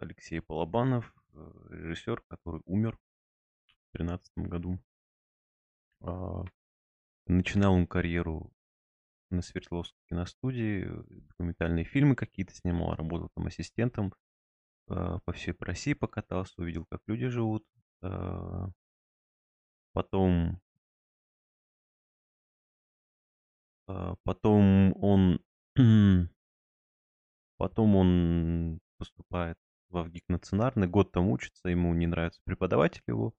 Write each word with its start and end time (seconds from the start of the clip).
Алексей 0.00 0.40
Балабанов, 0.40 1.14
э, 1.34 1.52
режиссер, 1.70 2.22
который 2.28 2.62
умер 2.64 2.98
в 3.66 3.96
2013 3.98 4.48
году. 4.48 4.78
А, 6.00 6.44
начинал 7.26 7.74
он 7.74 7.86
карьеру 7.86 8.52
на 9.30 9.42
Свердловской 9.42 10.00
киностудии, 10.08 10.88
документальные 11.28 11.84
фильмы 11.84 12.16
какие-то 12.16 12.54
снимал, 12.54 12.94
работал 12.94 13.28
там 13.34 13.46
ассистентом, 13.46 14.14
а, 14.88 15.18
по 15.20 15.32
всей 15.32 15.54
России 15.60 15.92
покатался, 15.92 16.54
увидел, 16.58 16.86
как 16.86 17.02
люди 17.06 17.28
живут. 17.28 17.64
А, 18.02 18.70
потом, 19.92 20.60
потом 24.24 24.94
он, 25.02 25.40
потом 27.58 27.96
он 27.96 28.80
поступает 28.96 29.58
в 29.90 29.96
Авгик-национарный, 29.98 30.88
год 30.88 31.12
там 31.12 31.28
учится, 31.28 31.68
ему 31.68 31.94
не 31.94 32.06
нравится 32.06 32.40
преподаватель 32.44 33.02
его, 33.06 33.34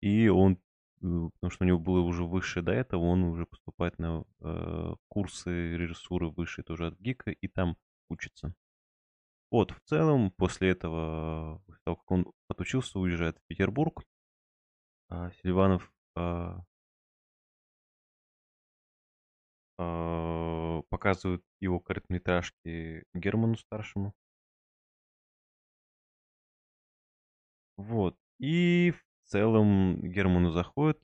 и 0.00 0.28
он, 0.28 0.54
э, 0.54 0.58
потому 1.00 1.50
что 1.50 1.64
у 1.64 1.66
него 1.66 1.78
было 1.78 2.00
уже 2.00 2.24
высшее 2.24 2.64
до 2.64 2.72
этого, 2.72 3.02
он 3.02 3.24
уже 3.24 3.46
поступает 3.46 3.98
на 3.98 4.24
э, 4.40 4.94
курсы 5.08 5.76
режиссуры 5.76 6.28
высшие 6.28 6.64
тоже 6.64 6.88
от 6.88 6.98
ГИКа, 6.98 7.30
и 7.30 7.48
там 7.48 7.76
учится. 8.08 8.54
Вот, 9.50 9.70
в 9.70 9.80
целом, 9.84 10.32
после 10.32 10.70
этого, 10.70 11.62
после 11.66 11.80
того, 11.84 11.96
как 11.96 12.10
он 12.10 12.32
отучился, 12.48 12.98
уезжает 12.98 13.38
в 13.38 13.46
Петербург. 13.46 14.04
А 15.08 15.30
Селиванов 15.30 15.92
а, 16.16 16.62
а, 19.78 20.82
показывает 20.88 21.44
его 21.60 21.78
короткометражки 21.80 23.04
Герману 23.14 23.56
старшему. 23.56 24.14
Вот. 27.76 28.16
И 28.38 28.92
в 28.92 29.30
целом 29.30 30.00
Герману 30.00 30.50
заходит, 30.50 31.00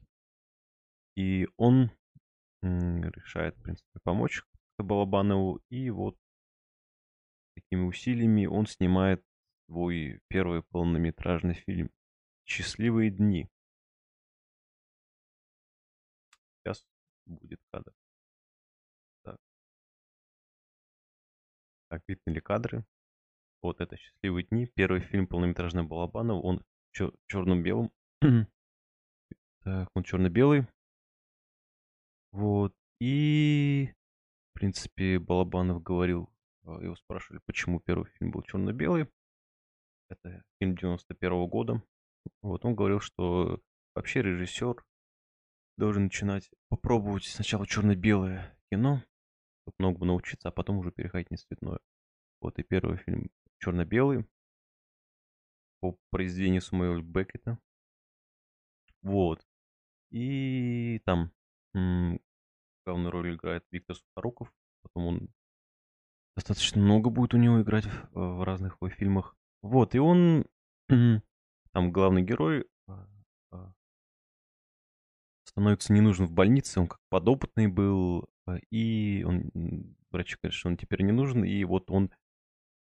и 1.16 1.48
он 1.56 1.90
решает, 2.62 3.56
в 3.56 3.62
принципе, 3.62 4.00
помочь 4.02 4.42
Балабанову. 4.78 5.60
И 5.70 5.90
вот 5.90 6.18
такими 7.54 7.82
усилиями 7.82 8.46
он 8.46 8.66
снимает 8.66 9.24
свой 9.66 10.20
первый 10.28 10.62
полнометражный 10.62 11.54
фильм 11.54 11.90
«Счастливые 12.44 13.10
дни». 13.10 13.48
Сейчас 16.58 16.84
будет 17.26 17.60
кадр. 17.70 17.92
Так. 19.24 19.38
Так, 21.88 22.02
видны 22.06 22.30
ли 22.32 22.40
кадры? 22.40 22.84
Вот 23.62 23.80
это 23.80 23.96
«Счастливые 23.96 24.44
дни». 24.44 24.66
Первый 24.66 25.00
фильм 25.00 25.28
полнометражный 25.28 25.84
Балабанов. 25.84 26.44
Он 26.44 26.64
чер- 26.98 27.14
черно-белым. 27.28 27.92
так, 29.62 29.88
он 29.94 30.02
черно-белый. 30.02 30.66
Вот. 32.32 32.74
И, 33.00 33.92
в 34.50 34.58
принципе, 34.58 35.20
Балабанов 35.20 35.80
говорил, 35.80 36.28
а, 36.64 36.80
его 36.82 36.96
спрашивали, 36.96 37.40
почему 37.46 37.78
первый 37.78 38.10
фильм 38.18 38.32
был 38.32 38.42
черно-белый. 38.42 39.08
Это 40.08 40.42
фильм 40.58 40.74
91 40.74 41.32
-го 41.32 41.46
года. 41.46 41.82
Вот, 42.40 42.64
он 42.64 42.74
говорил, 42.74 42.98
что 42.98 43.60
вообще 43.94 44.22
режиссер 44.22 44.84
должен 45.76 46.04
начинать 46.04 46.50
попробовать 46.68 47.24
сначала 47.24 47.66
черно-белое 47.66 48.58
кино, 48.70 49.02
чтобы 49.62 49.76
много 49.78 50.04
научиться, 50.04 50.48
а 50.48 50.52
потом 50.52 50.78
уже 50.78 50.90
переходить 50.90 51.30
на 51.30 51.36
цветное. 51.36 51.78
Вот 52.40 52.58
и 52.58 52.64
первый 52.64 52.98
фильм 52.98 53.30
черно-белый 53.62 54.26
по 55.80 55.96
произведению 56.10 56.60
Самуэля 56.60 57.02
Беккета. 57.02 57.58
Вот. 59.02 59.46
И 60.10 61.00
там 61.04 61.32
главную 62.84 63.10
роль 63.10 63.34
играет 63.34 63.64
Виктор 63.70 63.96
Сухоруков. 63.96 64.52
Потом 64.82 65.06
он 65.06 65.28
достаточно 66.36 66.80
много 66.80 67.10
будет 67.10 67.34
у 67.34 67.38
него 67.38 67.62
играть 67.62 67.86
в, 67.86 68.10
в 68.14 68.44
разных 68.44 68.76
его 68.80 68.90
фильмах. 68.90 69.36
Вот, 69.62 69.94
и 69.94 69.98
он 69.98 70.46
там 71.72 71.92
главный 71.92 72.22
герой 72.22 72.66
а, 72.86 73.08
а, 73.52 73.72
становится 75.44 75.92
не 75.92 76.00
нужен 76.00 76.26
в 76.26 76.32
больнице, 76.32 76.80
он 76.80 76.88
как 76.88 77.00
подопытный 77.08 77.68
был, 77.68 78.28
а, 78.46 78.56
и 78.70 79.22
он, 79.24 79.50
врачи 80.10 80.36
говорят, 80.42 80.54
что 80.54 80.68
он 80.68 80.76
теперь 80.76 81.02
не 81.02 81.12
нужен, 81.12 81.44
и 81.44 81.64
вот 81.64 81.90
он 81.90 82.10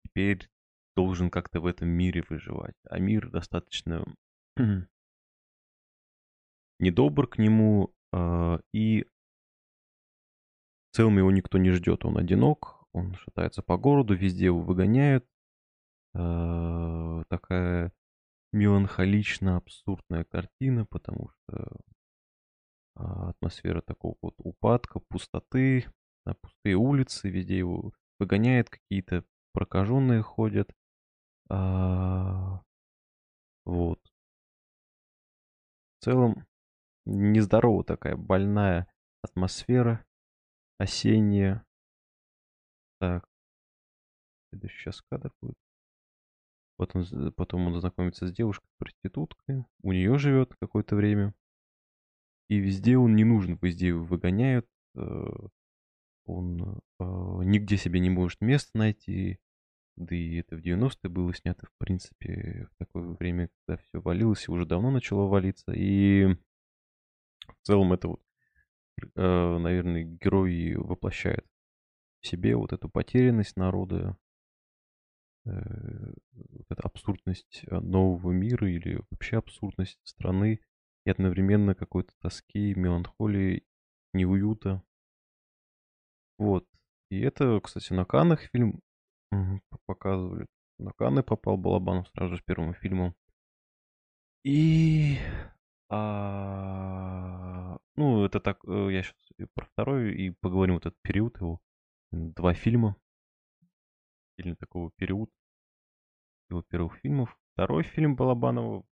теперь 0.04 0.50
должен 0.96 1.30
как-то 1.30 1.60
в 1.60 1.66
этом 1.66 1.90
мире 1.90 2.24
выживать. 2.30 2.76
А 2.90 3.00
мир 3.00 3.30
достаточно 3.30 4.06
недобр 6.80 7.28
к 7.28 7.38
нему, 7.38 7.94
э, 8.14 8.60
и 8.74 9.06
в 10.92 10.96
целом 10.96 11.18
его 11.18 11.32
никто 11.32 11.58
не 11.58 11.72
ждет. 11.72 12.06
Он 12.06 12.18
одинок, 12.18 12.86
он 12.94 13.16
шатается 13.16 13.62
по 13.62 13.78
городу, 13.78 14.16
везде 14.16 14.46
его 14.46 14.62
выгоняют. 14.62 15.26
Э, 16.14 17.24
такая 17.30 17.92
меланхолично 18.54 19.58
абсурдная 19.58 20.24
картина, 20.24 20.86
потому 20.86 21.30
что 21.30 21.78
атмосфера 22.96 23.82
такого 23.82 24.16
вот 24.22 24.36
упадка, 24.38 25.00
пустоты, 25.00 25.86
пустые 26.42 26.76
улицы, 26.76 27.30
везде 27.30 27.58
его 27.58 27.92
выгоняют, 28.20 28.70
какие-то 28.70 29.26
прокаженные 29.54 30.22
ходят. 30.22 30.72
А, 31.50 32.64
вот. 33.66 34.00
В 36.00 36.04
целом, 36.04 36.46
нездорова 37.06 37.84
такая 37.84 38.16
больная 38.16 38.88
атмосфера 39.22 40.06
осенняя. 40.78 41.66
Так. 43.00 43.28
Следующий 44.50 44.78
сейчас 44.78 45.02
кадр 45.10 45.32
будет. 45.42 45.56
Вот 46.78 46.96
он, 46.96 47.34
потом 47.34 47.68
он 47.68 47.80
знакомится 47.80 48.28
с 48.28 48.34
девушкой-проституткой. 48.34 49.66
У 49.82 49.92
нее 49.94 50.18
живет 50.18 50.56
какое-то 50.60 50.96
время. 50.96 51.34
И 52.50 52.58
везде 52.58 52.98
он 52.98 53.16
не 53.16 53.24
нужен, 53.24 53.58
везде 53.62 53.88
его 53.88 54.04
выгоняют. 54.04 54.68
Э, 54.96 55.26
он 56.26 56.82
э, 57.00 57.04
нигде 57.44 57.78
себе 57.78 58.00
не 58.00 58.10
может 58.10 58.42
места 58.42 58.78
найти. 58.78 59.40
Да 59.96 60.14
и 60.14 60.36
это 60.36 60.58
в 60.58 60.60
90-е 60.60 61.10
было 61.10 61.34
снято, 61.34 61.66
в 61.68 61.78
принципе, 61.78 62.68
в 62.72 62.78
такое 62.78 63.08
время, 63.14 63.50
когда 63.66 63.82
все 63.82 64.02
валилось, 64.02 64.48
и 64.48 64.52
уже 64.52 64.66
давно 64.66 64.92
начало 64.92 65.28
валиться. 65.28 65.72
И 65.72 66.26
в 67.48 67.62
целом 67.64 67.94
это 67.94 68.10
вот, 68.10 68.22
э, 69.16 69.58
наверное, 69.58 70.04
герой 70.04 70.76
воплощает 70.76 71.46
в 72.20 72.28
себе 72.28 72.58
вот 72.58 72.74
эту 72.74 72.90
потерянность 72.90 73.56
народа, 73.56 74.18
э, 75.46 76.14
вот 76.34 76.66
эту 76.70 76.86
абсурдность 76.86 77.64
нового 77.70 78.32
мира 78.32 78.70
или 78.70 79.02
вообще 79.10 79.38
абсурдность 79.38 80.00
страны 80.04 80.60
и 81.06 81.10
одновременно 81.10 81.74
какой-то 81.74 82.12
тоски, 82.20 82.74
меланхолии, 82.76 83.64
неуюта. 84.14 84.84
Вот. 86.38 86.68
И 87.10 87.22
это, 87.22 87.62
кстати, 87.62 87.94
на 87.94 88.04
Каннах 88.04 88.42
фильм 88.52 88.82
Мгм. 89.32 89.62
Показывали. 89.86 90.48
На 90.78 90.92
Канны 90.92 91.24
попал 91.24 91.58
Балабанов 91.58 92.08
сразу 92.10 92.38
с 92.38 92.42
первым 92.42 92.74
фильмом. 92.74 93.16
И... 94.44 95.18
а, 95.90 97.78
ну, 97.96 98.26
это 98.26 98.40
так, 98.40 98.60
э, 98.68 98.92
я 98.92 99.04
сейчас 99.04 99.16
про 99.54 99.66
второй 99.66 100.14
и 100.16 100.32
поговорим 100.32 100.76
вот 100.76 100.86
этот 100.86 101.02
период 101.02 101.40
его. 101.40 101.62
Два 102.12 102.54
фильма. 102.54 102.96
Или 104.38 104.54
такого 104.54 104.92
период 104.98 105.32
его 106.50 106.62
первых 106.62 106.98
фильмов. 106.98 107.38
Второй 107.54 107.84
фильм 107.84 108.16
Балабанова 108.16 108.86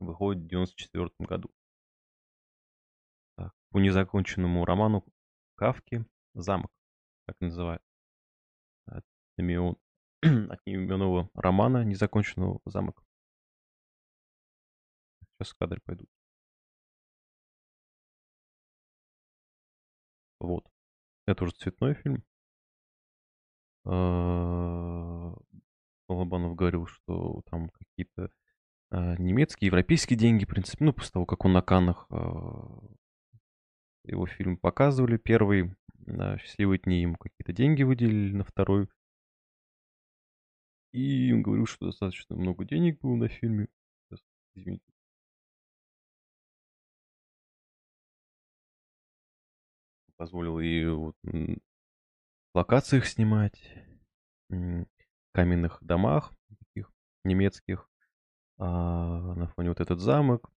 выходит 0.00 0.44
в 0.44 0.48
94 0.48 1.10
году. 1.20 1.50
Так, 3.36 3.54
по 3.70 3.78
незаконченному 3.78 4.64
роману 4.64 5.04
Кавки 5.56 6.04
«Замок», 6.34 6.72
так 7.26 7.36
называют 7.40 7.82
от 10.22 10.60
одноименного 10.60 11.30
романа, 11.34 11.84
незаконченного 11.84 12.60
замок. 12.64 13.02
Сейчас 15.38 15.54
кадры 15.54 15.80
пойдут. 15.84 16.08
Вот. 20.40 20.66
Это 21.26 21.44
уже 21.44 21.52
цветной 21.54 21.94
фильм. 21.94 22.24
А, 23.84 25.34
Балабанов 26.08 26.56
говорил, 26.56 26.86
что 26.86 27.42
там 27.50 27.70
какие-то 27.70 28.30
а, 28.90 29.16
немецкие, 29.16 29.66
европейские 29.66 30.18
деньги, 30.18 30.44
в 30.44 30.48
принципе, 30.48 30.84
ну, 30.84 30.92
после 30.92 31.12
того, 31.12 31.26
как 31.26 31.44
он 31.44 31.52
на 31.52 31.62
Каннах 31.62 32.06
а, 32.10 32.80
его 34.04 34.26
фильм 34.26 34.56
показывали, 34.56 35.16
первый, 35.16 35.74
«Счастливые 36.38 36.78
дни» 36.78 37.02
ему 37.02 37.16
какие-то 37.16 37.52
деньги 37.52 37.82
выделили, 37.82 38.32
на 38.32 38.44
второй 38.44 38.88
И 40.96 41.30
он 41.30 41.42
говорил, 41.42 41.66
что 41.66 41.84
достаточно 41.84 42.34
много 42.36 42.64
денег 42.64 42.98
было 43.02 43.16
на 43.16 43.28
фильме. 43.28 43.68
Сейчас, 44.08 44.24
извините. 44.54 44.82
Позволил 50.16 50.58
и 50.58 50.86
вот 50.86 51.14
в 51.22 51.58
локациях 52.54 53.04
снимать, 53.04 53.60
в 54.48 54.86
каменных 55.34 55.76
домах 55.82 56.32
таких 56.60 56.90
немецких, 57.24 57.90
а, 58.56 59.34
на 59.34 59.48
фоне 59.48 59.68
вот 59.68 59.80
этот 59.80 60.00
замок. 60.00 60.50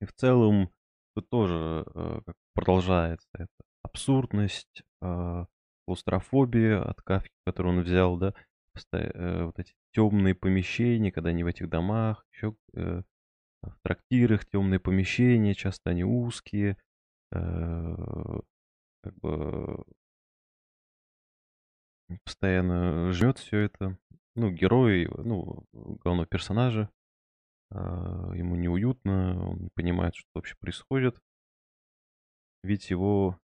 И 0.00 0.06
в 0.06 0.14
целом 0.14 0.70
тут 1.14 1.28
тоже 1.28 1.84
э, 1.94 2.20
продолжается 2.54 3.28
эта 3.34 3.50
абсурдность, 3.82 4.84
э, 5.02 5.44
клаустрофобия 5.84 6.82
от 6.82 7.02
Кафки, 7.02 7.34
которую 7.44 7.78
он 7.78 7.82
взял, 7.82 8.16
да, 8.16 8.32
вот 9.44 9.58
эти 9.58 9.74
темные 9.92 10.34
помещения, 10.34 11.12
когда 11.12 11.30
они 11.30 11.44
в 11.44 11.46
этих 11.46 11.68
домах, 11.68 12.26
еще 12.32 12.56
э, 12.74 13.02
в 13.62 13.78
трактирах 13.82 14.46
темные 14.46 14.78
помещения, 14.80 15.54
часто 15.54 15.90
они 15.90 16.04
узкие, 16.04 16.76
э, 17.32 18.40
как 19.02 19.14
бы 19.16 19.84
постоянно 22.24 23.12
жмет 23.12 23.38
все 23.38 23.58
это. 23.58 23.98
Ну, 24.34 24.50
герой, 24.50 25.08
ну, 25.24 25.64
главного 25.72 26.26
персонажа, 26.26 26.90
а, 27.70 28.32
ему 28.34 28.56
неуютно, 28.56 29.50
он 29.50 29.58
не 29.64 29.70
понимает, 29.70 30.14
что 30.14 30.28
вообще 30.34 30.54
происходит. 30.60 31.20
Ведь 32.62 32.90
его 32.90 33.38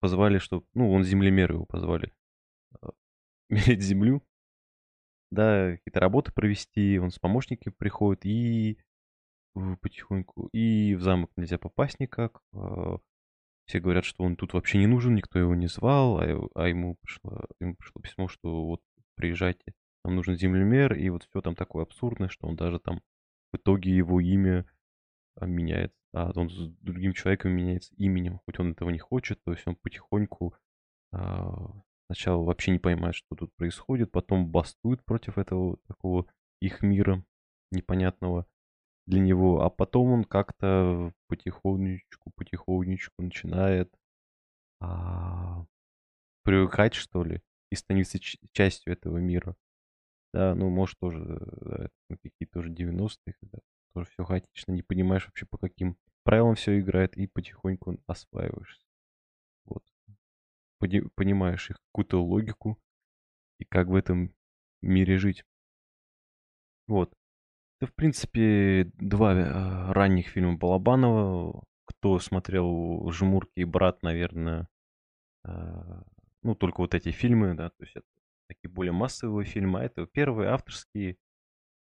позвали, 0.00 0.38
что, 0.38 0.64
ну, 0.74 0.92
он 0.92 1.04
землемер 1.04 1.52
его 1.52 1.66
позвали 1.66 2.12
а, 2.80 2.90
мерить 3.52 3.82
землю, 3.82 4.22
да, 5.30 5.72
какие-то 5.72 6.00
работы 6.00 6.32
провести, 6.32 6.98
он 6.98 7.10
с 7.10 7.18
помощниками 7.18 7.72
приходит, 7.76 8.24
и 8.26 8.78
потихоньку, 9.80 10.48
и 10.52 10.94
в 10.94 11.02
замок 11.02 11.30
нельзя 11.36 11.58
попасть 11.58 12.00
никак. 12.00 12.40
а, 12.54 12.98
Все 13.66 13.80
говорят, 13.80 14.04
что 14.04 14.24
он 14.24 14.36
тут 14.36 14.54
вообще 14.54 14.78
не 14.78 14.86
нужен, 14.86 15.14
никто 15.14 15.38
его 15.38 15.54
не 15.54 15.66
звал, 15.68 16.18
а, 16.18 16.48
а 16.54 16.68
ему, 16.68 16.96
пришло, 17.02 17.46
ему 17.60 17.76
пришло 17.76 18.00
письмо, 18.00 18.28
что 18.28 18.64
вот 18.66 18.80
приезжайте, 19.14 19.74
нам 20.04 20.16
нужен 20.16 20.36
землемер, 20.36 20.94
и 20.94 21.10
вот 21.10 21.24
все 21.24 21.42
там 21.42 21.54
такое 21.54 21.84
абсурдное, 21.84 22.28
что 22.28 22.46
он 22.46 22.56
даже 22.56 22.78
там 22.80 23.02
в 23.52 23.56
итоге 23.58 23.94
его 23.94 24.20
имя 24.20 24.66
а, 25.36 25.46
меняется, 25.46 25.96
а 26.14 26.32
он 26.34 26.50
с 26.50 26.68
другим 26.80 27.12
человеком 27.12 27.52
меняется 27.52 27.94
именем, 27.96 28.40
хоть 28.46 28.58
он 28.58 28.72
этого 28.72 28.90
не 28.90 28.98
хочет, 28.98 29.42
то 29.44 29.52
есть 29.52 29.66
он 29.66 29.76
потихоньку 29.76 30.54
сначала 32.14 32.44
вообще 32.44 32.72
не 32.72 32.78
понимает, 32.78 33.14
что 33.14 33.34
тут 33.34 33.54
происходит, 33.54 34.12
потом 34.12 34.46
бастует 34.46 35.02
против 35.04 35.38
этого 35.38 35.78
такого 35.88 36.26
их 36.60 36.82
мира 36.82 37.24
непонятного 37.70 38.46
для 39.06 39.20
него, 39.20 39.62
а 39.62 39.70
потом 39.70 40.12
он 40.12 40.24
как-то 40.24 41.12
потихонечку, 41.28 42.30
потихонечку 42.36 43.22
начинает 43.22 43.90
а, 44.80 45.64
привыкать, 46.44 46.94
что 46.94 47.24
ли, 47.24 47.40
и 47.70 47.76
становиться 47.76 48.18
частью 48.52 48.92
этого 48.92 49.16
мира. 49.16 49.56
Да, 50.34 50.54
ну, 50.54 50.68
может, 50.68 50.98
тоже 50.98 51.18
да, 51.62 51.76
это, 51.84 51.94
ну, 52.10 52.16
какие-то 52.22 52.60
тоже 52.60 52.70
90-е, 52.70 53.34
когда 53.40 53.58
тоже 53.94 54.08
все 54.10 54.24
хаотично, 54.24 54.72
не 54.72 54.82
понимаешь 54.82 55.26
вообще, 55.26 55.46
по 55.46 55.56
каким 55.56 55.96
правилам 56.24 56.56
все 56.56 56.78
играет, 56.78 57.16
и 57.16 57.26
потихоньку 57.26 57.98
осваиваешься. 58.06 58.84
Понимаешь 61.14 61.70
их 61.70 61.76
какую-то 61.92 62.22
логику, 62.22 62.78
и 63.58 63.64
как 63.64 63.88
в 63.88 63.94
этом 63.94 64.34
мире 64.80 65.18
жить. 65.18 65.44
Вот. 66.86 67.12
Это, 67.80 67.90
в 67.90 67.94
принципе, 67.94 68.90
два 68.94 69.34
э, 69.34 69.92
ранних 69.92 70.28
фильма 70.28 70.56
Балабанова. 70.56 71.64
Кто 71.84 72.18
смотрел 72.18 73.10
«Жмурки» 73.10 73.60
и 73.60 73.64
«Брат», 73.64 74.02
наверное, 74.02 74.68
э, 75.44 76.02
ну, 76.42 76.54
только 76.54 76.80
вот 76.80 76.94
эти 76.94 77.10
фильмы, 77.10 77.54
да, 77.54 77.70
то 77.70 77.82
есть 77.82 77.96
это 77.96 78.06
такие 78.48 78.70
более 78.70 78.92
массовые 78.92 79.46
фильмы, 79.46 79.80
а 79.80 79.84
это 79.84 80.06
первые 80.06 80.50
авторские, 80.50 81.16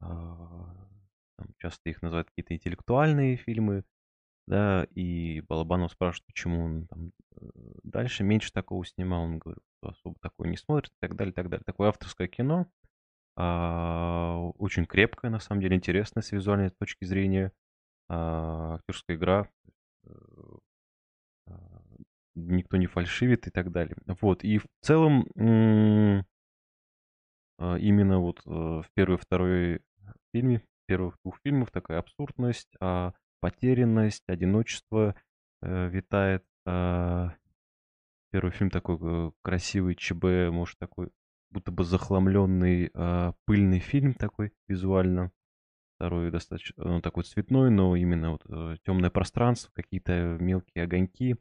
а, 0.01 0.89
там 1.37 1.49
часто 1.59 1.91
их 1.91 2.03
называют 2.03 2.29
какие-то 2.29 2.55
интеллектуальные 2.55 3.37
фильмы, 3.37 3.85
да, 4.51 4.85
и 4.97 5.43
Балабанов 5.43 5.93
спрашивает, 5.93 6.27
почему 6.27 6.65
он 6.65 6.87
там 6.89 7.13
э, 7.37 7.47
дальше 7.85 8.25
меньше 8.25 8.53
такого 8.53 8.85
снимал, 8.85 9.23
он 9.23 9.39
говорит, 9.39 9.63
что 9.79 9.91
особо 9.91 10.17
такое 10.21 10.49
не 10.49 10.57
смотрит, 10.57 10.91
и 10.91 10.99
так 11.01 11.15
далее, 11.15 11.31
и 11.31 11.35
так 11.35 11.49
далее. 11.49 11.63
Такое 11.65 11.89
авторское 11.89 12.27
кино, 12.27 12.67
а, 13.37 14.41
очень 14.59 14.87
крепкое, 14.87 15.31
на 15.31 15.39
самом 15.39 15.61
деле, 15.61 15.77
интересное 15.77 16.23
с 16.23 16.33
визуальной 16.33 16.71
точки 16.71 17.05
зрения, 17.05 17.53
а, 18.09 18.75
актерская 18.75 19.17
игра, 19.17 19.49
э, 20.05 20.11
а, 21.47 21.83
никто 22.35 22.77
не 22.77 22.89
фальшивит 22.89 23.47
и 23.47 23.51
так 23.51 23.71
далее. 23.71 23.97
Вот, 24.21 24.43
и 24.43 24.59
в 24.59 24.67
целом 24.83 25.29
а, 27.61 27.77
именно 27.77 28.19
вот 28.19 28.41
э, 28.47 28.51
в 28.51 28.87
первой 28.95 29.15
и 29.15 29.19
второй 29.19 29.81
фильме, 30.35 30.65
первых 30.87 31.19
двух 31.23 31.39
фильмов 31.45 31.71
такая 31.71 32.01
абсурдность, 32.01 32.75
а, 32.81 33.13
потерянность, 33.41 34.25
одиночество 34.27 35.15
э, 35.63 35.89
витает. 35.89 36.45
а, 36.67 37.35
Первый 38.31 38.53
фильм 38.53 38.71
такой 38.71 38.99
э, 39.01 39.33
красивый, 39.43 39.97
ЧБ, 39.97 40.53
может 40.53 40.79
такой, 40.79 41.11
будто 41.51 41.73
бы 41.73 41.85
захламленный, 41.85 42.91
а, 42.95 43.35
пыльный 43.47 43.81
фильм 43.81 44.15
такой 44.15 44.53
визуально. 44.69 45.33
Второй 45.97 46.31
достаточно, 46.31 46.85
ну, 46.85 47.01
такой 47.03 47.25
цветной, 47.25 47.71
но 47.71 47.95
именно 47.95 48.31
вот 48.31 48.45
темное 48.85 49.11
пространство, 49.11 49.71
какие-то 49.75 50.39
мелкие 50.41 50.85
огоньки 50.85 51.37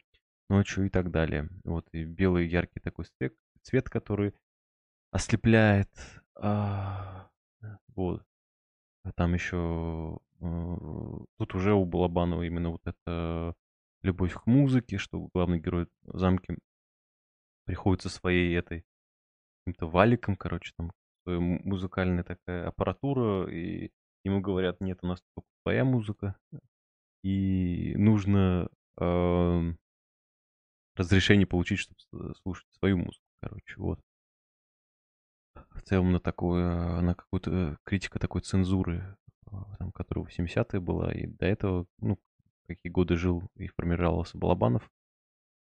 ночью 0.49 0.85
и 0.85 0.89
так 0.89 1.11
далее. 1.11 1.47
Вот, 1.63 1.87
и 1.93 2.03
белый 2.03 2.47
яркий 2.47 2.79
такой 2.79 3.05
цвет, 3.05 3.35
цвет 3.61 3.89
который 3.89 4.33
ослепляет. 5.11 5.89
а, 6.35 7.29
вот. 7.95 8.23
А 9.03 9.11
там 9.13 9.33
еще 9.33 10.19
э, 10.21 10.28
тут 10.39 11.55
уже 11.55 11.73
у 11.73 11.85
Балабанова 11.85 12.43
именно 12.43 12.71
вот 12.71 12.81
эта 12.85 13.55
любовь 14.01 14.33
к 14.33 14.45
музыке, 14.45 14.97
что 14.97 15.29
главный 15.33 15.59
герой 15.59 15.87
в 16.03 16.17
замке 16.17 16.57
приходит 17.65 18.01
со 18.01 18.09
своей 18.09 18.57
этой 18.57 18.85
каким-то 19.59 19.87
валиком, 19.87 20.35
короче, 20.35 20.73
там 20.77 20.91
музыкальная 21.25 22.23
такая 22.23 22.67
аппаратура, 22.67 23.51
и 23.51 23.91
ему 24.23 24.41
говорят, 24.41 24.81
нет, 24.81 24.99
у 25.01 25.07
нас 25.07 25.21
только 25.35 25.49
твоя 25.63 25.83
музыка, 25.83 26.35
и 27.23 27.93
нужно 27.97 28.69
эм, 28.99 29.77
разрешение 30.95 31.45
получить, 31.45 31.79
чтобы 31.79 32.33
слушать 32.35 32.67
свою 32.79 32.97
музыку, 32.97 33.25
короче, 33.41 33.75
вот. 33.77 33.99
В 35.71 35.81
целом 35.83 36.11
на 36.11 36.19
такое, 36.19 37.01
на 37.01 37.15
какую-то 37.15 37.77
критика 37.83 38.19
такой 38.19 38.41
цензуры, 38.41 39.17
там, 39.77 39.91
которая 39.91 40.25
в 40.25 40.37
70-е 40.37 40.79
была, 40.79 41.11
и 41.11 41.27
до 41.27 41.45
этого, 41.45 41.85
ну, 41.99 42.19
какие 42.67 42.91
годы 42.91 43.15
жил 43.15 43.43
и 43.55 43.67
формировался 43.67 44.37
Балабанов. 44.37 44.89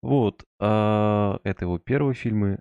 Вот, 0.03 0.45
а 0.59 1.39
это 1.45 1.65
его 1.65 1.79
первые 1.79 2.15
фильмы, 2.15 2.59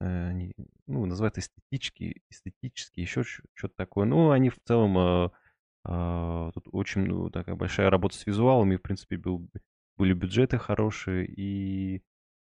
э, 0.00 0.28
они, 0.28 0.52
ну, 0.86 1.04
называют 1.04 1.36
эстетические, 1.36 2.22
эстетические, 2.30 3.02
еще 3.02 3.24
что-то 3.24 3.74
такое. 3.76 4.06
Ну, 4.06 4.30
они 4.30 4.50
в 4.50 4.58
целом, 4.64 4.96
а, 4.98 5.32
а, 5.84 6.52
тут 6.52 6.68
очень 6.72 7.02
ну, 7.02 7.30
такая 7.30 7.56
большая 7.56 7.90
работа 7.90 8.16
с 8.16 8.26
визуалами, 8.26 8.76
в 8.76 8.82
принципе, 8.82 9.16
был, 9.16 9.48
были 9.96 10.12
бюджеты 10.12 10.58
хорошие, 10.58 11.26
и 11.26 12.02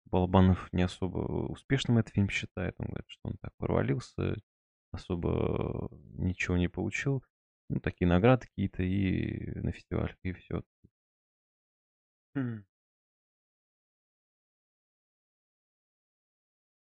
Балабанов 0.06 0.70
не 0.74 0.84
особо 0.84 1.20
успешным 1.50 1.98
этот 1.98 2.14
фильм 2.14 2.30
считает. 2.30 2.76
Он 2.80 2.88
говорит, 2.88 3.10
что 3.10 3.30
он 3.30 3.38
так 3.42 3.52
провалился, 3.58 4.36
особо 4.92 5.90
ничего 6.16 6.58
не 6.58 6.68
получил. 6.68 7.24
Ну, 7.70 7.80
такие 7.80 8.08
награды 8.08 8.48
какие-то 8.48 8.84
и 8.84 9.60
на 9.60 9.72
фестивалях, 9.72 10.16
и 10.24 10.34
все. 10.34 10.64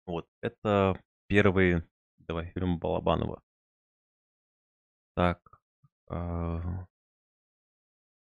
Вот, 0.05 0.25
это 0.41 0.99
первый, 1.27 1.83
давай, 2.19 2.51
фильм 2.53 2.79
Балабанова. 2.79 3.41
Так, 5.15 5.39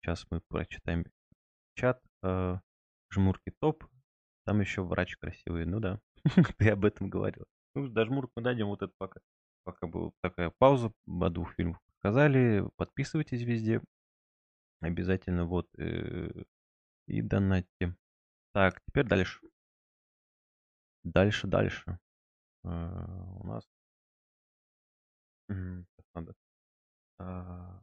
сейчас 0.02 0.26
мы 0.30 0.42
прочитаем 0.48 1.06
чат. 1.76 2.02
а, 2.24 2.62
Жмурки 3.12 3.52
топ. 3.60 3.86
Там 4.46 4.62
еще 4.62 4.84
врач 4.84 5.18
красивый. 5.18 5.66
Ну 5.66 5.80
да, 5.80 6.00
ты 6.58 6.70
об 6.70 6.86
этом 6.86 7.10
говорил. 7.10 7.46
Ну, 7.76 7.88
до 7.90 8.06
жмурок 8.06 8.32
мы 8.36 8.44
дадим 8.44 8.68
вот 8.68 8.82
это 8.82 8.94
пока. 8.98 9.20
Пока 9.64 9.88
была 9.88 10.12
такая 10.22 10.52
пауза, 10.60 10.92
о 11.08 11.30
двух 11.30 11.54
фильмах 11.56 11.80
сказали. 12.00 12.64
Подписывайтесь 12.78 13.42
везде. 13.42 13.82
Обязательно 14.82 15.46
вот. 15.46 15.68
э, 15.78 16.44
И 17.08 17.22
донатьте. 17.22 17.96
Так, 18.54 18.82
теперь 18.86 19.06
дальше. 19.08 19.42
Дальше, 21.04 21.48
дальше. 21.48 22.00
Э, 22.64 22.70
У 23.40 23.48
нас 23.48 23.68
надо. 26.14 26.34
А. 27.20 27.82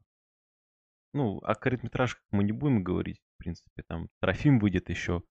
Ну, 1.13 1.39
о 1.39 1.55
короткометражках 1.55 2.25
мы 2.31 2.45
не 2.45 2.53
будем 2.53 2.83
говорить. 2.83 3.21
В 3.37 3.39
принципе, 3.39 3.83
там 3.89 4.09
"Трофим" 4.21 4.59
выйдет 4.59 4.89
еще. 4.91 5.23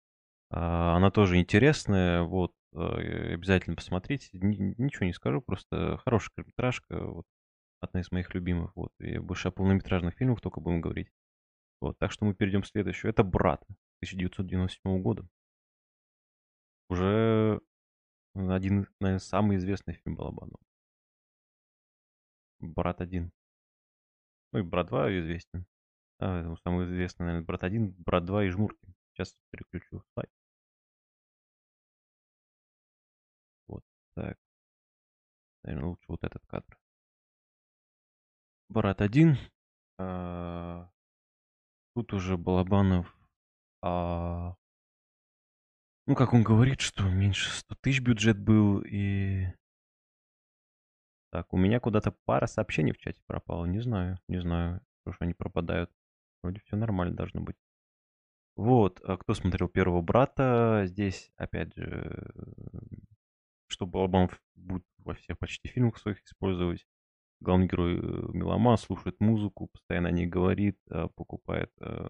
А, 0.51 0.95
она 0.97 1.11
тоже 1.11 1.37
интересная. 1.39 2.23
Вот, 2.23 2.53
э, 2.73 3.33
обязательно 3.35 3.75
посмотрите. 3.75 4.29
Ни 4.33 4.75
ничего 4.81 5.05
не 5.07 5.13
скажу, 5.13 5.41
просто 5.41 5.97
хорошая 6.05 6.31
короткометражка. 6.35 6.99
Вот 7.07 7.25
одна 7.83 8.01
из 8.01 8.11
моих 8.11 8.33
любимых. 8.33 8.75
Вот. 8.75 8.91
И 8.99 9.17
больше 9.19 9.49
о 9.49 9.51
полнометражных 9.51 10.15
фильмах 10.15 10.41
только 10.41 10.61
будем 10.61 10.81
говорить. 10.81 11.11
Вот. 11.81 11.97
Так 11.99 12.11
что 12.11 12.25
мы 12.25 12.35
перейдем 12.35 12.63
к 12.63 12.67
следующему. 12.67 13.11
Это 13.11 13.23
"Брат" 13.23 13.63
1997 13.99 15.01
года. 15.01 15.27
Уже 16.89 17.59
один, 18.35 18.87
наверно, 18.99 19.19
самый 19.19 19.57
известный 19.57 19.95
фильм 19.95 20.15
Балабанова. 20.17 20.59
"Брат 22.61 23.01
1". 23.01 23.31
Ну 24.53 24.59
и 24.59 24.61
"Брат 24.61 24.87
2" 24.87 25.09
известен. 25.19 25.65
А, 26.19 26.43
ну, 26.43 26.57
самый 26.57 26.85
известный, 26.85 27.25
наверно, 27.25 27.45
"Брат 27.45 27.63
1", 27.63 27.95
"Брат 27.99 28.25
2" 28.25 28.45
и 28.45 28.49
"Жмурки". 28.49 28.93
Щас 29.13 29.35
переключу 29.51 30.03
слайд. 30.13 30.29
Вот 33.69 33.83
так. 34.15 34.37
Наверно, 35.65 35.89
лучше 35.89 36.05
вот 36.09 36.23
этот 36.23 36.45
кадр. 36.45 36.77
"Брат 38.69 39.01
1". 39.01 39.37
А 39.99 40.89
тут 41.95 42.11
уже 42.13 42.37
Балабанов, 42.37 43.15
а 43.83 44.55
ну, 46.07 46.15
как 46.15 46.33
он 46.33 46.43
говорит, 46.43 46.81
что 46.81 47.03
меньше 47.03 47.49
100 47.49 47.75
тысяч 47.75 48.01
бюджет 48.01 48.37
был 48.37 48.81
и 48.81 49.45
Так, 51.33 51.51
у 51.51 51.57
меня 51.57 51.79
куда-то 51.79 52.11
пара 52.25 52.45
сообщений 52.45 52.91
в 52.93 52.97
чате 52.99 53.19
пропала. 53.25 53.65
Не 53.65 53.79
знаю, 53.79 54.19
не 54.27 54.39
знаю, 54.39 54.81
что 55.01 55.13
ж 55.13 55.15
они 55.19 55.33
пропадают. 55.33 55.89
Вроде 56.43 56.59
всё 56.65 56.75
нормально 56.75 57.15
должно 57.15 57.41
быть. 57.41 57.55
Вот, 58.57 59.01
а 59.03 59.17
кто 59.17 59.33
смотрел 59.33 59.67
"Первого 59.67 60.01
брата", 60.01 60.83
здесь 60.85 61.31
опять 61.37 61.75
же, 61.75 62.31
что 63.67 63.85
Балабанов 63.87 64.39
будет 64.55 64.85
во 64.99 65.15
всех 65.15 65.39
почти 65.39 65.67
фильмах 65.69 65.97
своих 65.97 66.23
использовать. 66.23 66.85
Главный 67.43 67.67
герой, 67.67 67.97
э, 67.97 68.01
меломан, 68.33 68.77
слушает 68.77 69.19
музыку, 69.19 69.67
постоянно 69.67 70.07
о 70.07 70.11
ней 70.11 70.25
говорит, 70.27 70.79
а, 70.89 71.09
покупает, 71.09 71.69
э, 71.81 72.09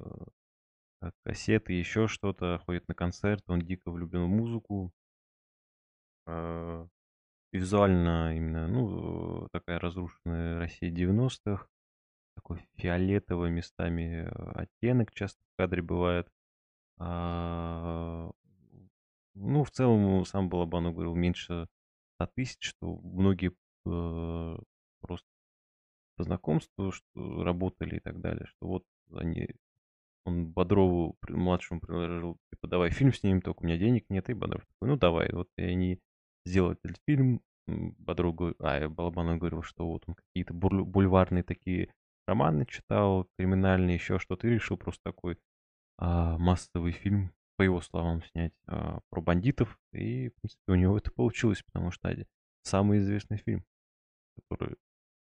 э, 1.01 1.11
кассеты, 1.23 1.73
еще 1.73 2.07
что-то, 2.07 2.59
ходит 2.65 2.87
на 2.87 2.93
концерты, 2.93 3.51
он 3.51 3.59
дико 3.59 3.89
влюблен 3.89 4.25
в 4.25 4.29
музыку. 4.29 4.93
А, 6.27 6.87
визуально 7.51 8.37
именно, 8.37 8.67
ну, 8.67 9.47
такая 9.51 9.79
разрушенная 9.79 10.59
Россия 10.59 10.91
90-х. 10.91 11.67
Такой 12.35 12.67
фиолетовый 12.75 13.49
местами 13.49 14.29
оттенок 14.55 15.11
часто 15.13 15.43
в 15.43 15.57
кадре 15.57 15.81
бывает. 15.81 16.29
А, 16.99 18.31
ну, 19.33 19.63
в 19.63 19.71
целом, 19.71 20.25
сам 20.25 20.49
Балабанов 20.49 20.93
говорил, 20.93 21.15
меньше 21.15 21.67
100 22.17 22.27
тысяч, 22.35 22.63
что 22.63 22.97
многие, 22.99 23.53
э, 23.85 24.57
просто 25.03 25.27
по 26.17 26.23
знакомству, 26.23 26.91
что 26.91 27.43
работали 27.43 27.97
и 27.97 27.99
так 27.99 28.19
далее, 28.21 28.45
что 28.47 28.67
вот 28.67 28.83
они 29.13 29.49
он 30.25 30.47
Бодрову 30.47 31.17
младшему 31.27 31.81
предложил: 31.81 32.37
"Типа, 32.51 32.67
давай 32.67 32.91
фильм 32.91 33.13
снимем, 33.13 33.41
только 33.41 33.61
у 33.61 33.65
меня 33.65 33.77
денег 33.77 34.05
нет". 34.09 34.29
И 34.29 34.33
Бодров 34.33 34.65
такой: 34.65 34.89
"Ну, 34.89 34.97
давай". 34.97 35.29
Вот 35.33 35.49
и 35.57 35.63
они 35.63 35.99
сделали 36.45 36.77
этот 36.83 36.97
фильм. 37.07 37.41
Бодров 37.67 38.35
а, 38.59 38.89
Балабанов 38.89 39.39
говорил, 39.39 39.63
что 39.63 39.87
вот 39.87 40.03
он 40.07 40.15
какие-то 40.15 40.53
бульварные 40.53 41.43
такие 41.43 41.93
романы 42.27 42.65
читал, 42.65 43.27
криминальные, 43.37 43.95
еще 43.95 44.19
что-то, 44.19 44.47
и 44.47 44.51
решил 44.51 44.77
просто 44.77 45.01
такой, 45.03 45.37
а, 45.97 46.37
массовый 46.37 46.91
фильм, 46.91 47.33
по 47.57 47.63
его 47.63 47.81
словам, 47.81 48.23
снять, 48.23 48.53
а, 48.67 48.99
про 49.09 49.21
бандитов. 49.21 49.79
И, 49.93 50.29
в 50.29 50.33
принципе, 50.35 50.71
у 50.71 50.75
него 50.75 50.97
это 50.97 51.11
получилось, 51.11 51.63
потому 51.63 51.91
что 51.91 52.09
оди 52.09 52.27
самый 52.63 52.99
известный 52.99 53.37
фильм, 53.37 53.63
который, 54.35 54.77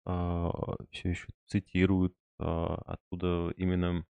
а, 0.08 0.52
всё 0.92 1.10
еще 1.10 1.28
цитируют, 1.48 2.16
а, 2.40 2.76
оттуда 2.86 3.52
именно 3.58 4.06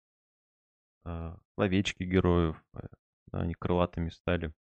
а, 1.03 1.39
словечки 1.55 2.03
героев, 2.03 2.63
э, 2.75 2.87
они 3.31 3.55
крылатыми 3.55 4.09
стали. 4.09 4.53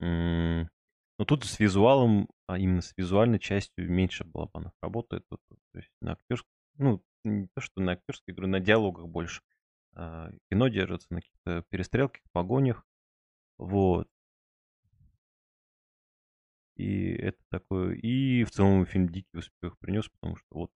Но 0.00 1.24
тут 1.24 1.44
с 1.44 1.58
визуалом, 1.58 2.28
а 2.46 2.58
именно 2.58 2.82
с 2.82 2.92
визуальной 2.96 3.38
частью 3.38 3.90
меньше 3.90 4.24
Балабанов 4.24 4.72
работает. 4.82 5.24
То 5.28 5.38
есть 5.74 5.90
на 6.02 6.12
актёрск 6.12 6.44
ну, 6.78 7.02
не 7.24 7.46
то 7.54 7.60
что 7.60 7.80
на 7.80 7.92
актерской, 7.92 8.34
говорю, 8.34 8.50
на 8.50 8.60
диалогах 8.60 9.06
больше. 9.08 9.42
А, 9.94 10.30
кино 10.50 10.68
держится 10.68 11.06
на 11.10 11.20
каких-то 11.20 11.64
перестрелках, 11.70 12.22
погонях. 12.32 12.84
Вот. 13.58 14.08
И 16.76 17.10
это 17.12 17.38
такое 17.50 17.94
и 17.94 18.44
в 18.44 18.50
целом 18.50 18.84
фильм 18.86 19.08
дикий 19.08 19.38
успех 19.38 19.78
принес, 19.78 20.08
потому 20.10 20.36
что 20.36 20.46
вот 20.52 20.70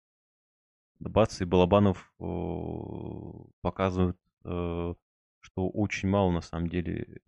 бац, 1.00 1.40
и 1.40 1.44
Балабанов, 1.44 2.12
о, 2.18 3.46
показывает, 3.60 4.16
э, 4.44 4.94
что 5.40 5.68
очень 5.70 6.08
мало 6.08 6.30
на 6.32 6.40
самом 6.40 6.68
деле, 6.68 7.20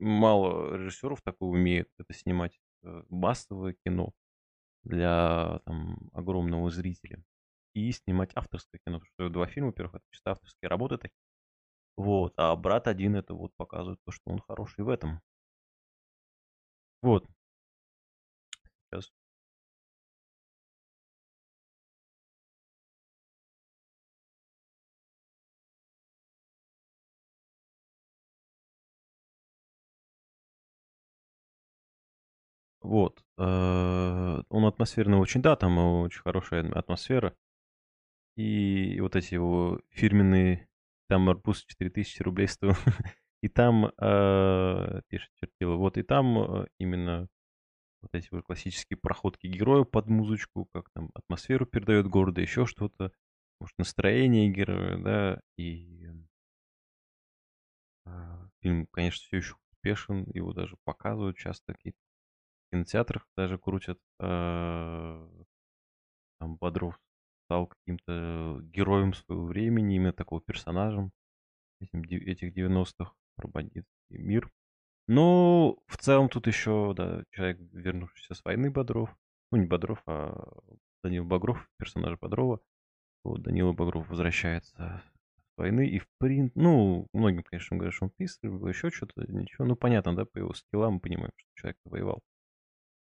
мало 0.00 0.76
режиссеров 0.76 1.22
такое 1.22 1.50
умеют 1.50 1.88
это 1.98 2.14
снимать, 2.14 2.60
э, 2.84 3.04
массовое 3.10 3.76
кино 3.86 4.12
для, 4.84 5.60
там, 5.66 6.10
огромного 6.14 6.70
зрителя 6.70 7.24
и 7.74 7.92
снимать 7.92 8.32
авторское 8.36 8.80
кино. 8.86 9.00
Потому 9.00 9.14
что 9.14 9.30
2 9.34 9.46
фильма, 9.48 9.68
во-первых, 9.68 9.96
это 9.96 10.04
чисто 10.12 10.32
авторские 10.32 10.68
работы 10.70 10.98
такие. 10.98 11.16
Вот, 11.96 12.34
а 12.38 12.56
"Брат 12.56 12.88
1" 12.88 13.16
это 13.16 13.34
вот 13.34 13.52
показывает 13.56 14.00
то, 14.06 14.12
что 14.12 14.30
он 14.30 14.40
хороший 14.40 14.84
в 14.84 14.90
этом. 14.90 15.20
Вот. 17.02 17.26
Щас. 18.92 19.12
Вот, 32.82 33.22
э, 33.38 34.42
он 34.48 34.64
атмосферный 34.64 35.18
очень, 35.18 35.42
да, 35.42 35.54
там 35.56 35.76
очень 35.78 36.22
хорошая 36.22 36.70
атмосфера. 36.72 37.34
И 38.36 38.98
вот 39.00 39.16
эти 39.16 39.34
его 39.34 39.80
фирменные, 39.90 40.68
там 41.08 41.28
арбуз 41.28 41.64
4000 41.64 42.22
рублей 42.22 42.48
стоил. 42.48 42.74
И 43.42 43.48
там, 43.48 43.90
а, 43.98 45.00
пишет 45.08 45.30
Чертило, 45.40 45.76
вот 45.76 45.96
и 45.96 46.02
там, 46.02 46.38
э, 46.64 46.66
именно 46.78 47.26
вот 48.02 48.14
эти 48.14 48.28
вот 48.30 48.44
классические 48.44 48.98
проходки 48.98 49.46
героя 49.46 49.84
под 49.84 50.06
музычку, 50.08 50.66
как 50.72 50.90
там 50.94 51.10
атмосферу 51.14 51.66
передает 51.66 52.06
города, 52.08 52.40
еще 52.40 52.66
что-то, 52.66 53.12
может, 53.60 53.76
настроение 53.78 54.48
героя, 54.50 54.98
да, 54.98 55.40
и 55.58 56.08
а, 58.06 58.48
фильм, 58.62 58.86
конечно, 58.90 59.22
всё 59.26 59.36
еще 59.38 59.54
успешен, 59.72 60.26
его 60.32 60.52
даже 60.52 60.76
показывают 60.84 61.36
часто, 61.36 61.74
какие-то 61.74 61.98
в 62.68 62.72
кинотеатрах 62.72 63.26
даже 63.36 63.58
крутят. 63.58 63.98
А, 64.20 65.28
там 66.40 66.56
Бодров 66.56 67.00
стал 67.46 67.68
каким-то 67.68 68.60
героем 68.64 69.14
своего 69.14 69.46
времени, 69.46 69.96
именно 69.96 70.12
такого 70.12 70.40
персонажем 70.42 71.12
этих 71.80 72.54
90-х 72.54 73.14
про 73.36 73.48
бандитский 73.48 74.18
мир. 74.18 74.50
Но 75.10 75.76
в 75.88 75.96
целом 75.96 76.28
тут 76.28 76.46
еще, 76.46 76.94
да, 76.96 77.24
человек, 77.32 77.58
вернувшийся 77.72 78.34
с 78.34 78.44
войны, 78.44 78.70
Бодров. 78.70 79.10
Ну, 79.50 79.58
не 79.58 79.66
Бодров, 79.66 80.00
а 80.06 80.40
Данила 81.02 81.24
Багров, 81.24 81.68
персонаж 81.78 82.16
Бодрова. 82.20 82.60
Вот 83.24 83.42
Данила 83.42 83.72
Багров 83.72 84.08
возвращается 84.08 85.02
с 85.36 85.56
войны 85.56 85.88
и 85.88 85.98
в 85.98 86.06
прин 86.18 86.52
ну, 86.54 87.08
многим, 87.12 87.42
конечно, 87.42 87.76
говорят, 87.76 87.92
что 87.92 88.04
он 88.04 88.12
писарь, 88.16 88.52
еще 88.68 88.90
что-то, 88.90 89.26
ничего. 89.26 89.64
Ну, 89.64 89.74
понятно, 89.74 90.14
да, 90.14 90.26
по 90.26 90.38
его 90.38 90.54
скиллам 90.54 90.94
мы 90.94 91.00
понимаем, 91.00 91.32
что 91.34 91.50
человек 91.56 91.78
воевал. 91.86 92.22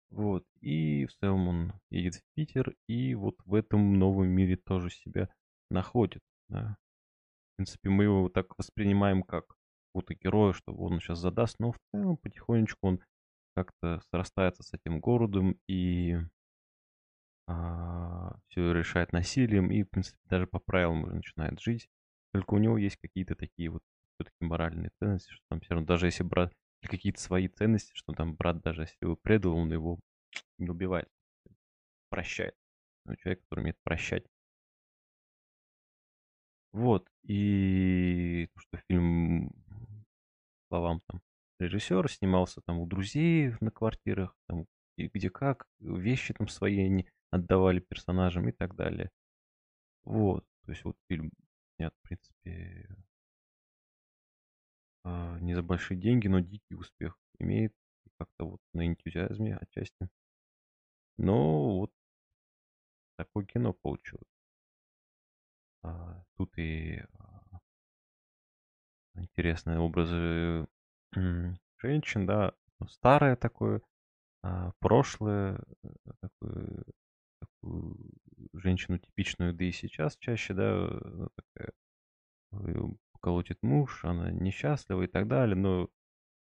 Вот. 0.10 0.44
И 0.60 1.06
в 1.06 1.14
целом 1.14 1.48
он 1.50 1.74
едет 1.92 2.16
в 2.16 2.24
Питер, 2.34 2.74
и 2.88 3.14
вот 3.14 3.36
в 3.46 3.54
этом 3.54 4.00
новом 4.00 4.28
мире 4.28 4.56
тоже 4.56 4.90
себя 4.90 5.30
находит, 5.70 6.24
да. 6.50 6.78
В 7.54 7.58
принципе, 7.58 7.90
мы 7.90 8.06
его 8.06 8.28
так 8.30 8.58
воспринимаем 8.58 9.22
как 9.22 9.56
какого-то 9.94 10.16
героя, 10.16 10.54
что 10.54 10.74
он 10.74 11.00
щас 11.00 11.20
задаст, 11.20 11.58
но 11.60 11.72
в 11.74 11.78
целом 11.94 12.18
потихонечку 12.18 12.80
он 12.88 13.00
как-то 13.56 14.02
срастается 14.12 14.64
с 14.64 14.74
этим 14.74 15.00
городом 15.02 15.58
и 15.68 16.18
а, 17.48 18.36
всё 18.50 18.72
решает 18.74 19.12
насилием 19.14 19.72
и, 19.72 19.84
в 19.84 19.90
принципе, 19.90 20.18
даже 20.30 20.48
по 20.48 20.60
правилам 20.60 21.04
уже 21.04 21.16
начинает 21.16 21.60
жить. 21.60 21.90
Только 22.34 22.54
у 22.54 22.58
него 22.58 22.78
есть 22.78 22.98
какие-то 22.98 23.36
такие 23.36 23.70
вот 23.70 23.82
всё-таки 24.16 24.36
моральные 24.46 24.92
ценности, 25.00 25.32
что 25.32 25.44
там 25.50 25.60
всё 25.62 25.74
равно, 25.74 25.88
даже 25.88 26.06
если 26.08 26.24
брат 26.24 26.54
какие-то 26.84 27.22
свои 27.22 27.48
ценности, 27.48 27.92
что 27.94 28.14
там 28.14 28.36
брат, 28.36 28.62
даже 28.62 28.84
если 28.84 28.98
его 29.02 29.16
предал, 29.16 29.56
он 29.56 29.72
его 29.72 30.00
не 30.60 30.70
убивает, 30.70 31.08
прощает. 32.10 32.56
ну, 33.06 33.16
человек, 33.18 33.42
который 33.44 33.62
умеет 33.62 33.78
прощать. 33.84 34.26
Вот, 36.74 37.06
и 37.24 38.48
то, 38.54 38.60
что 38.62 38.78
фильм, 38.88 39.52
словам 40.72 41.02
там 41.08 41.22
режиссера, 41.60 42.08
снимался 42.08 42.62
там 42.62 42.80
у 42.80 42.88
друзей 42.88 43.54
на 43.60 43.72
квартирах, 43.72 44.34
там, 44.48 44.68
и 44.96 45.08
где 45.08 45.30
как, 45.30 45.68
вещи 45.80 46.34
там 46.34 46.48
свои 46.48 46.80
они 46.80 47.08
отдавали 47.30 47.82
персонажам 47.82 48.48
и 48.48 48.54
так 48.54 48.76
далее. 48.76 49.12
Вот, 50.06 50.46
то 50.66 50.72
есть 50.72 50.86
вот 50.86 50.96
фильм 51.10 51.32
снят, 51.76 51.94
в 51.94 52.08
принципе, 52.08 52.88
а, 55.04 55.38
не 55.40 55.56
за 55.56 55.62
большие 55.62 56.00
деньги, 56.00 56.30
но 56.30 56.40
дикий 56.40 56.76
успех 56.76 57.18
имеет. 57.40 57.74
Как-то 58.18 58.46
вот 58.46 58.62
на 58.74 58.88
энтузиазме 58.88 59.58
отчасти. 59.58 60.08
Но 61.18 61.80
вот 61.80 61.92
такое 63.18 63.46
кино 63.46 63.74
получилось. 63.74 64.30
А, 65.82 66.24
тут 66.38 66.56
и 66.58 67.04
а, 67.18 67.31
интересные 69.16 69.80
образы 69.80 70.68
женщин, 71.82 72.26
да, 72.26 72.54
ну, 72.80 72.88
старое 72.88 73.36
такое, 73.36 73.82
а, 74.44 74.72
прошлое, 74.80 75.60
э, 75.84 75.90
такое, 76.22 76.84
такую 77.40 77.98
женщину 78.54 78.98
типичную, 78.98 79.54
да 79.54 79.66
и 79.66 79.72
сейчас 79.72 80.18
чаще, 80.18 80.54
да, 80.54 80.88
ну, 81.04 81.30
такая, 81.36 81.74
колотит 83.22 83.62
муж, 83.62 84.04
она 84.04 84.32
несчастлива 84.32 85.04
и 85.04 85.08
так 85.08 85.28
далее, 85.28 85.56
но 85.56 85.90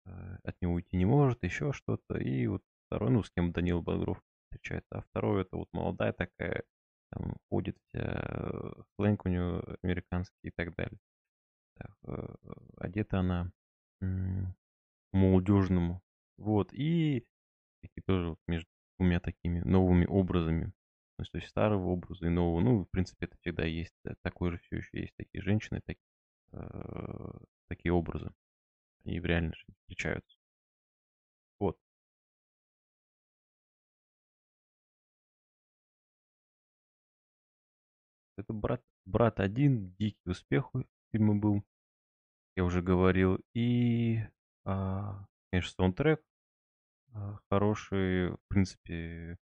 э, 0.06 0.38
от 0.42 0.60
него 0.60 0.75
уйти 0.75 0.96
не 0.96 1.04
может, 1.04 1.42
еще 1.44 1.72
что-то. 1.72 2.18
И 2.18 2.46
вот 2.46 2.62
второй, 2.86 3.10
ну, 3.10 3.22
с 3.22 3.30
кем 3.30 3.52
Данил 3.52 3.82
Бодров 3.82 4.20
встречается, 4.44 4.98
а 4.98 5.02
второй 5.02 5.42
это 5.42 5.56
вот 5.56 5.68
молодая 5.72 6.12
такая, 6.12 6.64
там, 7.10 7.36
ходит 7.48 7.76
вся, 7.88 8.00
э, 8.02 8.72
сленг 8.96 9.25
у 9.25 9.28
нее 9.28 9.62
американский 9.82 10.48
и 10.48 10.50
так 10.50 10.75
далее. 10.75 10.98
Так, 11.78 11.97
э, 12.04 12.35
одета 12.78 13.21
она 13.21 13.52
молодежному. 15.12 16.02
Вот, 16.38 16.73
и 16.73 17.26
такие 17.83 18.02
тоже 18.06 18.37
между 18.47 18.68
двумя 18.99 19.21
такими 19.21 19.61
новыми 19.61 20.06
образами. 20.06 20.73
То 21.16 21.25
есть 21.38 21.49
старого 21.49 21.88
образа 21.88 22.26
и 22.26 22.30
нового. 22.30 22.61
Ну, 22.61 22.85
в 22.85 22.90
принципе, 22.90 23.26
это 23.26 23.37
всегда 23.38 23.64
есть. 23.64 23.95
Такой 24.23 24.50
же 24.52 24.59
все 24.59 24.76
еще 24.76 25.00
есть 25.00 25.14
такие 25.16 25.42
женщины, 25.42 25.80
такие, 25.85 26.04
э, 26.52 27.30
такие 27.68 27.92
образы. 27.92 28.30
И 29.04 29.18
в 29.21 29.25
реальной 29.25 29.54
жизни 29.54 29.75
встречаются. 29.80 30.37
Вот. 31.59 31.78
Это 38.37 38.52
брат, 38.52 38.83
брат 39.06 39.40
один, 39.40 39.95
дикий 39.99 40.28
успех 40.30 40.75
у 40.75 40.85
фильма 41.16 41.35
был, 41.35 41.64
я 42.56 42.64
уже 42.64 42.82
говорил. 42.82 43.38
И, 43.54 44.18
а, 44.64 45.26
конечно, 45.50 45.73
саундтрек 45.73 46.23
а, 47.14 47.38
хороший, 47.49 48.32
в 48.32 48.40
принципе, 48.49 49.38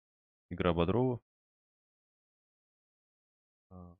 игра 0.50 0.73
Бодрова. 0.73 1.21
А, 3.71 3.97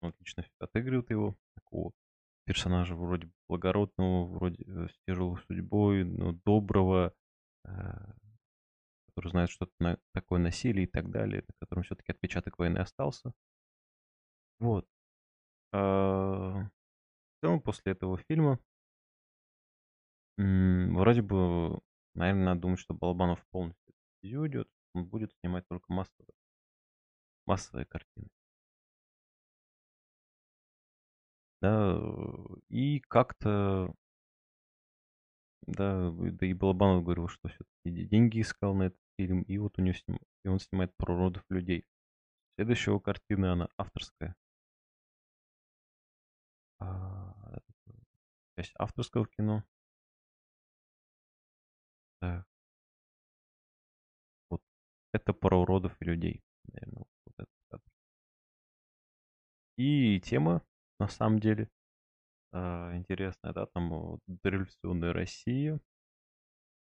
он 0.00 0.10
отлично 0.10 0.44
отыгрывает 0.58 1.10
его, 1.10 1.36
такого 1.54 1.92
персонажа 2.44 2.94
вроде 2.94 3.30
благородного, 3.48 4.26
вроде 4.26 4.64
э, 4.64 4.88
с 4.88 4.98
тяжелой 5.06 5.40
судьбой, 5.46 6.04
но 6.04 6.32
доброго, 6.44 7.14
э, 7.64 7.70
который 9.06 9.30
знает 9.30 9.48
что-то 9.48 9.72
на, 9.78 9.98
такое 10.12 10.40
насилие 10.40 10.86
и 10.86 10.90
так 10.90 11.08
далее, 11.10 11.44
на 11.46 11.54
котором 11.60 11.84
все-таки 11.84 12.10
отпечаток 12.10 12.58
войны 12.58 12.78
остался. 12.78 13.32
Вот. 14.58 14.86
А, 15.72 15.78
в 15.78 16.70
целом, 17.42 17.60
после 17.62 17.92
этого 17.92 18.18
фильма 18.28 18.58
вроде 20.36 21.22
бы, 21.22 21.80
наверное, 22.14 22.44
надо 22.46 22.60
думать, 22.62 22.80
что 22.80 22.94
Балабанов 22.94 23.44
полностью 23.50 23.94
уйдет, 24.40 24.68
он 24.94 25.06
будет 25.06 25.32
снимать 25.40 25.66
только 25.68 25.92
массовые, 25.92 26.34
массовые 27.46 27.86
картины. 27.86 28.28
Да, 31.60 31.96
и 32.68 32.98
как-то, 33.00 33.94
да, 35.66 36.10
да 36.10 36.46
и 36.46 36.52
Балабанов 36.54 37.04
говорил, 37.04 37.28
что 37.28 37.48
все-таки 37.48 38.06
деньги 38.06 38.40
искал 38.40 38.74
на 38.74 38.84
этот 38.84 39.00
фильм, 39.18 39.42
и 39.42 39.58
вот 39.58 39.78
у 39.78 39.82
него 39.82 39.94
сним... 39.94 40.18
и 40.44 40.48
он 40.48 40.58
снимает 40.58 40.94
про 40.96 41.16
родов 41.16 41.44
людей. 41.50 41.84
Следующая 42.56 42.92
его 42.92 43.00
картина, 43.00 43.52
она 43.52 43.68
авторская. 43.76 44.34
Часть 48.56 48.72
авторского 48.78 49.26
кино. 49.26 49.64
Так. 52.20 52.46
Вот. 54.50 54.62
Это 55.12 55.32
про 55.32 55.60
уродов 55.60 55.96
и 56.00 56.04
людей. 56.04 56.42
Наверное, 56.72 56.98
вот 56.98 57.08
этот 57.26 57.48
кадр. 57.70 57.84
И 59.76 60.20
тема 60.20 60.62
на 61.00 61.08
самом 61.08 61.40
деле. 61.40 61.68
А, 62.52 62.94
интересная, 62.96 63.52
да, 63.52 63.66
там 63.66 63.90
вот, 63.90 64.20
дореволюционная 64.26 65.12
Россия. 65.12 65.80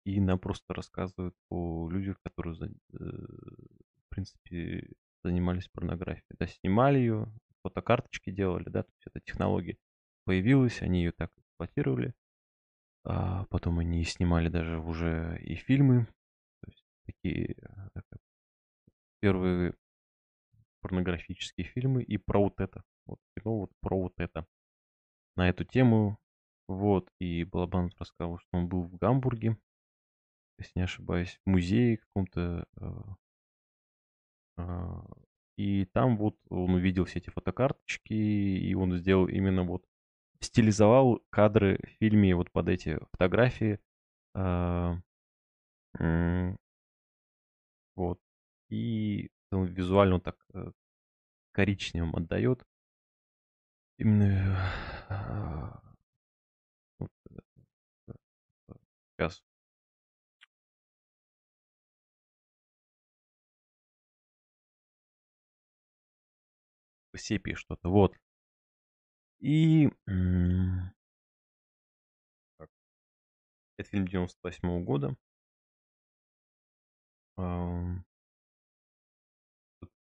И 0.05 0.19
нам 0.19 0.37
просто 0.37 0.73
рассказывают 0.73 1.35
о 1.49 1.89
людях, 1.89 2.17
которые, 2.23 2.55
э, 2.59 2.97
в 2.99 4.09
принципе, 4.09 4.91
занимались 5.23 5.69
порнографией. 5.69 6.35
Да, 6.37 6.45
снимали 6.45 6.99
ее, 6.99 7.33
фотокарточки 7.63 8.29
делали, 8.29 8.69
да, 8.69 8.83
то 8.83 8.91
есть 8.91 9.07
эта 9.07 9.21
технология 9.21 9.77
появилась, 10.25 10.81
они 10.81 10.99
ее 10.99 11.13
так 11.13 11.31
эксплуатировали. 11.65 12.13
А 13.05 13.45
потом 13.45 13.79
они 13.79 14.03
снимали 14.03 14.49
даже 14.49 14.79
уже 14.79 15.39
и 15.41 15.55
фильмы. 15.55 16.05
То 16.61 16.67
есть 16.67 16.85
такие 17.05 17.55
так, 17.93 18.05
первые 19.19 19.75
порнографические 20.81 21.65
фильмы 21.65 22.03
и 22.03 22.17
про 22.17 22.43
вот 22.43 22.59
это. 22.59 22.83
Вот 23.05 23.19
кино 23.35 23.59
вот 23.59 23.71
про 23.81 24.01
вот 24.01 24.13
это. 24.17 24.45
На 25.35 25.49
эту 25.49 25.65
тему. 25.65 26.17
Вот. 26.67 27.09
И 27.19 27.43
Балабанов 27.43 27.93
рассказал, 27.99 28.39
что 28.39 28.49
он 28.53 28.69
был 28.69 28.83
в 28.83 28.95
Гамбурге. 28.97 29.57
Если 30.59 30.71
не 30.75 30.83
ошибаюсь, 30.83 31.39
в 31.45 31.49
музее 31.49 31.97
каком-то. 31.97 32.65
А, 32.77 33.15
а, 34.57 35.05
и 35.57 35.85
там 35.85 36.17
вот 36.17 36.37
он 36.49 36.75
увидел 36.75 37.05
все 37.05 37.19
эти 37.19 37.29
фотокарточки, 37.29 38.13
и 38.13 38.73
он 38.75 38.95
сделал 38.97 39.27
именно 39.27 39.63
вот 39.63 39.83
стилизовал 40.43 41.21
кадры 41.29 41.79
в 41.83 41.87
фильме 41.99 42.35
вот 42.35 42.51
под 42.51 42.69
эти 42.69 42.99
фотографии. 43.11 43.79
А, 44.35 44.97
вот. 47.95 48.19
И 48.69 49.29
визуально 49.51 50.15
он 50.15 50.21
так 50.21 50.37
э, 50.53 50.71
коричневым 51.51 52.15
отдает. 52.15 52.65
Именно 53.97 54.57
вот, 56.99 57.11
сейчас. 59.17 59.43
Сепи 67.15 67.53
что-то, 67.55 67.89
вот. 67.89 68.15
И... 69.43 69.89
Так. 72.57 72.69
Это 73.77 73.89
фильм 73.89 74.07
98 74.07 74.69
-го 74.69 74.79
года. 74.79 75.17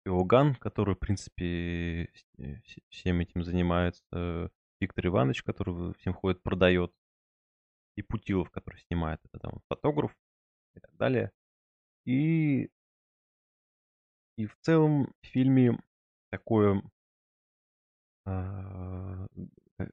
Иоганн, 0.05 0.55
который, 0.55 0.95
в 0.95 0.99
принципе, 0.99 2.05
э, 2.39 2.57
всем 2.89 3.21
этим 3.21 3.43
занимается, 3.43 4.51
Виктор 4.81 5.07
Иванович, 5.07 5.43
который 5.43 5.95
всем 5.95 6.15
ходит, 6.15 6.43
продает, 6.43 6.93
и 7.97 8.03
Путилов, 8.03 8.51
который 8.51 8.79
снимает, 8.81 9.21
это 9.25 9.39
там 9.41 9.61
фотограф 9.69 10.17
и 10.75 10.81
так 10.81 10.97
далее. 10.97 11.33
И, 12.05 12.71
и 14.37 14.47
в 14.47 14.57
целом 14.61 15.13
в 15.23 15.27
фильме 15.27 15.79
такое, 16.31 16.83
а, 18.25 19.27
э, 19.79 19.87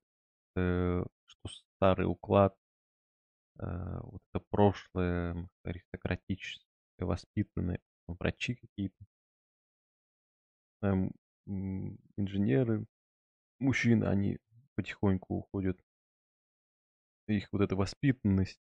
э, 0.56 1.06
что 1.26 1.50
старый 1.76 2.06
уклад, 2.06 2.56
а, 3.58 4.02
вот 4.04 4.22
это 4.32 4.44
прошлое 4.50 5.50
аристократическое, 5.64 6.66
воспитанное, 7.06 7.80
врачи 8.08 8.56
какие-то, 8.56 9.06
там 10.82 11.12
инженеры, 11.46 12.86
мужчины, 13.60 14.06
они 14.06 14.40
потихоньку 14.76 15.36
уходят. 15.36 15.80
Их 17.28 17.48
вот 17.52 17.62
эта 17.62 17.76
воспитанность, 17.76 18.60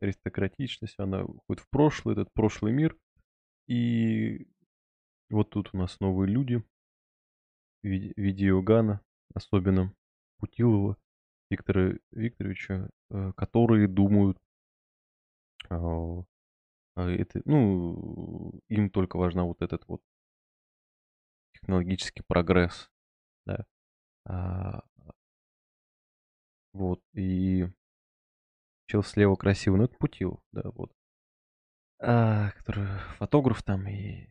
аристократичность, 0.00 0.98
она 0.98 1.24
уходит 1.24 1.62
в 1.62 1.68
прошлое, 1.70 2.14
этот 2.14 2.32
прошлый 2.32 2.72
мир. 2.72 2.96
И 3.66 4.46
Вот 5.30 5.50
тут 5.50 5.70
у 5.74 5.76
нас 5.76 6.00
новые 6.00 6.30
люди 6.30 6.62
в 7.82 7.86
виде, 7.86 8.12
в 8.14 8.18
виде 8.18 8.46
Иоганна, 8.46 9.00
особенно 9.34 9.94
Путилова 10.38 10.96
Виктора 11.50 11.94
Викторовича, 12.10 12.90
э, 13.10 13.32
которые 13.36 13.88
думают, 13.88 14.38
а, 15.70 16.24
а, 16.96 17.08
это, 17.10 17.42
ну, 17.44 18.52
им 18.68 18.90
только 18.90 19.16
важна 19.16 19.44
вот 19.44 19.62
этот 19.62 19.86
вот 19.88 20.02
технологический 21.52 22.22
прогресс, 22.22 22.90
да. 23.46 23.64
А, 24.26 24.82
вот, 26.72 27.02
и 27.14 27.66
чел 28.86 29.02
слева 29.02 29.36
красивый, 29.36 29.78
ну, 29.78 29.84
это 29.84 29.96
Путилов, 29.98 30.40
да, 30.52 30.62
вот. 30.70 30.92
А, 32.00 32.50
который 32.52 32.86
фотограф 33.18 33.62
там 33.62 33.88
и, 33.88 34.28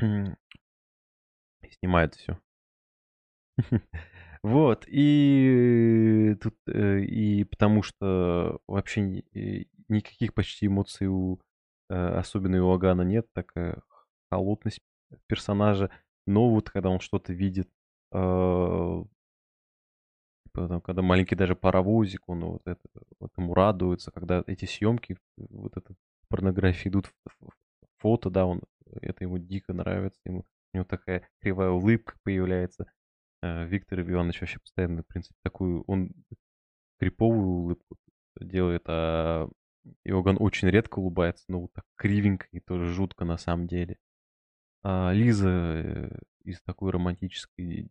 и 0.00 1.70
снимает 1.70 2.14
все. 2.14 2.40
Вот, 4.42 4.86
и 4.88 6.34
тут, 6.40 6.56
э, 6.66 7.00
и 7.00 7.44
потому 7.44 7.82
что 7.82 8.58
вообще 8.66 9.22
никаких 9.88 10.32
почти 10.32 10.66
эмоций 10.66 11.08
у, 11.08 11.38
э, 11.90 11.94
особенно 11.94 12.64
у 12.64 12.72
Агана 12.72 13.02
нет, 13.02 13.26
такая 13.34 13.82
холодность 14.30 14.80
персонажа. 15.26 15.90
Но 16.26 16.48
вот 16.48 16.70
когда 16.70 16.88
он 16.88 17.00
что-то 17.00 17.34
видит, 17.34 17.68
э, 18.12 19.04
типа, 20.46 20.80
когда 20.80 21.02
маленький 21.02 21.34
даже 21.34 21.54
паровозик, 21.54 22.22
он 22.28 22.44
вот, 22.44 22.62
это, 22.66 22.80
вот 23.18 23.32
ему 23.36 23.54
радуется, 23.54 24.10
когда 24.10 24.42
эти 24.46 24.64
съемки, 24.64 25.18
вот 25.36 25.76
это 25.76 25.94
порнографии 26.28 26.88
идут 26.88 27.12
в 27.26 27.50
фото, 27.98 28.30
да, 28.30 28.46
он, 28.46 28.62
это 29.02 29.24
ему 29.24 29.38
дико 29.38 29.72
нравится, 29.72 30.20
ему, 30.24 30.46
у 30.72 30.76
него 30.76 30.84
такая 30.84 31.28
кривая 31.40 31.70
улыбка 31.70 32.14
появляется. 32.22 32.90
Э, 33.42 33.66
Виктор 33.66 34.00
Иванович 34.00 34.40
вообще 34.40 34.58
постоянно, 34.58 35.02
в 35.02 35.06
принципе, 35.06 35.38
такую, 35.42 35.84
он 35.86 36.12
криповую 36.98 37.48
улыбку 37.48 37.96
делает, 38.40 38.82
а 38.86 39.48
Иоганн 40.04 40.36
очень 40.40 40.68
редко 40.68 40.98
улыбается, 40.98 41.44
но 41.48 41.60
вот 41.62 41.72
так 41.72 41.84
кривенько 41.96 42.46
и 42.52 42.60
тоже 42.60 42.86
жутко 42.92 43.24
на 43.24 43.38
самом 43.38 43.66
деле. 43.66 43.98
А 44.82 45.12
Лиза 45.12 45.48
э, 45.48 46.18
из 46.44 46.60
такой 46.62 46.90
романтической 46.92 47.90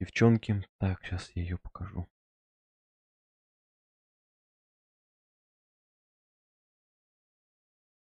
девчонки. 0.00 0.64
Так, 0.78 1.04
сейчас 1.04 1.30
я 1.34 1.42
ее 1.42 1.58
покажу. 1.58 2.06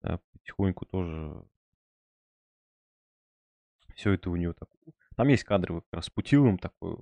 Да, 0.02 0.20
потихоньку 0.34 0.86
тоже 0.86 1.46
все 3.96 4.14
это 4.14 4.30
у 4.30 4.36
нее 4.36 4.54
так. 4.54 4.73
Там 5.16 5.28
есть 5.28 5.44
кадры 5.44 5.82
как 5.82 5.94
раз 5.94 6.06
с 6.06 6.10
Путиловым 6.10 6.58
такой, 6.58 6.98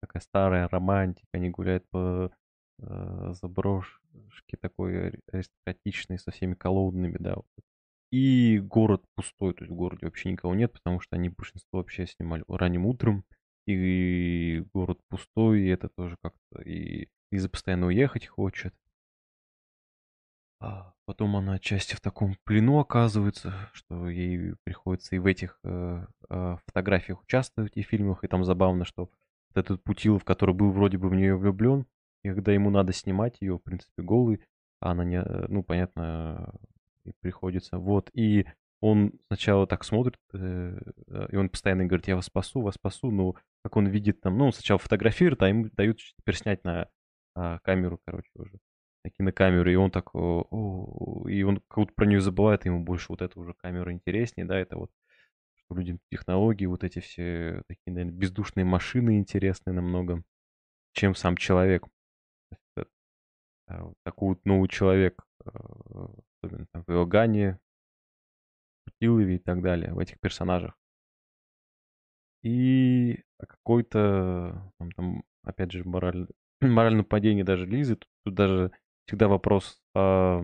такая 0.00 0.22
старая 0.22 0.68
романтика, 0.68 1.26
они 1.32 1.50
гуляют 1.50 1.88
по 1.90 2.30
э, 2.80 3.32
заброшке 3.40 4.56
такой 4.60 5.20
аристократичной, 5.32 6.18
со 6.18 6.30
всеми 6.30 6.54
колоннами, 6.54 7.16
да. 7.18 7.36
Вот. 7.36 7.46
И 8.10 8.58
город 8.58 9.04
пустой, 9.14 9.52
то 9.54 9.64
есть 9.64 9.72
в 9.72 9.76
городе 9.76 10.06
вообще 10.06 10.30
никого 10.30 10.54
нет, 10.54 10.72
потому 10.72 11.00
что 11.00 11.16
они 11.16 11.28
большинство 11.28 11.78
вообще 11.78 12.06
снимали 12.06 12.44
ранним 12.48 12.86
утром, 12.86 13.24
и 13.66 14.64
город 14.72 14.98
пустой, 15.08 15.60
и 15.62 15.68
это 15.68 15.90
тоже 15.90 16.16
как-то, 16.22 16.62
и 16.62 17.08
Лиза 17.30 17.50
постоянно 17.50 17.86
уехать 17.86 18.26
хочет. 18.26 18.74
А 20.60 20.92
потом 21.04 21.36
она 21.36 21.54
отчасти 21.54 21.94
в 21.94 22.00
таком 22.00 22.36
плену 22.44 22.80
оказывается, 22.80 23.54
что 23.72 24.08
ей 24.08 24.54
приходится 24.64 25.14
и 25.14 25.20
в 25.20 25.26
этих 25.26 25.60
э, 25.62 26.04
э, 26.28 26.56
фотографиях 26.66 27.22
участвовать, 27.22 27.76
и 27.76 27.82
в 27.82 27.86
фильмах, 27.86 28.24
и 28.24 28.28
там 28.28 28.44
забавно, 28.44 28.84
что 28.84 29.02
вот 29.02 29.12
этот 29.54 29.82
Путилов, 29.84 30.24
который 30.24 30.54
был 30.54 30.72
вроде 30.72 30.98
бы 30.98 31.08
в 31.08 31.14
нее 31.14 31.36
влюблен, 31.36 31.86
и 32.24 32.30
когда 32.30 32.52
ему 32.52 32.70
надо 32.70 32.92
снимать 32.92 33.36
ее, 33.40 33.58
в 33.58 33.62
принципе, 33.62 34.02
голый, 34.02 34.40
а 34.80 34.90
она 34.90 35.04
не, 35.04 35.20
э, 35.20 35.46
ну, 35.48 35.62
понятно, 35.62 36.52
и 37.04 37.12
приходится. 37.20 37.78
Вот, 37.78 38.10
и 38.12 38.46
он 38.80 39.12
сначала 39.28 39.66
так 39.66 39.84
смотрит, 39.84 40.18
э, 40.34 40.80
и 41.30 41.36
он 41.36 41.50
постоянно 41.50 41.84
говорит, 41.86 42.08
я 42.08 42.16
вас 42.16 42.26
спасу, 42.26 42.62
вас 42.62 42.74
спасу, 42.74 43.12
но 43.12 43.36
как 43.62 43.76
он 43.76 43.86
видит 43.86 44.20
там, 44.20 44.36
ну, 44.36 44.46
он 44.46 44.52
сначала 44.52 44.78
фотографирует, 44.78 45.42
а 45.42 45.48
ему 45.48 45.68
дают 45.72 46.00
теперь 46.16 46.36
снять 46.36 46.64
на 46.64 46.88
а, 47.34 47.58
камеру, 47.60 48.00
короче, 48.04 48.30
уже 48.34 48.58
на 49.04 49.10
кинокамеру, 49.10 49.70
и 49.70 49.76
он 49.76 49.90
так, 49.90 50.10
и 50.14 51.42
он 51.42 51.62
как 51.68 51.78
будто 51.78 51.92
про 51.94 52.06
нее 52.06 52.20
забывает, 52.20 52.64
ему 52.64 52.82
больше 52.82 53.06
вот 53.10 53.22
эта 53.22 53.38
уже 53.38 53.54
камера 53.54 53.92
интереснее, 53.92 54.46
да, 54.46 54.58
это 54.58 54.76
вот 54.76 54.90
что 55.54 55.74
людям 55.74 56.00
технологии, 56.10 56.66
вот 56.66 56.84
эти 56.84 57.00
все 57.00 57.62
такие, 57.68 57.92
наверное, 57.92 58.16
бездушные 58.18 58.64
машины 58.64 59.18
интересные 59.18 59.74
намного, 59.74 60.22
чем 60.92 61.14
сам 61.14 61.36
человек. 61.36 61.86
Вот 63.68 63.94
такой 64.02 64.30
вот 64.30 64.44
новый 64.46 64.68
человек, 64.68 65.22
э, 65.44 65.50
особенно 66.42 66.66
там, 66.72 66.84
в 66.86 66.90
Иоганне, 66.90 67.58
Путилове 68.86 69.36
и 69.36 69.38
так 69.38 69.60
далее, 69.60 69.92
в 69.92 69.98
этих 69.98 70.18
персонажах. 70.20 70.74
И 72.42 73.22
какой-то, 73.38 74.72
там, 74.78 74.92
там, 74.92 75.24
опять 75.42 75.72
же, 75.72 75.84
мораль, 75.84 76.28
моральное 76.62 77.04
падение 77.04 77.44
даже 77.44 77.66
Лизы, 77.66 77.96
тут, 77.96 78.08
тут 78.24 78.34
даже 78.34 78.72
всегда 79.08 79.26
вопрос, 79.26 79.80
а, 79.96 80.42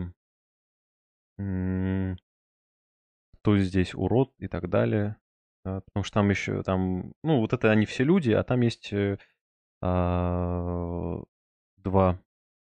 кто 3.37 3.57
здесь 3.57 3.93
урод 3.93 4.33
и 4.39 4.47
так 4.47 4.69
далее. 4.69 5.17
Потому 5.63 6.03
что 6.03 6.13
там 6.13 6.29
еще, 6.29 6.61
там, 6.63 7.13
ну, 7.23 7.39
вот 7.39 7.53
это 7.53 7.71
они 7.71 7.85
все 7.85 8.03
люди, 8.03 8.31
а 8.31 8.43
там 8.43 8.61
есть 8.61 8.93
э, 8.93 9.17
а, 9.81 11.23
два 11.77 12.21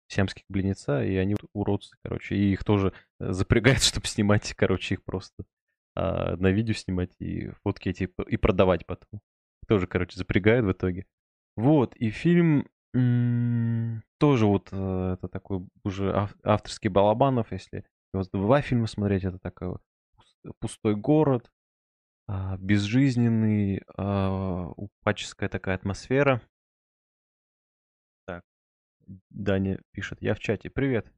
сиамских 0.08 0.42
близнеца, 0.48 1.04
и 1.04 1.14
они 1.14 1.36
уродцы, 1.52 1.96
короче. 2.02 2.34
И 2.34 2.52
их 2.52 2.64
тоже 2.64 2.92
э, 3.20 3.30
запрягают, 3.32 3.82
чтобы 3.84 4.06
снимать, 4.06 4.54
короче, 4.54 4.94
их 4.94 5.04
просто 5.04 5.44
а, 5.94 6.36
на 6.36 6.48
видео 6.48 6.74
снимать 6.74 7.14
и 7.20 7.50
фотки 7.62 7.90
эти 7.90 8.10
и 8.26 8.36
продавать 8.36 8.86
потом. 8.86 9.20
Тоже, 9.68 9.86
короче, 9.86 10.18
запрягают 10.18 10.66
в 10.66 10.72
итоге. 10.72 11.06
Вот, 11.56 11.94
и 11.94 12.10
фильм 12.10 12.66
тоже 12.92 14.46
вот 14.46 14.68
э, 14.72 15.14
это 15.14 15.28
такой 15.28 15.66
уже 15.84 16.28
авторский 16.42 16.90
Балабанов, 16.90 17.52
если 17.52 17.84
его 18.12 18.24
два 18.32 18.62
фильма 18.62 18.86
смотреть, 18.86 19.24
это 19.24 19.38
такой 19.38 19.76
пустой 20.58 20.96
город, 20.96 21.52
а, 22.26 22.56
безжизненный, 22.58 23.82
а, 23.96 24.68
упаческая 24.76 25.48
такая 25.48 25.76
атмосфера. 25.76 26.42
Так, 28.26 28.44
Даня 29.30 29.80
пишет, 29.92 30.20
я 30.20 30.34
в 30.34 30.40
чате, 30.40 30.70
привет. 30.70 31.12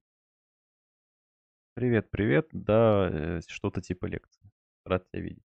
Привет, 1.75 2.11
привет, 2.11 2.49
да, 2.53 3.09
э, 3.11 3.41
что-то 3.47 3.81
типа 3.81 4.05
лекции. 4.07 4.51
Рад 4.85 5.09
тебя 5.11 5.23
видеть. 5.23 5.45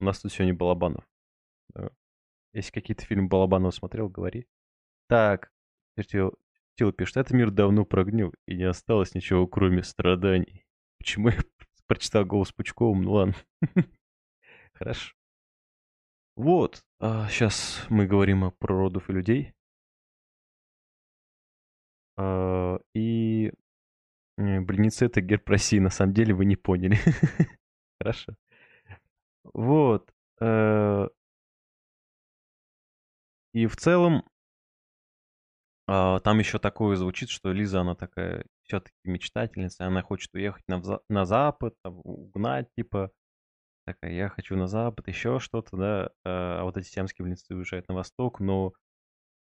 У 0.00 0.04
нас 0.04 0.20
тут 0.20 0.32
сегодня 0.32 0.54
Балабанов. 0.54 1.04
Если 2.52 2.72
какие-то 2.72 3.04
фильмы 3.04 3.28
Балабанова 3.28 3.70
смотрел, 3.70 4.08
говори. 4.08 4.48
Так, 5.14 5.52
Тила 6.74 6.92
пишет, 6.92 7.18
этот 7.18 7.34
мир 7.34 7.52
давно 7.52 7.84
прогнил, 7.84 8.34
и 8.48 8.56
не 8.56 8.64
осталось 8.64 9.14
ничего, 9.14 9.46
кроме 9.46 9.84
страданий. 9.84 10.66
Почему 10.98 11.28
я 11.28 11.38
прочитал 11.86 12.24
голос 12.24 12.50
Пучковым? 12.50 13.02
Ну 13.02 13.12
ладно. 13.12 13.34
Хорошо. 14.74 15.14
Вот, 16.34 16.84
а 16.98 17.28
сейчас 17.28 17.86
мы 17.90 18.06
говорим 18.06 18.42
о 18.42 18.50
природов 18.50 19.08
и 19.08 19.12
людей. 19.12 19.54
А, 22.16 22.80
и 22.92 23.52
близнецы 24.36 25.06
это 25.06 25.20
герб 25.20 25.48
России, 25.48 25.78
на 25.78 25.90
самом 25.90 26.12
деле 26.12 26.34
вы 26.34 26.44
не 26.44 26.56
поняли. 26.56 26.98
Хорошо. 28.00 28.34
Вот. 29.44 30.12
Э, 30.40 31.06
и 33.52 33.68
в 33.68 33.76
целом 33.76 34.24
а, 35.86 36.20
там 36.20 36.38
еще 36.38 36.58
такое 36.58 36.96
звучит, 36.96 37.28
что 37.30 37.52
Лиза, 37.52 37.80
она 37.80 37.94
такая 37.94 38.44
все-таки 38.62 38.96
мечтательница, 39.04 39.86
она 39.86 40.02
хочет 40.02 40.32
уехать 40.34 40.64
на, 40.68 40.82
на 41.08 41.26
Запад, 41.26 41.74
там, 41.82 42.00
угнать, 42.04 42.68
типа, 42.76 43.10
такая, 43.86 44.12
я 44.12 44.28
хочу 44.28 44.56
на 44.56 44.66
Запад, 44.68 45.08
еще 45.08 45.38
что-то, 45.40 45.76
да, 45.76 46.10
а, 46.24 46.60
а 46.62 46.64
вот 46.64 46.76
эти 46.76 46.88
сиамские 46.88 47.24
близнецы 47.24 47.54
уезжают 47.54 47.88
на 47.88 47.94
Восток, 47.94 48.40
но 48.40 48.72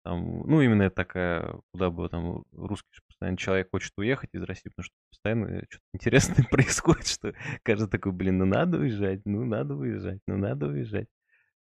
там, 0.05 0.41
ну, 0.47 0.61
именно 0.61 0.91
такая, 0.91 1.59
куда 1.71 1.89
бы 1.89 2.07
там 2.09 2.43
русский 2.51 2.89
постоянно 3.07 3.37
человек 3.37 3.69
хочет 3.71 3.91
уехать 3.97 4.29
из 4.33 4.43
России, 4.43 4.69
потому 4.69 4.83
что 4.83 4.95
постоянно 5.09 5.63
что-то 5.69 5.85
интересное 5.93 6.45
происходит, 6.51 7.07
что 7.07 7.33
каждый 7.63 7.89
такой, 7.89 8.11
блин, 8.11 8.37
ну 8.37 8.45
надо 8.45 8.77
уезжать, 8.77 9.21
ну 9.25 9.45
надо 9.45 9.75
уезжать, 9.75 10.19
ну 10.27 10.37
надо 10.37 10.67
уезжать. 10.67 11.07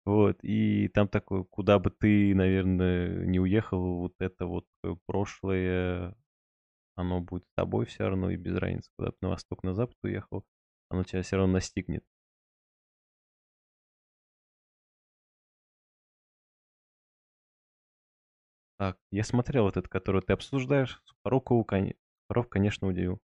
Вот, 0.06 0.40
и 0.44 0.88
там 0.90 1.08
такое, 1.08 1.44
куда 1.44 1.78
бы 1.78 1.92
ты, 1.92 2.34
наверное, 2.34 3.24
не 3.26 3.40
уехал, 3.40 4.00
вот 4.00 4.16
это 4.20 4.48
вот 4.48 4.66
э, 4.84 4.96
прошлое, 5.06 6.16
оно 6.96 7.22
будет 7.22 7.46
с 7.46 7.54
тобой 7.56 7.86
все 7.86 8.08
равно, 8.10 8.32
и 8.32 8.36
без 8.38 8.56
разницы, 8.58 8.92
куда 8.98 9.12
ты 9.12 9.18
на 9.22 9.30
восток, 9.30 9.64
на 9.64 9.74
запад 9.76 9.98
уехал, 10.04 10.44
оно 10.90 11.04
тебя 11.04 11.22
все 11.24 11.38
равно 11.38 11.54
настигнет. 11.54 12.04
Так, 18.82 18.98
я 19.12 19.24
смотрел 19.24 19.70
этот, 19.70 19.88
который 19.88 20.24
ты 20.24 20.34
обсуждаешь. 20.34 21.02
Сухорукова, 21.06 21.64
кон... 21.64 21.94
Сухоров, 22.24 22.50
конечно, 22.50 22.88
удивил. 22.88 23.22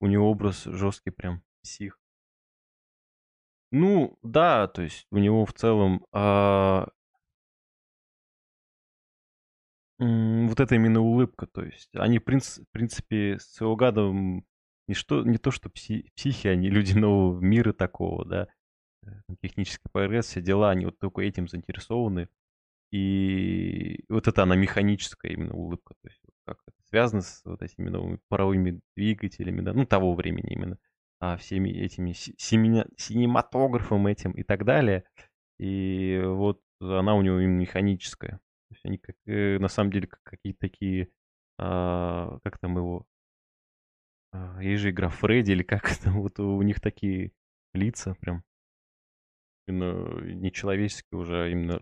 У 0.00 0.06
него 0.06 0.30
образ 0.30 0.64
жесткий 0.64 1.10
прям, 1.10 1.42
псих. 1.62 1.99
Ну, 3.72 4.18
да, 4.22 4.66
то 4.68 4.82
есть 4.82 5.06
у 5.10 5.18
него 5.18 5.46
в 5.46 5.52
целом 5.52 6.04
а, 6.12 6.88
вот 9.98 10.58
это 10.60 10.74
именно 10.74 11.00
улыбка, 11.00 11.46
то 11.46 11.62
есть 11.62 11.90
они, 11.94 12.18
в 12.18 12.24
принципе, 12.24 13.38
с 13.38 13.60
Иоганном 13.62 14.44
не, 14.88 14.94
что, 14.94 15.22
не 15.24 15.38
то, 15.38 15.50
что 15.52 15.70
пси, 15.70 16.10
психи, 16.16 16.48
они 16.48 16.68
люди 16.70 16.94
нового 16.98 17.40
мира 17.40 17.72
такого, 17.72 18.24
да, 18.24 18.48
э, 19.04 19.10
технический 19.42 19.88
прогресс, 19.92 20.26
все 20.26 20.40
дела, 20.40 20.70
они 20.70 20.86
вот 20.86 20.98
только 20.98 21.22
этим 21.22 21.48
заинтересованы. 21.48 22.28
И 22.92 24.04
вот 24.08 24.26
это 24.26 24.42
она 24.42 24.56
механическая 24.56 25.32
именно 25.32 25.54
улыбка, 25.54 25.94
то 26.02 26.08
есть 26.08 26.20
как 26.44 26.58
это 26.66 26.76
связано 26.88 27.22
с 27.22 27.42
вот 27.44 27.62
этими 27.62 27.88
новыми 27.88 28.18
паровыми 28.28 28.80
двигателями, 28.96 29.60
да, 29.60 29.72
ну, 29.72 29.86
того 29.86 30.14
времени 30.14 30.52
именно 30.52 30.78
всеми 31.38 31.70
этими 31.70 32.12
синематографом 32.12 34.06
этим 34.06 34.32
и 34.32 34.42
так 34.42 34.64
далее. 34.64 35.04
И 35.58 36.20
вот 36.24 36.62
она 36.80 37.14
у 37.14 37.22
него 37.22 37.38
именно 37.40 37.60
механическая. 37.60 38.40
То 38.68 38.74
есть 38.74 38.84
они 38.84 38.98
как, 38.98 39.16
э, 39.26 39.58
на 39.58 39.68
самом 39.68 39.92
деле 39.92 40.06
как 40.06 40.22
какие-то 40.22 40.60
такие, 40.60 41.10
а, 41.58 42.38
как 42.42 42.58
там 42.58 42.76
его, 42.76 43.06
а, 44.32 44.62
есть 44.62 44.82
же 44.82 44.90
игра 44.90 45.08
Фредди 45.08 45.52
или 45.52 45.62
как 45.62 45.82
это, 45.92 46.10
вот 46.12 46.38
у 46.40 46.62
них 46.62 46.80
такие 46.80 47.32
лица 47.74 48.14
прям 48.14 48.44
именно 49.66 50.20
нечеловеческие 50.34 51.20
уже, 51.20 51.44
а 51.44 51.48
именно, 51.48 51.80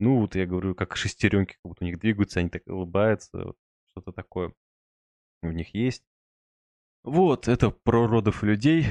ну 0.00 0.20
вот 0.20 0.34
я 0.36 0.46
говорю, 0.46 0.74
как 0.74 0.96
шестеренки, 0.96 1.54
как 1.54 1.60
будто 1.64 1.84
у 1.84 1.88
них 1.88 1.98
двигаются, 1.98 2.40
они 2.40 2.50
так 2.50 2.62
улыбаются, 2.66 3.44
вот, 3.44 3.56
что-то 3.90 4.12
такое 4.12 4.54
у 5.42 5.50
них 5.50 5.74
есть. 5.74 6.04
Вот, 7.04 7.48
это 7.48 7.70
про 7.70 8.06
родов 8.06 8.42
людей. 8.42 8.86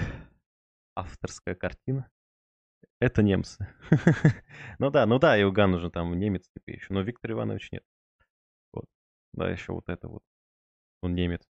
Авторская 0.96 1.56
картина. 1.56 2.10
Это 3.00 3.22
немцы. 3.22 3.68
ну 4.80 4.90
да, 4.90 5.06
ну 5.06 5.20
да, 5.20 5.40
Иоганн 5.40 5.76
уже 5.76 5.92
там 5.92 6.18
немец 6.18 6.48
типа 6.50 6.72
еще, 6.72 6.94
но 6.94 7.02
Виктор 7.02 7.32
Иванович 7.32 7.72
нет. 7.72 7.84
Вот. 8.74 8.86
Да, 9.34 9.50
еще 9.50 9.74
вот 9.74 9.88
это 9.90 10.08
вот. 10.08 10.24
Он 11.02 11.14
немец. 11.14 11.44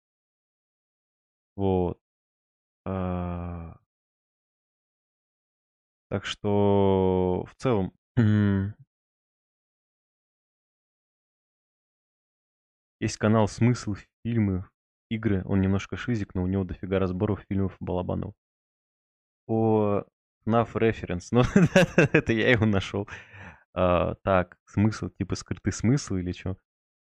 Вот. 1.56 2.00
А... 2.86 3.78
Так 6.10 6.26
что 6.26 7.46
в 7.48 7.56
целом 7.56 7.94
есть 13.00 13.18
канал 13.18 13.48
«Смысл 13.48 13.96
фильмы 14.24 14.68
игры, 15.16 15.44
он 15.46 15.62
немножко 15.62 15.98
шизик, 15.98 16.36
но 16.36 16.44
у 16.44 16.48
него 16.48 16.64
дофига 16.64 17.00
разборов 17.00 17.42
фильмов 17.48 17.76
Балабанов. 17.80 18.34
О 19.48 20.04
FNAF 20.48 20.74
Reference, 20.74 21.28
ну 21.32 21.42
это 22.14 22.34
я 22.34 22.52
его 22.52 22.66
нашел. 22.66 23.08
А, 23.74 24.16
так, 24.24 24.58
смысл, 24.66 25.10
типа 25.10 25.36
скрытый 25.36 25.74
смысл 25.74 26.16
или 26.16 26.32
что? 26.32 26.58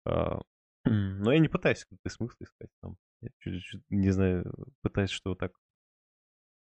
А, 0.07 0.41
но 0.85 1.33
я 1.33 1.39
не 1.39 1.49
пытаюсь 1.49 1.79
скрытый 1.79 2.11
смысл 2.11 2.37
искать 2.41 2.71
там. 2.81 2.97
Я 3.21 3.29
чуть-чуть, 3.39 3.83
не 3.91 4.11
знаю, 4.11 4.53
пытаюсь 4.83 5.11
что 5.11 5.35
так 5.35 5.53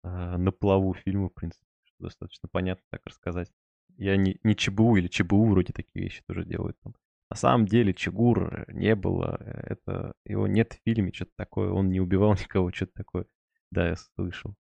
а, 0.04 0.38
на 0.38 0.52
плаву 0.52 0.94
фильма, 0.94 1.30
в 1.30 1.34
принципе, 1.34 1.66
достаточно 2.00 2.50
понятно 2.52 2.84
так 2.92 3.06
рассказать. 3.06 3.52
Я 3.98 4.18
не, 4.18 4.40
не 4.44 4.56
ЧБУ 4.56 4.98
или 4.98 5.08
ЧБУ 5.08 5.46
вроде 5.50 5.74
такие 5.74 6.04
вещи 6.04 6.24
тоже 6.28 6.46
делают 6.46 6.78
там. 6.82 6.94
На 7.30 7.36
самом 7.36 7.66
деле 7.66 7.94
Чигур 7.94 8.66
не 8.72 8.96
было, 8.96 9.38
это 9.42 10.14
его 10.26 10.48
нет 10.48 10.74
в 10.74 10.84
фильме, 10.84 11.12
что-то 11.12 11.32
такое, 11.38 11.72
он 11.72 11.90
не 11.90 12.00
убивал 12.00 12.34
никого, 12.40 12.72
что-то 12.72 12.94
такое. 12.94 13.26
Да, 13.72 13.90
я 13.90 13.96
слышал. 13.96 14.56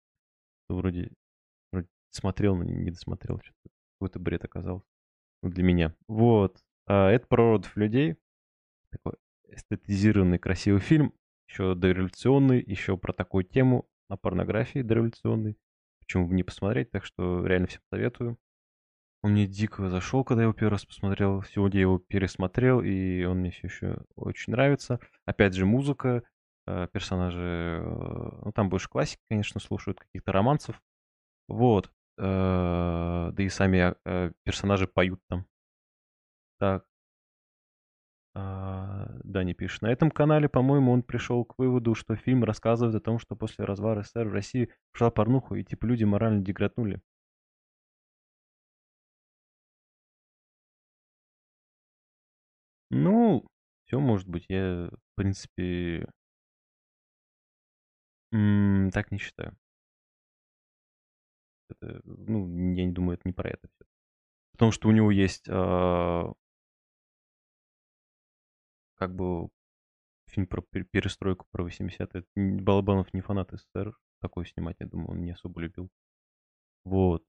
Вроде, 0.69 1.11
вроде 1.73 1.89
смотрел, 2.11 2.57
но 2.57 2.65
не 2.65 2.91
досмотрел, 2.91 3.41
что-то 3.43 3.75
какой-то 3.99 4.19
бред 4.19 4.45
оказался. 4.45 4.87
Ну, 5.43 5.51
для 5.51 5.63
меня. 5.63 5.95
Вот. 6.07 6.63
А 6.87 7.11
это 7.11 7.27
про 7.27 7.53
родов 7.53 7.77
людей. 7.77 8.17
Такой 8.91 9.15
эстетизированный 9.49 10.39
красивый 10.39 10.81
фильм. 10.81 11.15
Еще 11.49 11.75
дореволюционный, 11.75 12.63
еще 12.63 12.97
про 12.97 13.13
такую 13.13 13.45
тему 13.45 13.89
на 14.09 14.17
порнографии 14.17 14.83
дореволюционной. 14.83 15.57
Почему 15.99 16.29
бы 16.29 16.35
не 16.35 16.43
посмотреть, 16.43 16.91
так 16.91 17.05
что 17.05 17.45
реально 17.45 17.67
всем 17.67 17.83
советую. 17.91 18.39
Он 19.23 19.33
мне 19.33 19.47
дико 19.47 19.89
зашел, 19.91 20.25
когда 20.25 20.43
я 20.43 20.45
его 20.45 20.55
первый 20.55 20.73
раз 20.73 20.87
посмотрел. 20.87 21.43
Сегодня 21.43 21.79
я 21.79 21.83
его 21.83 21.99
пересмотрел, 21.99 22.81
и 22.81 23.25
он 23.25 23.39
мне 23.39 23.51
все 23.51 23.67
еще 23.67 23.99
очень 24.17 24.53
нравится. 24.53 24.99
Опять 25.27 25.55
же, 25.55 25.67
музыка, 25.67 26.23
э, 26.67 26.89
персонажи... 26.91 27.83
Э, 27.83 28.41
ну, 28.45 28.53
там 28.53 28.71
больше 28.71 28.89
классики, 28.89 29.21
конечно, 29.29 29.61
слушают, 29.61 30.01
каких-то 30.01 30.33
романсов. 30.33 30.81
Вот. 31.49 31.93
Э, 32.19 33.31
да 33.33 33.43
и 33.43 33.49
сами 33.51 33.95
персонажи 34.45 34.87
поют 34.87 35.21
там. 35.29 35.45
Так. 36.59 36.87
А, 38.35 39.09
да, 39.25 39.43
не 39.45 39.55
пишет. 39.55 39.83
На 39.83 39.91
этом 39.91 40.11
канале, 40.11 40.49
по-моему, 40.49 40.93
он 40.93 41.03
пришел 41.03 41.45
к 41.45 41.59
выводу, 41.59 41.95
что 41.95 42.17
фильм 42.17 42.45
рассказывает 42.45 42.95
о 42.95 43.01
том, 43.01 43.19
что 43.19 43.35
после 43.35 43.65
развала 43.65 44.03
СССР 44.03 44.29
в 44.29 44.33
России 44.33 44.73
пошла 44.93 45.11
порнуха, 45.11 45.57
и 45.57 45.65
типа 45.65 45.87
люди 45.87 46.05
морально 46.05 46.43
деграднули. 46.43 47.03
Ну, 52.91 53.45
все 53.85 53.99
может 54.01 54.29
быть. 54.29 54.45
Я, 54.49 54.89
в 54.93 55.15
принципе, 55.17 56.07
м, 58.33 58.91
так 58.93 59.11
не 59.13 59.19
считаю. 59.19 59.57
Это, 61.69 62.01
ну, 62.05 62.47
я 62.75 62.87
не 62.87 62.93
думаю, 62.93 63.15
это 63.15 63.23
не 63.29 63.33
про 63.33 63.49
это 63.51 63.69
все. 63.69 63.85
Потому 64.53 64.73
что 64.73 64.89
у 64.89 64.93
него 64.93 65.11
есть 65.13 65.47
а, 65.51 66.33
как 68.97 69.15
бы 69.15 69.49
фильм 70.27 70.47
про 70.47 70.63
перестройку, 70.63 71.47
про 71.53 71.65
80-е. 71.65 72.25
Балабанов 72.37 73.15
не 73.15 73.21
фанат 73.23 73.51
СССР. 73.53 73.95
Такой 74.21 74.47
снимать, 74.47 74.77
я 74.81 74.87
думаю, 74.87 75.11
он 75.13 75.25
не 75.25 75.33
особо 75.33 75.63
любил. 75.63 75.91
Вот. 76.85 77.25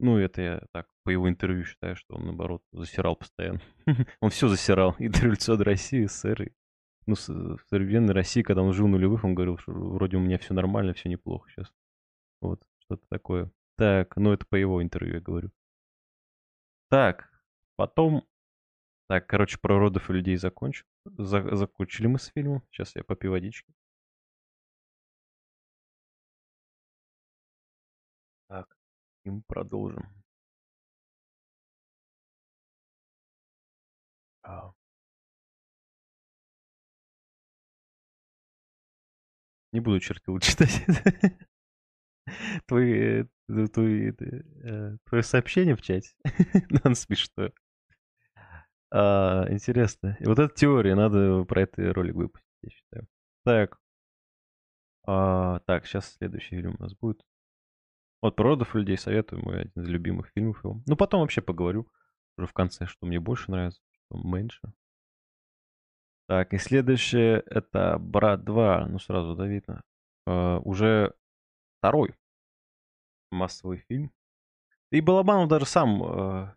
Ну, 0.00 0.16
это 0.18 0.42
я 0.42 0.62
так 0.72 0.86
по 1.04 1.10
его 1.10 1.28
интервью 1.28 1.64
считаю, 1.64 1.96
что 1.96 2.14
он, 2.14 2.26
наоборот, 2.26 2.62
засирал 2.72 3.16
постоянно. 3.16 3.60
он 4.20 4.30
все 4.30 4.48
засирал. 4.48 4.94
И 4.98 5.08
до 5.08 5.18
революции 5.20 5.56
России, 5.56 6.06
СССР. 6.06 6.52
Ну, 7.06 7.14
в 7.14 7.58
современной 7.68 8.14
России, 8.14 8.42
когда 8.42 8.62
он 8.62 8.72
жил 8.72 8.86
нулевых, 8.86 9.24
он 9.24 9.34
говорил, 9.34 9.58
что 9.58 9.72
вроде 9.72 10.18
у 10.18 10.20
меня 10.20 10.38
все 10.38 10.54
нормально, 10.54 10.92
все 10.92 11.08
неплохо 11.08 11.50
сейчас. 11.50 11.72
Вот, 12.40 12.62
что-то 12.84 13.04
такое. 13.08 13.50
Так, 13.76 14.16
ну 14.16 14.32
это 14.32 14.44
по 14.46 14.56
его 14.56 14.82
интервью 14.82 15.14
я 15.14 15.20
говорю. 15.20 15.50
Так, 16.90 17.30
потом... 17.76 18.24
Так, 19.08 19.26
короче, 19.26 19.58
про 19.58 19.78
родов 19.78 20.10
и 20.10 20.12
людей 20.12 20.36
закончил. 20.36 20.84
За 21.06 21.56
закончили 21.56 22.06
мы 22.08 22.18
с 22.18 22.26
фильмом. 22.26 22.62
Сейчас 22.70 22.94
я 22.94 23.02
попью 23.02 23.30
водички. 23.30 23.72
И 29.28 29.30
мы 29.30 29.42
продолжим. 29.42 30.06
А. 34.42 34.72
Не 39.72 39.80
буду 39.80 40.00
чертил 40.00 40.38
читать. 40.40 40.84
Твои, 42.66 43.24
э, 43.48 43.68
твои, 43.72 44.10
э, 44.10 44.96
твое 45.04 45.22
сообщение 45.22 45.76
в 45.76 45.82
чате. 45.82 46.10
Нам 46.84 46.94
смешно. 46.94 47.50
А, 48.90 49.46
интересно. 49.50 50.16
И 50.20 50.26
вот 50.26 50.38
эта 50.38 50.54
теория, 50.54 50.94
надо 50.94 51.44
про 51.44 51.62
это 51.62 51.92
ролик 51.92 52.14
выпустить, 52.14 52.48
я 52.62 52.70
считаю. 52.70 53.08
Так. 53.44 53.78
А, 55.06 55.60
так, 55.60 55.86
сейчас 55.86 56.14
следующий 56.14 56.56
фильм 56.56 56.76
у 56.78 56.82
нас 56.82 56.94
будет. 56.94 57.22
Вот 58.20 58.34
про 58.36 58.48
родов 58.50 58.74
людей 58.74 58.96
советую, 58.96 59.42
мой 59.44 59.62
один 59.62 59.82
из 59.82 59.88
любимых 59.88 60.30
фильмов 60.34 60.62
его. 60.64 60.82
Ну, 60.86 60.96
потом 60.96 61.20
вообще 61.20 61.40
поговорю 61.40 61.88
уже 62.36 62.46
в 62.46 62.52
конце, 62.52 62.86
что 62.86 63.06
мне 63.06 63.20
больше 63.20 63.50
нравится, 63.50 63.80
что 63.92 64.18
меньше. 64.18 64.60
Так, 66.26 66.52
и 66.52 66.58
следующее 66.58 67.42
это 67.46 67.98
Брат 67.98 68.44
2, 68.44 68.86
ну 68.88 68.98
сразу, 68.98 69.34
да, 69.34 69.46
видно. 69.46 69.82
Uh, 70.28 70.60
уже 70.60 71.14
второй 71.78 72.14
массовый 73.30 73.78
фильм. 73.88 74.12
И 74.90 75.00
Балабанов 75.00 75.48
даже 75.48 75.64
сам... 75.64 76.02
Uh, 76.02 76.54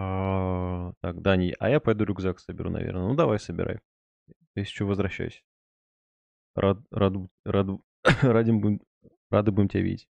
uh, 0.00 0.94
так, 1.00 1.20
Дани, 1.20 1.54
а 1.58 1.68
я 1.68 1.80
пойду 1.80 2.04
рюкзак 2.04 2.40
соберу, 2.40 2.70
наверное. 2.70 3.08
Ну, 3.08 3.14
давай, 3.14 3.38
собирай. 3.38 3.80
Если 4.54 4.72
что, 4.72 4.86
возвращайся. 4.86 5.42
Рад, 6.54 6.78
рад, 6.90 7.12
рад, 7.44 7.66
радим, 8.22 8.80
Рады 9.30 9.50
будем 9.52 9.68
тебя 9.68 9.82
видеть. 9.82 10.08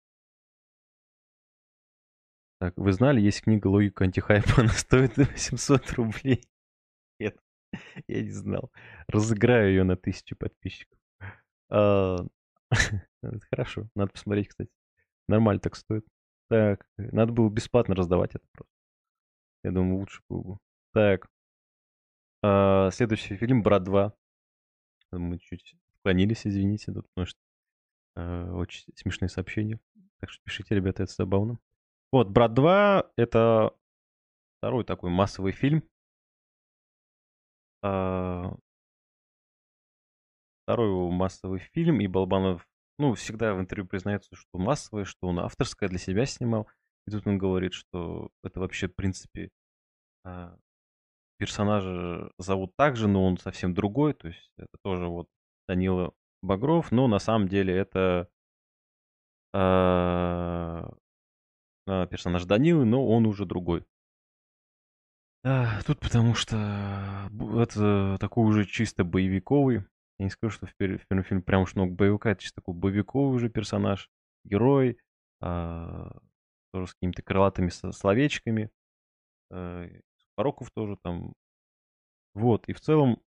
Так, 2.60 2.78
вы 2.78 2.94
знали, 2.94 3.20
есть 3.20 3.42
книга 3.42 3.68
«Логика 3.68 4.06
антихайпа», 4.06 4.54
она 4.62 4.70
стоит 4.70 5.18
800 5.18 5.92
рублей. 5.94 6.44
Нет, 7.20 7.38
я 8.08 8.24
не 8.24 8.32
знал. 8.32 8.72
Разыграю 9.08 9.70
ее 9.70 9.84
на 9.84 9.98
тысячу 9.98 10.36
подписчиков. 10.36 10.98
А, 11.70 12.26
хорошо, 13.52 13.88
надо 13.96 14.12
посмотреть, 14.12 14.48
кстати. 14.48 14.72
Нормально 15.28 15.60
так 15.60 15.76
стоит. 15.76 16.06
Так, 16.50 16.88
надо 16.98 17.34
было 17.34 17.50
бесплатно 17.50 17.96
раздавать 17.96 18.36
это 18.36 18.46
просто. 18.52 18.72
Я 19.64 19.72
думаю, 19.72 19.98
лучше 19.98 20.22
было 20.30 20.42
бы. 20.44 20.58
Так. 20.94 21.28
А, 22.42 22.92
следующий 22.92 23.36
фильм 23.36 23.62
«Брат 23.62 23.88
2». 23.88 24.14
Мы 25.12 25.38
чуть 25.40 25.76
склонились, 26.00 26.48
извините, 26.48 26.92
потому 26.92 27.26
что 27.26 27.40
очень 28.16 28.86
смешные 28.96 29.30
сообщения. 29.30 29.80
Так 30.20 30.30
что 30.30 30.44
пишите, 30.44 30.76
ребята, 30.76 31.04
это 31.04 31.14
забавно. 31.14 31.60
Вот, 32.12 32.30
«Брат 32.30 32.52
2»— 32.52 33.10
это 33.18 33.74
второй 34.60 34.84
такой 34.84 35.10
массовый 35.10 35.52
фильм. 35.52 35.84
А, 37.82 38.56
второй 40.64 41.12
массовый 41.12 41.60
фильм, 41.60 42.00
и 42.00 42.08
Балабанов, 42.08 42.68
ну, 42.98 43.14
всегда 43.16 43.54
в 43.54 43.60
интервью 43.60 43.88
признается, 43.88 44.36
что 44.36 44.58
массовый, 44.58 45.06
что 45.06 45.28
он 45.28 45.40
авторское 45.40 45.90
для 45.90 46.00
себя 46.00 46.26
снимал. 46.26 46.70
И 47.06 47.12
тут 47.12 47.28
он 47.28 47.38
говорит, 47.38 47.74
что 47.74 48.30
это 48.44 48.60
вообще, 48.60 48.88
в 48.88 48.96
принципе, 48.96 49.50
а, 50.24 50.58
персонажа 51.38 52.32
зовут 52.38 52.74
так 52.78 52.96
же, 52.96 53.08
но 53.08 53.26
он 53.26 53.38
совсем 53.38 53.74
другой. 53.74 54.14
То 54.14 54.30
есть 54.30 54.54
это 54.58 54.78
тоже 54.84 55.08
вот 55.08 55.28
Данила 55.68 56.14
Багров, 56.44 56.92
но 56.92 57.08
на 57.08 57.20
самом 57.20 57.48
деле 57.48 57.76
это 57.76 58.30
а, 59.54 60.94
а, 61.88 62.06
персонаж 62.08 62.44
Данилы, 62.46 62.86
но 62.86 63.08
он 63.08 63.26
уже 63.26 63.46
другой. 63.46 63.86
А, 65.46 65.82
тут 65.84 66.00
потому 66.00 66.36
что 66.36 67.30
это 67.58 68.18
такой 68.20 68.46
уже 68.46 68.66
чисто 68.66 69.04
боевиковый. 69.04 69.86
Я 70.20 70.26
не 70.26 70.30
скажу, 70.30 70.52
что 70.52 70.68
в 70.68 70.76
первом 70.76 71.24
фильме 71.24 71.42
прям 71.42 71.64
уж 71.64 71.76
много 71.76 71.94
боевика, 71.94 72.32
это 72.32 72.42
чисто 72.42 72.62
такой 72.62 72.76
боевиковый 72.76 73.36
уже 73.36 73.50
персонаж, 73.50 74.10
герой, 74.44 75.00
тоже 75.40 76.88
с 76.88 76.94
какими-то 76.94 77.22
крылатыми 77.22 77.70
словечками. 77.70 78.70
А, 79.52 79.88
Пороков 80.36 80.72
тоже 80.72 80.98
там. 81.02 81.34
Вот, 82.34 82.68
и 82.68 82.74
в 82.74 82.82
целом, 82.82 83.22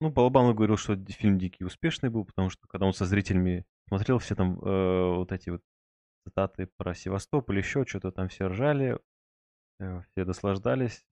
ну, 0.00 0.10
Балабанов 0.10 0.54
говорил, 0.56 0.76
что 0.76 0.96
фильм 0.96 1.38
«Дикий» 1.38 1.64
успешный 1.64 2.10
был, 2.10 2.24
потому 2.24 2.50
что 2.50 2.66
когда 2.68 2.86
он 2.86 2.92
со 2.92 3.06
зрителями 3.06 3.64
смотрел, 3.88 4.18
все 4.18 4.34
там 4.34 4.58
э, 4.60 5.14
вот 5.16 5.32
эти 5.32 5.50
вот 5.50 5.62
цитаты 6.26 6.68
про 6.76 6.94
Севастополь, 6.94 7.58
еще 7.58 7.84
что-то 7.86 8.12
там 8.12 8.28
все 8.28 8.48
ржали, 8.48 8.98
э, 9.80 10.02
все 10.02 10.24
наслаждались, 10.24 11.06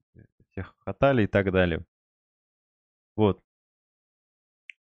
все 0.50 0.62
хохотали 0.62 1.24
и 1.24 1.26
так 1.26 1.50
далее. 1.50 1.84
Вот. 3.16 3.42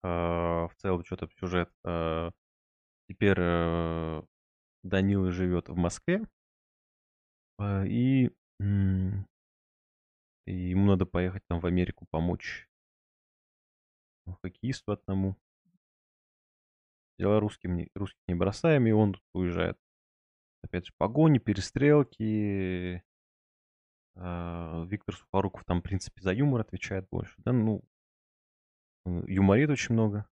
Э, 0.03 0.67
в 0.67 0.71
целом, 0.77 1.03
что-то 1.03 1.27
сюжет. 1.39 1.71
Э, 1.83 2.31
теперь 3.09 3.37
э, 3.39 4.21
Данила 4.83 5.31
живет 5.31 5.69
в 5.69 5.75
Москве, 5.75 6.21
э, 7.59 7.87
и. 7.87 8.31
И 10.45 10.53
ему 10.53 10.85
надо 10.85 11.05
поехать 11.05 11.43
там 11.47 11.59
в 11.59 11.65
Америку 11.65 12.05
помочь 12.09 12.66
хоккеисту 14.35 14.91
одному. 14.91 15.35
Дела 17.17 17.39
русским 17.39 17.75
не, 17.75 17.89
русских 17.95 18.21
не 18.27 18.35
бросаем, 18.35 18.85
и 18.87 18.91
он 18.91 19.15
уезжает. 19.33 19.77
Опять 20.63 20.87
же, 20.87 20.93
погони, 20.97 21.39
перестрелки. 21.39 23.03
А, 24.15 24.85
Виктор 24.85 25.15
Сухоруков 25.15 25.63
там, 25.65 25.79
в 25.79 25.83
принципе, 25.83 26.21
за 26.21 26.33
юмор 26.33 26.61
отвечает 26.61 27.07
больше. 27.09 27.35
Да, 27.37 27.53
ну, 27.53 27.83
юморит 29.05 29.69
очень 29.69 29.93
много. 29.93 30.27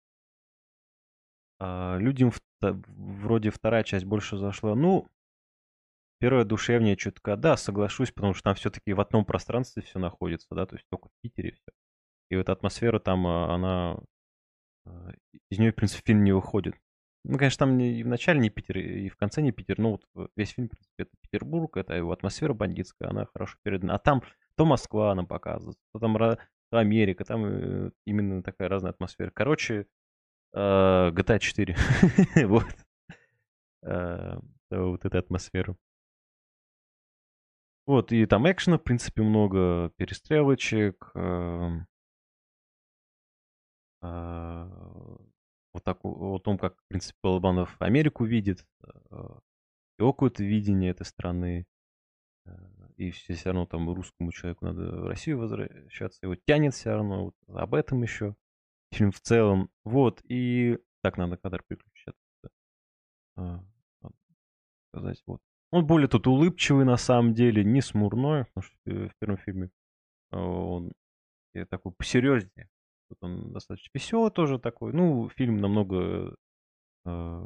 А 1.60 1.96
людям 1.98 2.32
вроде 2.60 3.50
вторая 3.50 3.84
часть 3.84 4.04
больше 4.04 4.36
зашла. 4.36 4.74
Ну, 4.74 5.08
Первое 6.22 6.44
душевнее 6.44 6.96
чутка, 6.96 7.36
да, 7.36 7.56
соглашусь, 7.56 8.12
потому 8.12 8.32
что 8.32 8.44
там 8.44 8.54
все-таки 8.54 8.92
в 8.92 9.00
одном 9.00 9.24
пространстве 9.24 9.82
все 9.82 9.98
находится, 9.98 10.54
да, 10.54 10.66
то 10.66 10.76
есть 10.76 10.86
только 10.88 11.08
в 11.08 11.12
Питере 11.20 11.50
все. 11.50 11.72
И 12.32 12.36
вот 12.36 12.48
атмосфера 12.48 12.98
там, 12.98 13.26
а, 13.26 13.54
она, 13.54 13.98
а, 14.86 15.12
из 15.50 15.58
нее, 15.58 15.70
в 15.70 15.74
принципе, 15.74 16.02
фильм 16.02 16.24
не 16.24 16.32
выходит. 16.32 16.74
Ну, 17.24 17.36
конечно, 17.36 17.66
там 17.66 17.78
и 17.78 18.02
в 18.02 18.08
начале 18.08 18.40
не 18.40 18.48
Питер, 18.48 18.78
и 18.78 19.10
в 19.10 19.16
конце 19.18 19.42
не 19.42 19.52
Питер, 19.52 19.78
но 19.78 19.90
вот 20.14 20.30
весь 20.34 20.52
фильм, 20.52 20.68
в 20.68 20.70
принципе, 20.70 21.02
это 21.02 21.10
Петербург, 21.20 21.76
это 21.76 21.92
его 21.92 22.10
атмосфера 22.10 22.54
бандитская, 22.54 23.10
она 23.10 23.26
хорошо 23.26 23.58
передана. 23.62 23.96
А 23.96 23.98
там 23.98 24.22
то 24.54 24.64
Москва 24.64 25.12
она 25.12 25.24
показывается, 25.24 25.82
то 25.92 26.00
там 26.00 26.16
то 26.16 26.78
Америка, 26.78 27.26
там 27.26 27.44
э, 27.44 27.90
именно 28.06 28.42
такая 28.42 28.70
разная 28.70 28.92
атмосфера. 28.92 29.30
Короче, 29.30 29.86
GTA 30.54 31.38
4, 31.38 31.76
вот, 32.46 32.64
вот 34.70 35.04
эта 35.04 35.18
атмосфера. 35.18 35.76
Вот, 37.84 38.10
и 38.10 38.24
там 38.24 38.50
экшена, 38.50 38.78
в 38.78 38.84
принципе, 38.84 39.20
много, 39.20 39.90
перестрелочек. 39.98 41.12
Э, 44.02 44.68
вот 45.72 45.84
так, 45.84 46.04
о 46.04 46.38
том, 46.38 46.58
как, 46.58 46.76
в 46.76 46.88
принципе, 46.88 47.18
Балабанов 47.22 47.80
Америку 47.80 48.24
видит, 48.24 48.66
э, 48.82 49.28
его 49.98 50.12
какое-то 50.12 50.44
видение 50.44 50.90
этой 50.90 51.06
страны. 51.06 51.66
Э, 52.44 52.52
и 52.96 53.10
все, 53.10 53.34
все 53.34 53.50
равно 53.50 53.66
там 53.66 53.88
русскому 53.92 54.32
человеку 54.32 54.66
надо 54.66 54.82
в 54.82 55.06
Россию 55.06 55.38
возвращаться. 55.38 56.18
Его 56.22 56.36
тянет 56.36 56.74
все 56.74 56.90
равно. 56.90 57.26
Вот 57.26 57.34
об 57.56 57.74
этом 57.74 58.02
еще. 58.02 58.34
Фильм 58.92 59.12
в 59.12 59.20
целом. 59.20 59.70
Вот, 59.84 60.20
и... 60.24 60.78
Так, 61.02 61.16
надо 61.16 61.36
кадр 61.36 61.64
переключить. 61.66 62.14
А, 63.36 63.64
сказать, 64.90 65.22
вот. 65.26 65.40
Он 65.70 65.86
более 65.86 66.08
тут 66.08 66.26
улыбчивый 66.26 66.84
на 66.84 66.98
самом 66.98 67.32
деле, 67.32 67.64
не 67.64 67.80
смурной, 67.80 68.44
потому 68.44 68.62
что 68.62 68.76
в 68.84 69.16
первом 69.18 69.38
фильме 69.38 69.70
он 70.30 70.92
такой 71.70 71.92
посерьезнее. 71.92 72.68
Тут 73.12 73.24
он 73.24 73.52
достаточно 73.52 73.90
веселый 73.92 74.30
тоже 74.30 74.58
такой. 74.58 74.94
Ну, 74.94 75.28
фильм 75.28 75.58
намного, 75.58 76.34
э, 77.04 77.40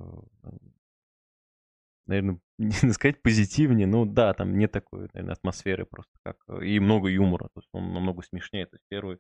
наверное, 2.07 2.39
не 2.59 2.93
сказать 2.93 3.21
позитивнее, 3.21 3.89
но 3.89 4.05
да, 4.05 4.33
там 4.33 4.57
нет 4.57 4.71
такой, 4.71 5.09
наверное, 5.13 5.33
атмосферы 5.33 5.85
просто 5.85 6.13
как... 6.23 6.37
И 6.63 6.79
много 6.79 7.09
юмора, 7.09 7.49
то 7.49 7.59
есть 7.59 7.69
он 7.73 7.93
намного 7.93 8.23
смешнее. 8.23 8.67
То 8.67 8.77
есть 8.77 8.85
первый 8.89 9.19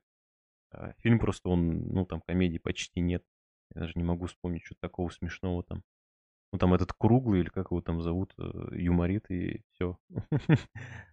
э, 0.70 0.92
фильм 0.98 1.18
просто 1.18 1.48
он, 1.48 1.88
ну, 1.88 2.06
там 2.06 2.20
комедии 2.20 2.58
почти 2.58 3.00
нет. 3.00 3.24
Я 3.74 3.80
даже 3.80 3.94
не 3.96 4.04
могу 4.04 4.26
вспомнить 4.26 4.64
что-то 4.64 4.82
такого 4.82 5.10
смешного 5.10 5.64
там. 5.64 5.82
Ну, 6.52 6.60
там 6.60 6.74
этот 6.74 6.92
круглый, 6.92 7.40
или 7.40 7.48
как 7.48 7.72
его 7.72 7.80
там 7.80 8.02
зовут, 8.02 8.34
э, 8.38 8.68
юморит, 8.76 9.28
и 9.32 9.64
все. 9.72 9.98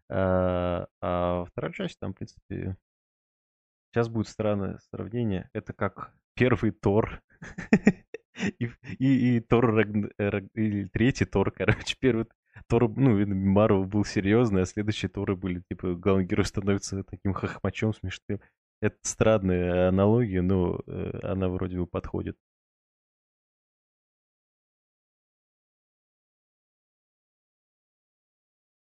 А, 0.10 0.86
а 1.02 1.46
вторая 1.46 1.72
часть, 1.72 1.98
там, 1.98 2.14
в 2.14 2.18
принципе, 2.18 2.78
сейчас 3.94 4.10
будет 4.10 4.28
странное 4.28 4.80
сравнение. 4.92 5.50
Это 5.54 5.74
как 5.74 6.14
первый 6.34 6.72
Тор. 6.72 7.22
и, 8.60 8.70
и, 8.98 9.38
и 9.38 9.40
Тор, 9.40 9.80
или 9.80 10.88
третий 10.88 11.26
Тор, 11.26 11.52
короче, 11.52 11.96
первый 12.00 12.26
Тор, 12.68 12.90
ну, 12.90 13.26
Марвел 13.28 13.86
был 13.86 14.04
серьезный, 14.06 14.64
а 14.64 14.66
следующие 14.66 15.10
Торы 15.10 15.36
были, 15.36 15.62
типа, 15.70 15.96
главный 15.96 16.26
герой 16.26 16.46
становится 16.46 17.04
таким 17.04 17.34
хохмачом 17.34 17.94
смешным. 17.94 18.40
Это 18.82 18.98
странная 19.04 19.90
аналогия, 19.90 20.42
но 20.42 20.82
э, 20.88 21.20
она 21.24 21.48
вроде 21.50 21.78
бы 21.78 21.88
подходит. 21.88 22.38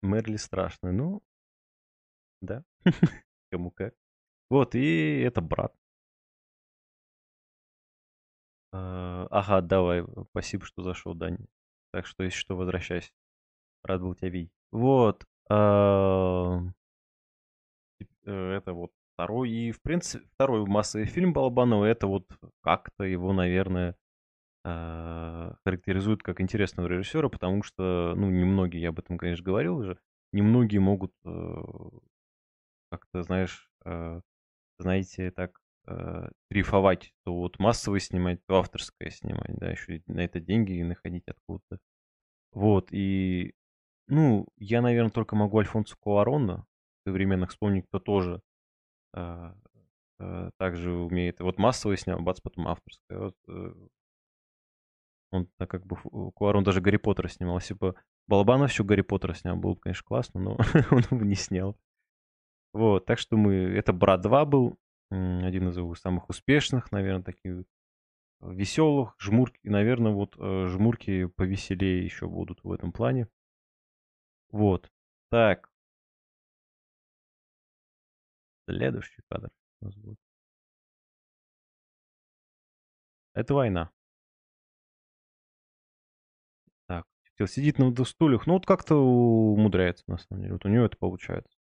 Мерли 0.03 0.37
страшная. 0.37 0.93
Ну, 0.93 1.23
да. 2.41 2.65
Кому 3.51 3.71
как. 3.71 3.95
Вот, 4.51 4.75
и 4.75 5.21
это 5.21 5.41
брат. 5.41 5.75
А, 8.73 9.27
ага, 9.31 9.61
давай. 9.61 10.05
Спасибо, 10.31 10.65
что 10.65 10.83
зашел, 10.83 11.15
Дани. 11.15 11.39
Так 11.93 12.07
что, 12.07 12.25
если 12.25 12.39
что, 12.39 12.57
возвращайся. 12.57 13.11
Рад 13.85 14.03
был 14.03 14.15
тебя 14.15 14.31
видеть. 14.31 14.53
Вот. 14.73 15.25
А, 15.51 16.61
э, 18.25 18.53
это 18.53 18.73
вот 18.73 18.93
второй. 19.15 19.51
И, 19.51 19.73
в 19.73 19.81
принципе, 19.83 20.27
второй 20.35 20.65
массовый 20.67 21.07
фильм 21.07 21.33
Балабанова. 21.33 21.85
Это 21.85 22.07
вот 22.07 22.27
как-то 22.63 23.05
его, 23.05 23.33
наверное, 23.33 23.97
а, 24.65 25.57
характеризует 25.65 26.23
как 26.23 26.41
интересного 26.41 26.89
режиссера, 26.89 27.29
потому 27.29 27.63
что, 27.63 28.15
ну, 28.17 28.31
немногие, 28.31 28.83
я 28.83 28.89
об 28.91 28.99
этом, 28.99 29.19
конечно, 29.19 29.45
говорил 29.45 29.79
уже, 29.79 29.99
немногие 30.33 30.81
могут 30.81 31.13
э, 31.25 31.63
как-то, 32.91 33.23
знаешь, 33.23 33.71
э, 33.85 34.21
знаете, 34.79 35.31
так 35.31 35.59
э, 35.87 36.29
дрейфовать, 36.51 37.13
то 37.25 37.35
вот 37.35 37.59
массовое 37.59 38.01
снимать, 38.01 38.41
то 38.47 38.59
авторское 38.59 39.11
снимать, 39.11 39.57
да, 39.57 39.71
еще 39.71 40.03
на 40.07 40.21
это 40.21 40.41
деньги 40.41 40.83
находить 40.83 41.25
откуда-то. 41.27 41.79
Вот, 42.53 42.89
и 42.93 43.55
ну, 44.09 44.47
я, 44.57 44.81
наверное, 44.81 45.11
только 45.11 45.37
могу 45.37 45.59
Альфонсо 45.59 45.97
Куарона 46.01 46.67
современных 47.07 47.51
вспомнить, 47.51 47.87
кто 47.89 47.99
тоже 47.99 48.41
а, 49.15 49.55
а, 50.19 50.51
также 50.59 50.93
умеет. 50.93 51.41
Вот 51.41 51.59
массовый 51.59 51.99
снял, 51.99 52.21
бац, 52.21 52.41
потом 52.41 52.69
авторское. 52.69 53.19
Вот, 53.19 53.35
э, 53.49 53.75
он 55.31 55.49
так 55.59 55.71
как 55.71 55.87
бы 55.87 55.97
Куарон 56.33 56.65
даже 56.65 56.81
Гарри 56.81 56.97
Поттера 56.97 57.29
снимал. 57.29 57.59
Если 57.59 57.75
бы 57.75 57.95
Балабанов 58.27 58.71
еще 58.71 58.83
Гарри 58.85 59.03
Поттера 59.03 59.35
снял, 59.35 59.57
было 59.57 59.75
бы, 59.75 59.81
конечно, 59.81 60.05
классно, 60.05 60.41
но 60.41 60.53
он 60.91 61.01
его 61.11 61.25
не 61.25 61.35
снял. 61.35 61.79
Вот, 62.79 63.07
так 63.07 63.19
что 63.19 63.37
мы... 63.37 63.55
Это 63.55 63.93
«Брат 63.93 64.25
2» 64.25 64.47
был, 64.47 64.79
один 65.11 65.69
из 65.69 65.77
его 65.77 65.97
самых 65.97 66.29
успешных, 66.29 66.93
наверное, 66.93 67.25
таких 67.25 67.65
веселых, 68.41 69.17
жмурки, 69.19 69.59
наверное, 69.69 70.13
вот 70.13 70.37
э, 70.39 70.67
жмурки 70.69 71.27
повеселее 71.27 72.05
еще 72.05 72.29
будут 72.29 72.63
в 72.63 72.71
этом 72.71 72.93
плане. 72.93 73.27
Вот. 74.53 74.89
Так. 75.29 75.69
Следующий 78.69 79.23
кадр 79.29 79.51
у 79.81 79.85
нас 79.87 79.97
будет. 79.97 80.19
Это 83.35 83.55
война. 83.55 83.91
Так, 86.87 87.07
сидит 87.49 87.79
на 87.81 87.93
стульях. 88.05 88.47
Ну, 88.47 88.53
вот 88.53 88.67
как-то 88.67 88.95
умудряется, 88.95 90.05
на 90.07 90.19
самом 90.19 90.43
деле. 90.43 90.53
Вот 90.53 90.65
у 90.65 90.69
него 90.69 90.85
это 90.85 90.97
получается. 90.97 91.58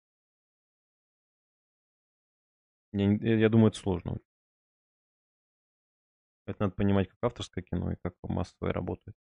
Я, 2.93 3.35
я 3.35 3.49
думаю, 3.49 3.69
это 3.69 3.79
сложно. 3.79 4.17
Это 6.45 6.63
надо 6.63 6.73
понимать 6.75 7.07
как 7.09 7.17
авторское 7.21 7.63
кино 7.63 7.91
и 7.93 7.97
как 8.03 8.13
массовое 8.23 8.73
работает. 8.73 9.15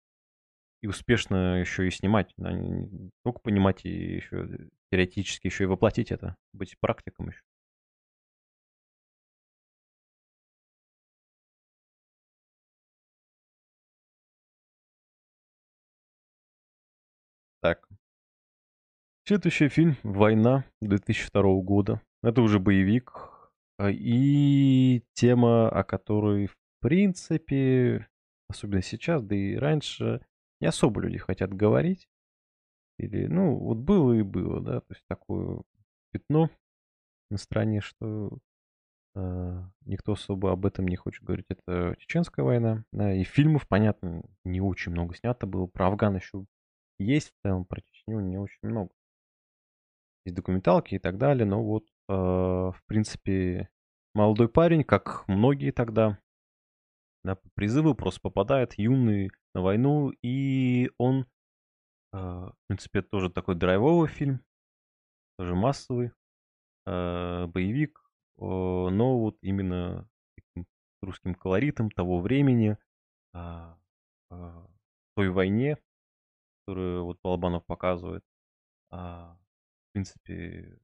И 0.83 0.87
успешно 0.87 1.61
еще 1.61 1.89
и 1.89 1.91
снимать. 1.91 2.33
Да, 2.37 2.53
не 2.53 3.11
только 3.25 3.41
понимать 3.41 3.85
и 3.85 4.17
еще 4.17 4.69
теоретически 4.91 5.47
еще 5.49 5.65
и 5.65 5.69
воплотить 5.69 6.13
это. 6.13 6.37
Быть 6.53 6.79
практиком 6.81 7.29
еще. 7.29 7.43
Так. 17.61 17.89
Следующий 19.25 19.69
фильм 19.69 19.97
«Война» 20.03 20.65
2002 20.83 21.63
года. 21.63 22.03
Это 22.23 22.43
уже 22.43 22.59
боевик. 22.59 23.30
А, 23.81 23.91
и 23.91 25.03
тема, 25.15 25.71
о 25.71 25.85
которой, 25.85 26.49
в 26.49 26.57
принципе, 26.81 28.09
особенно 28.47 28.83
сейчас, 28.83 29.23
да 29.23 29.35
и 29.35 29.55
раньше, 29.55 30.21
не 30.61 30.67
особо 30.67 31.01
люди 31.01 31.17
хотят 31.17 31.55
говорить. 31.55 32.07
Или, 32.99 33.27
ну, 33.27 33.57
вот 33.57 33.79
было 33.79 34.13
и 34.13 34.21
было, 34.21 34.61
да, 34.61 34.81
то 34.81 34.93
есть 34.93 35.03
такое 35.09 35.63
пятно 36.13 36.51
на 37.31 37.39
стране, 37.39 37.81
что 37.81 38.37
э, 39.15 39.63
никто 39.87 40.13
особо 40.13 40.53
об 40.53 40.67
этом 40.67 40.87
не 40.87 40.97
хочет 40.97 41.25
говорить. 41.25 41.47
Это 41.49 41.97
Чеченская 42.01 42.45
война, 42.45 42.85
да, 42.93 43.15
и 43.15 43.25
фильмов, 43.25 43.67
понятно, 43.67 44.23
не 44.45 44.61
очень 44.61 44.93
много 44.93 45.15
снято 45.15 45.47
было. 45.47 45.67
Про 45.67 45.87
Афган 45.87 46.17
еще 46.17 46.45
есть 46.99 47.31
в 47.31 47.43
целом, 47.43 47.65
про 47.65 47.81
Чечню 47.81 48.21
не 48.21 48.37
очень 48.37 48.59
много. 48.61 48.91
Есть 50.27 50.37
документалки 50.37 50.97
и 50.97 50.99
так 50.99 51.17
далее, 51.17 51.47
но 51.47 51.65
вот, 51.65 51.87
в 52.15 52.83
принципе, 52.87 53.69
молодой 54.15 54.49
парень, 54.49 54.85
как 54.85 55.27
многие 55.29 55.71
тогда, 55.71 56.19
да, 57.25 57.37
по 57.37 57.49
призыву 57.55 57.95
просто 57.95 58.21
попадает 58.21 58.79
юный 58.79 59.31
на 59.55 59.63
войну, 59.63 60.11
и 60.23 60.91
он, 60.99 61.27
э, 62.13 62.17
в 62.19 62.57
принципе, 62.67 63.03
тоже 63.03 63.31
такой 63.31 63.55
драйвовый 63.55 64.09
фильм, 64.09 64.45
тоже 65.39 65.55
массовый, 65.55 66.13
э, 66.87 67.47
боевик, 67.47 68.01
э, 68.39 68.43
но 68.43 69.19
вот 69.21 69.39
именно 69.43 70.09
таким 70.37 70.67
русским 71.03 71.35
колоритом 71.35 71.91
того 71.91 72.21
времени, 72.21 72.79
э, 73.35 73.75
э, 74.31 74.67
той 75.17 75.29
войне, 75.31 75.77
которую 76.67 77.05
вот 77.05 77.19
Балабанов 77.23 77.65
показывает. 77.67 78.25
А, 78.91 79.37
в 79.37 79.93
принципе, 79.93 80.79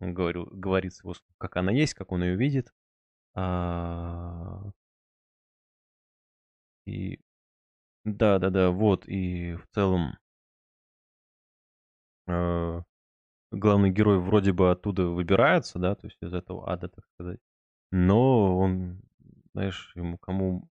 говорится, 0.00 1.06
вот, 1.06 1.22
как 1.38 1.56
она 1.56 1.72
есть, 1.72 1.94
как 1.94 2.12
он 2.12 2.22
ее 2.22 2.36
видит. 2.36 2.72
А, 3.34 4.70
и 6.86 7.20
да, 8.04 8.38
да, 8.38 8.50
да, 8.50 8.70
вот, 8.70 9.06
и 9.08 9.54
в 9.54 9.66
целом 9.74 10.18
э, 12.26 12.82
главный 13.52 13.90
герой 13.90 14.18
вроде 14.20 14.52
бы 14.52 14.70
оттуда 14.70 15.06
выбирается, 15.06 15.78
да, 15.78 15.94
то 15.94 16.06
есть 16.06 16.18
из 16.22 16.32
этого 16.34 16.70
ада, 16.70 16.88
так 16.88 17.04
сказать. 17.14 17.40
Но 17.92 18.58
он, 18.58 19.02
знаешь, 19.52 19.92
ему 19.96 20.18
кому 20.18 20.68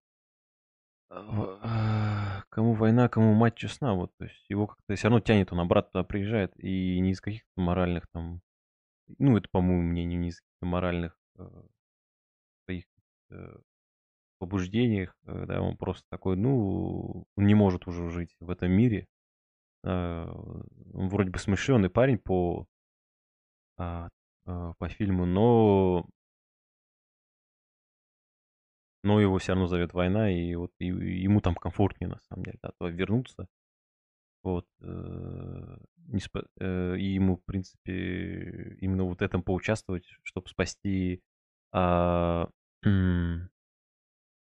а, 1.10 2.42
кому 2.50 2.74
война, 2.74 3.08
кому 3.08 3.34
мать 3.34 3.56
честна, 3.56 3.94
вот, 3.94 4.16
то 4.16 4.24
есть 4.24 4.44
его 4.48 4.68
как-то 4.68 4.94
все 4.94 5.08
равно 5.08 5.20
тянет, 5.20 5.52
он 5.52 5.60
обратно 5.60 6.04
приезжает, 6.04 6.52
и 6.56 7.00
не 7.00 7.10
из 7.10 7.20
каких-то 7.20 7.60
моральных 7.60 8.06
там, 8.12 8.40
ну, 9.18 9.36
это, 9.36 9.48
по 9.50 9.60
моему 9.60 9.82
мнению, 9.82 10.20
не 10.20 10.28
из 10.28 10.42
моральных 10.60 11.16
э, 11.38 11.48
своих 12.64 12.84
э, 13.30 13.56
побуждениях, 14.38 15.14
э, 15.26 15.46
да, 15.46 15.60
он 15.62 15.76
просто 15.76 16.06
такой, 16.10 16.36
ну, 16.36 17.26
он 17.36 17.46
не 17.46 17.54
может 17.54 17.86
уже 17.86 18.10
жить 18.10 18.36
в 18.40 18.50
этом 18.50 18.70
мире. 18.72 19.06
Э, 19.84 20.26
он 20.94 21.08
вроде 21.08 21.30
бы 21.30 21.38
смышленый 21.38 21.90
парень 21.90 22.18
по, 22.18 22.66
э, 23.78 24.08
э, 24.46 24.72
по 24.78 24.88
фильму, 24.88 25.26
но 25.26 26.06
но 29.02 29.20
его 29.20 29.38
все 29.38 29.52
равно 29.52 29.66
зовет 29.66 29.94
война, 29.94 30.30
и 30.30 30.54
вот 30.54 30.72
и, 30.78 30.86
ему 30.86 31.40
там 31.40 31.54
комфортнее, 31.54 32.08
на 32.10 32.20
самом 32.28 32.44
деле, 32.44 32.58
да, 32.62 32.72
вернуться. 32.80 33.46
Вот. 34.42 34.66
Э, 34.80 35.76
э, 36.60 36.96
и 36.98 37.14
ему, 37.14 37.36
в 37.36 37.44
принципе, 37.44 38.76
именно 38.80 39.04
вот 39.04 39.22
этом 39.22 39.42
поучаствовать, 39.42 40.06
чтобы 40.22 40.48
спасти 40.48 41.22
а, 41.72 42.48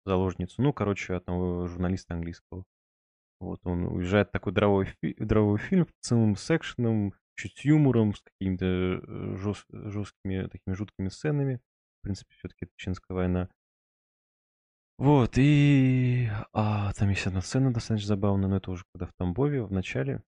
заложницу. 0.04 0.62
Ну, 0.62 0.72
короче, 0.72 1.14
одного 1.14 1.66
журналиста 1.66 2.14
английского. 2.14 2.64
Вот 3.40 3.60
он 3.64 3.84
уезжает 3.84 4.32
такой 4.32 4.52
дровой, 4.52 4.86
фи- 5.00 5.14
дровой 5.18 5.58
фильм 5.58 5.86
с 6.00 6.08
целым 6.08 6.36
секшеном, 6.36 7.14
чуть 7.36 7.64
юмором, 7.64 8.14
с 8.14 8.20
какими-то 8.20 8.64
э, 8.66 9.36
жест- 9.36 9.66
жесткими, 9.70 10.48
такими 10.48 10.74
жуткими 10.74 11.08
сценами. 11.08 11.60
В 12.00 12.02
принципе, 12.02 12.34
все-таки 12.34 12.64
это 12.64 12.72
Чеченская 12.76 13.14
война. 13.14 13.48
Вот, 14.98 15.38
и 15.38 16.28
а, 16.52 16.92
там 16.94 17.10
есть 17.10 17.26
одна 17.26 17.40
сцена 17.40 17.72
достаточно 17.72 18.08
забавная, 18.08 18.48
но 18.48 18.56
это 18.56 18.72
уже 18.72 18.84
когда 18.92 19.06
в 19.06 19.12
Тамбове, 19.14 19.62
в 19.62 19.72
начале. 19.72 20.24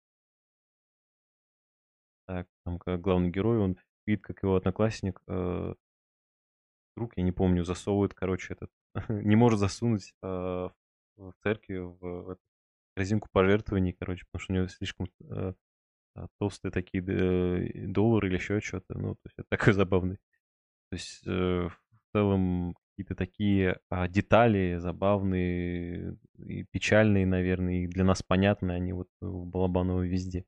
Так, 2.27 2.49
там 2.65 2.79
главный 2.79 3.31
герой, 3.31 3.59
он 3.59 3.77
видит, 4.07 4.23
как 4.23 4.43
его 4.43 4.57
одноклассник, 4.57 5.21
э, 5.29 5.75
друг, 6.97 7.13
я 7.17 7.23
не 7.23 7.33
помню, 7.33 7.65
засовывает, 7.65 8.15
короче, 8.15 8.55
этот, 8.55 8.71
не 9.11 9.37
может 9.37 9.61
засунуть 9.61 10.15
э, 10.23 10.27
в 10.27 11.33
церкви 11.43 11.77
в, 11.77 11.99
в 12.01 12.39
корзинку 12.97 13.29
пожертвований, 13.31 13.93
короче, 13.93 14.25
потому 14.31 14.41
что 14.43 14.53
у 14.53 14.57
него 14.57 14.69
слишком 14.69 15.09
э, 15.21 15.53
а, 16.15 16.27
толстые 16.39 16.73
такие 16.73 17.05
э, 17.05 17.87
доллары 17.89 18.29
или 18.29 18.37
еще 18.37 18.61
что-то, 18.61 18.97
ну, 18.99 19.15
то 19.15 19.21
есть 19.27 19.35
это 19.39 19.49
такой 19.51 19.73
забавный. 19.75 20.17
То 20.91 20.97
есть 20.97 21.27
э, 21.27 21.69
в 21.69 22.13
целом 22.13 22.77
какие-то 22.95 23.17
такие 23.17 23.81
а, 23.91 24.07
детали 24.09 24.77
забавные 24.79 26.17
и 26.39 26.65
печальные, 26.65 27.27
наверное, 27.27 27.85
и 27.85 27.87
для 27.89 28.05
нас 28.05 28.23
понятные, 28.23 28.77
они 28.77 28.93
вот 28.93 29.09
у 29.21 29.45
Балабанова 29.45 30.03
везде. 30.03 30.45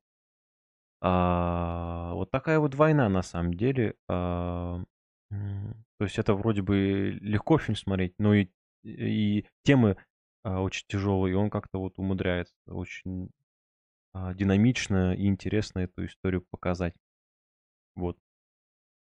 А, 1.01 2.12
вот 2.14 2.30
такая 2.30 2.61
вот 2.61 2.74
война 2.74 3.09
на 3.09 3.22
самом 3.22 3.55
деле. 3.55 3.97
А, 4.09 4.82
то 5.30 6.05
есть 6.05 6.18
это 6.18 6.34
вроде 6.34 6.62
бы 6.62 7.18
легко 7.20 7.59
фильм 7.59 7.76
смотреть, 7.76 8.14
но 8.18 8.34
и, 8.34 8.49
и 8.84 9.47
темы 9.64 9.97
а, 10.44 10.61
очень 10.62 10.84
тяжелые, 10.88 11.32
и 11.32 11.36
он 11.36 11.51
как-то 11.51 11.78
вот 11.78 11.99
умудряется 11.99 12.55
очень 12.66 13.30
а, 14.14 14.34
динамично 14.34 15.14
и 15.14 15.26
интересно 15.26 15.80
эту 15.80 16.07
историю 16.07 16.47
показать. 16.51 16.94
Вот. 17.97 18.18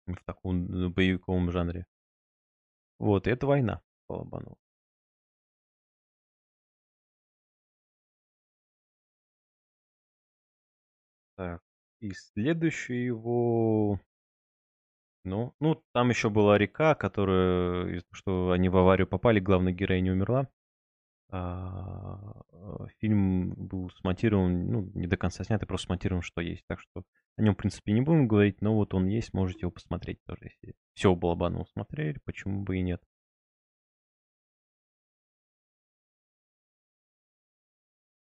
В 0.05 0.23
таком 0.25 0.93
боевиковом 0.93 1.51
жанре. 1.51 1.85
Вот, 2.99 3.27
это 3.27 3.47
война 3.47 3.81
Балабанова. 4.07 4.57
Так, 11.35 11.61
и 11.99 12.11
следующий 12.13 13.05
его... 13.05 13.99
Ну, 15.23 15.53
ну, 15.59 15.83
там 15.93 16.09
еще 16.09 16.29
была 16.29 16.57
река, 16.57 16.95
которая, 16.95 18.01
что 18.11 18.51
они 18.51 18.69
в 18.69 18.77
аварию 18.77 19.07
попали, 19.07 19.39
главная 19.39 19.73
героиня 19.73 20.13
умерла. 20.13 20.47
А, 21.29 22.41
а, 22.51 22.87
фильм 22.99 23.53
был 23.55 23.89
смонтирован, 23.91 24.67
ну, 24.71 24.91
не 24.93 25.07
до 25.07 25.17
конца 25.17 25.43
снят, 25.43 25.61
и 25.61 25.65
просто 25.65 25.87
смонтирован, 25.87 26.21
что 26.21 26.41
есть. 26.41 26.65
Так 26.67 26.79
что 26.79 27.03
о 27.37 27.41
нем, 27.41 27.53
в 27.53 27.57
принципе, 27.57 27.91
не 27.93 28.01
будем 28.01 28.27
говорить, 28.27 28.61
но 28.61 28.75
вот 28.75 28.93
он 28.93 29.07
есть, 29.07 29.33
можете 29.33 29.61
его 29.61 29.71
посмотреть 29.71 30.23
тоже. 30.25 30.45
Если 30.45 30.75
все 30.93 31.13
Балабанова 31.15 31.65
смотрели, 31.65 32.19
почему 32.25 32.63
бы 32.63 32.77
и 32.77 32.81
нет. 32.81 33.01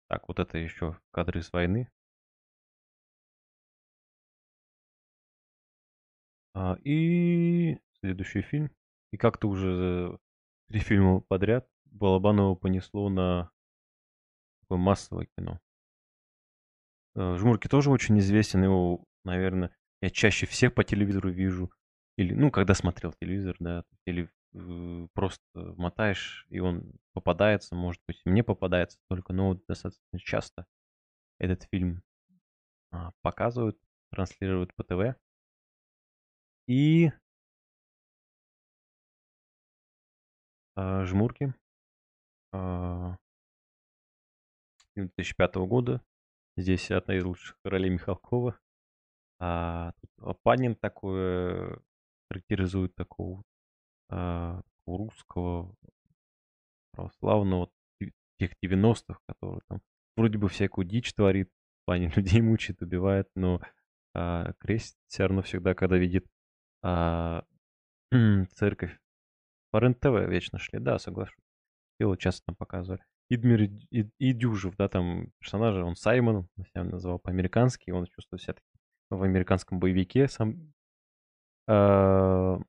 Так, 0.08 0.28
вот 0.28 0.40
это 0.40 0.58
еще 0.58 0.98
кадры 1.12 1.42
с 1.42 1.52
войны. 1.52 1.90
А, 6.54 6.78
и 6.84 7.78
следующий 8.00 8.42
фильм. 8.42 8.70
И 9.12 9.18
как-то 9.18 9.48
уже 9.48 10.20
три 10.68 10.80
фильма 10.80 11.22
подряд 11.22 11.68
Балабанова 11.94 12.56
понесло 12.56 13.10
на 13.10 13.52
такое 14.62 14.78
массовое 14.78 15.28
кино. 15.38 15.60
Э, 17.16 17.36
Жмурки 17.38 17.68
тоже 17.68 17.92
очень 17.92 18.18
известен, 18.20 18.64
его, 18.64 19.06
наверное, 19.24 19.76
я 20.02 20.10
чаще 20.10 20.46
всех 20.46 20.74
по 20.74 20.84
телевизору 20.84 21.30
вижу. 21.30 21.72
Или, 22.18 22.34
ну, 22.34 22.52
когда 22.52 22.74
смотрел 22.74 23.14
телевизор, 23.14 23.56
да, 23.60 23.84
или 24.06 24.30
э, 24.54 25.08
просто 25.14 25.42
мотаешь, 25.54 26.46
и 26.50 26.60
он 26.60 26.94
попадается, 27.14 27.76
может 27.76 28.02
быть, 28.08 28.22
мне 28.26 28.44
попадается 28.44 29.00
только, 29.10 29.34
но 29.34 29.56
достаточно 29.68 30.20
часто 30.20 30.66
этот 31.40 31.64
фильм 31.72 32.04
а, 32.92 33.12
показывают, 33.22 33.78
транслируют 34.12 34.74
по 34.76 34.84
ТВ. 34.84 35.18
И 36.68 37.12
а, 40.76 41.04
жмурки 41.06 41.54
2005 44.96 45.56
года. 45.56 46.02
Здесь 46.56 46.92
одна 46.92 47.16
из 47.16 47.24
лучших 47.24 47.58
ролей 47.64 47.90
Михалкова. 47.90 48.60
А, 49.40 49.94
тут 50.00 50.42
Панин 50.44 50.76
такой 50.76 51.80
характеризует 52.30 52.96
такого, 52.96 53.44
а, 54.10 54.62
русского 54.86 55.76
православного 56.92 57.70
тех 58.38 58.52
90-х, 58.64 59.20
который 59.28 59.62
там 59.68 59.82
вроде 60.16 60.38
бы 60.38 60.48
всякую 60.48 60.86
дичь 60.86 61.14
творит, 61.14 61.50
в 61.88 61.92
людей 62.18 62.42
мучает, 62.42 62.82
убивает, 62.82 63.30
но 63.36 63.62
а, 64.14 64.54
крест 64.60 64.98
все 65.08 65.24
равно 65.24 65.42
всегда, 65.42 65.74
когда 65.74 65.98
видит 65.98 66.26
а, 66.84 67.46
церковь. 68.56 68.98
По 69.72 69.78
РЕН-ТВ 69.78 70.30
вечно 70.30 70.60
шли, 70.60 70.80
да, 70.80 71.00
соглашусь. 71.00 71.43
Его 72.00 72.16
часто 72.16 72.46
там 72.46 72.56
показывали. 72.56 73.02
Идмир 73.30 73.64
и, 73.64 74.10
и 74.20 74.34
да, 74.78 74.90
там 74.90 75.32
персонажа, 75.40 75.84
он 75.84 75.96
Саймон, 75.96 76.48
он 76.58 76.66
себя 76.66 76.84
называл 76.84 77.20
по-американски, 77.20 77.92
он 77.92 78.06
чувствует 78.06 78.42
себя 78.42 78.56
в 79.10 79.24
американском 79.24 79.80
боевике, 79.80 80.28
сам, 80.28 80.74
а, 81.68 82.60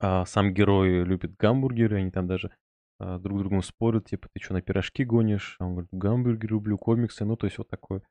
а, 0.00 0.24
сам 0.24 0.54
герой 0.54 1.04
любит 1.04 1.36
гамбургеры, 1.36 1.98
они 1.98 2.10
там 2.10 2.26
даже 2.26 2.50
а, 2.98 3.18
друг 3.18 3.38
с 3.38 3.40
другом 3.42 3.62
спорят, 3.62 4.06
типа, 4.06 4.28
ты 4.32 4.40
что, 4.42 4.54
на 4.54 4.62
пирожки 4.62 5.04
гонишь? 5.04 5.56
Он 5.60 5.72
говорит, 5.72 5.90
гамбургер 5.92 6.50
люблю, 6.50 6.78
комиксы, 6.78 7.24
ну, 7.24 7.36
то 7.36 7.46
есть 7.46 7.58
вот 7.58 7.68
такое. 7.68 8.02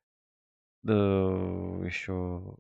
Да, 0.84 0.94
еще 1.86 2.58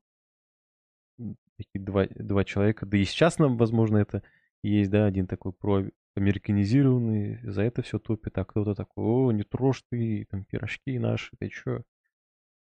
такие 1.57 1.83
два, 1.83 2.05
два 2.07 2.43
человека, 2.43 2.85
да 2.85 2.97
и 2.97 3.03
сейчас 3.03 3.39
нам, 3.39 3.57
возможно, 3.57 3.97
это 3.97 4.23
есть, 4.63 4.91
да, 4.91 5.05
один 5.05 5.27
такой 5.27 5.53
про 5.53 5.85
американизированный, 6.18 7.39
за 7.49 7.61
это 7.61 7.82
все 7.82 7.99
топит, 7.99 8.38
а 8.38 8.45
кто-то 8.45 8.76
такой, 8.76 9.03
о, 9.05 9.32
не 9.32 9.43
трожь 9.43 9.84
ты, 9.89 10.26
там, 10.30 10.43
пирожки 10.45 10.99
наши, 10.99 11.36
ты 11.38 11.49
чё? 11.49 11.84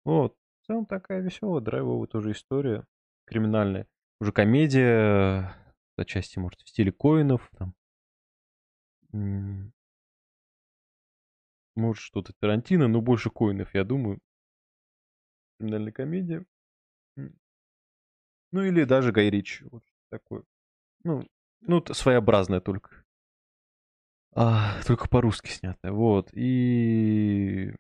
Вот, 0.05 0.36
в 0.62 0.66
целом 0.66 0.86
такая 0.86 1.20
веселая, 1.20 1.61
драйвовая 1.61 2.07
тоже 2.07 2.32
история, 2.32 2.86
криминальная. 3.26 3.86
Уже 4.20 4.32
комедия, 4.32 5.55
отчасти, 5.96 6.38
может, 6.38 6.61
в 6.61 6.68
стиле 6.68 6.92
Коинов, 6.92 7.51
там. 7.59 7.74
Может, 11.74 12.03
что-то 12.03 12.32
Тарантино, 12.38 12.88
но 12.88 13.01
больше 13.01 13.30
Коинов, 13.30 13.74
я 13.74 13.84
думаю. 13.84 14.18
Криминальная 15.59 15.92
комедия. 15.92 16.44
Ну, 18.53 18.62
или 18.62 18.84
даже 18.84 19.12
Гай 19.12 19.30
Ричи, 19.30 19.64
вот 19.70 19.84
такой. 20.11 20.42
Ну, 21.05 21.24
ну, 21.61 21.84
своеобразная 21.92 22.61
только. 22.61 23.05
А, 24.34 24.80
только 24.86 25.08
по-русски 25.08 25.50
снятая. 25.50 25.92
Вот. 25.92 26.30
И 26.32 27.72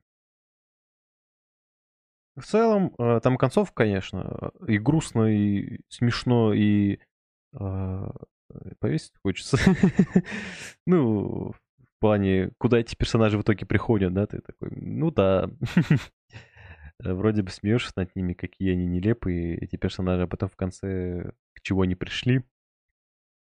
в 2.36 2.42
целом, 2.44 2.94
э, 2.98 3.20
там 3.22 3.36
концовка, 3.36 3.84
конечно, 3.84 4.52
и 4.66 4.78
грустно, 4.78 5.26
и 5.26 5.80
смешно, 5.88 6.52
и 6.54 6.98
а, 7.54 8.12
повесить 8.78 9.12
хочется. 9.22 9.56
ну, 10.86 11.52
в 11.52 12.00
плане, 12.00 12.50
куда 12.58 12.78
эти 12.78 12.96
персонажи 12.96 13.38
в 13.38 13.42
итоге 13.42 13.66
приходят, 13.66 14.12
да, 14.14 14.26
ты 14.26 14.40
такой, 14.40 14.70
ну 14.72 15.10
да. 15.10 15.50
Вроде 16.98 17.42
бы 17.42 17.50
смеешься 17.50 17.92
над 17.96 18.14
ними, 18.14 18.34
какие 18.34 18.72
они 18.72 18.86
нелепые, 18.86 19.56
эти 19.56 19.76
персонажи, 19.76 20.22
а 20.22 20.26
потом 20.26 20.48
в 20.50 20.56
конце 20.56 21.32
к 21.54 21.62
чего 21.62 21.82
они 21.82 21.94
пришли. 21.94 22.44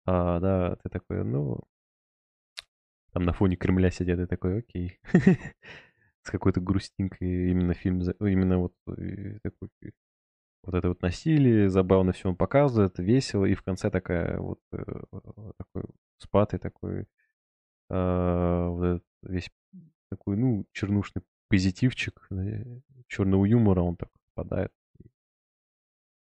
А, 0.05 0.39
да, 0.39 0.75
ты 0.77 0.89
такой, 0.89 1.23
ну, 1.23 1.63
там 3.15 3.23
на 3.23 3.31
фоне 3.31 3.55
Кремля 3.55 3.91
сидят, 3.91 4.19
и 4.19 4.25
такой, 4.25 4.59
окей. 4.59 4.99
С 6.23 6.29
какой-то 6.29 6.59
грустинкой 6.59 7.49
именно 7.49 7.73
фильм, 7.73 8.01
именно 8.01 8.57
вот 8.57 8.73
э, 8.87 9.39
такой, 9.41 9.69
вот 10.63 10.75
это 10.75 10.89
вот 10.89 11.01
насилие, 11.01 11.69
забавно 11.69 12.11
все 12.11 12.27
он 12.27 12.35
показывает, 12.35 12.99
весело, 12.99 13.45
и 13.45 13.53
в 13.53 13.63
конце 13.63 13.89
такая 13.89 14.37
вот 14.37 14.59
э, 14.73 14.83
такой 15.57 15.85
спад 16.17 16.55
и 16.55 16.57
такой 16.57 17.07
а, 17.89 18.67
вот 18.67 18.83
этот 18.83 19.05
весь 19.21 19.49
такой, 20.09 20.35
ну, 20.35 20.65
чернушный 20.73 21.23
позитивчик, 21.47 22.27
черного 23.07 23.45
юмора 23.45 23.79
он 23.79 23.95
так 23.95 24.09
попадает. 24.33 24.73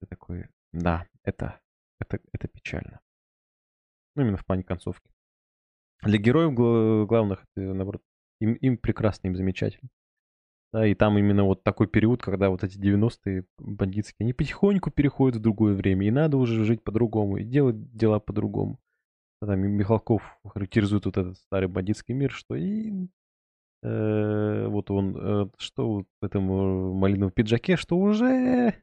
И 0.02 0.06
такой, 0.06 0.48
да, 0.74 1.08
это, 1.24 1.60
это, 2.00 2.20
это 2.32 2.48
печально. 2.48 3.00
Ну, 4.16 4.22
именно 4.22 4.38
в 4.38 4.46
плане 4.46 4.62
концовки. 4.62 5.17
Для 6.04 6.18
героев 6.18 6.54
главных, 7.08 7.46
наоборот, 7.56 8.02
им, 8.40 8.54
им 8.54 8.78
прекрасно, 8.78 9.28
им 9.28 9.36
замечательно. 9.36 9.90
Да, 10.74 10.86
и 10.86 10.94
там 10.96 11.18
именно 11.18 11.46
вот 11.46 11.64
такой 11.64 11.88
период, 11.88 12.22
когда 12.22 12.50
вот 12.50 12.64
эти 12.64 12.78
90-е 12.78 13.46
бандитские, 13.58 14.26
они 14.26 14.34
потихоньку 14.34 14.92
переходят 14.92 15.38
в 15.38 15.42
другое 15.42 15.74
время, 15.74 16.06
и 16.06 16.12
надо 16.12 16.38
уже 16.38 16.66
жить 16.66 16.84
по-другому, 16.84 17.38
и 17.38 17.44
делать 17.46 17.96
дела 17.96 18.20
по-другому. 18.20 18.80
А 19.42 19.46
там 19.48 19.60
Михалков 19.62 20.38
характеризует 20.46 21.06
вот 21.06 21.18
этот 21.18 21.38
старый 21.38 21.70
бандитский 21.70 22.14
мир, 22.14 22.32
что 22.32 22.56
и 22.56 23.08
э, 23.82 24.68
вот 24.68 24.92
он, 24.92 25.16
э, 25.18 25.50
что 25.58 25.90
вот 25.90 26.08
в 26.22 26.26
этом 26.26 26.52
э, 26.52 26.94
малиновом 26.94 27.32
пиджаке, 27.32 27.78
что 27.78 27.98
уже, 27.98 28.74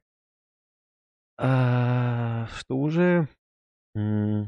э, 1.39 2.47
что 2.47 2.79
уже 2.79 3.29
э, 3.95 4.45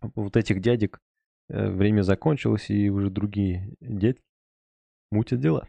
вот 0.00 0.36
этих 0.36 0.60
дядек 0.60 0.98
Э, 0.98 1.05
время 1.48 2.02
закончилось, 2.02 2.70
и 2.70 2.90
уже 2.90 3.10
другие 3.10 3.74
дядьки 3.80 4.24
мутят 5.10 5.40
дела. 5.40 5.68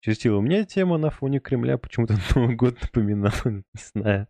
Чистила, 0.00 0.36
у 0.36 0.40
меня 0.40 0.64
тема 0.64 0.98
на 0.98 1.10
фоне 1.10 1.40
Кремля 1.40 1.78
почему-то 1.78 2.14
Новый 2.34 2.54
год 2.54 2.80
напоминала. 2.80 3.32
Не 3.44 3.64
знаю. 3.74 4.28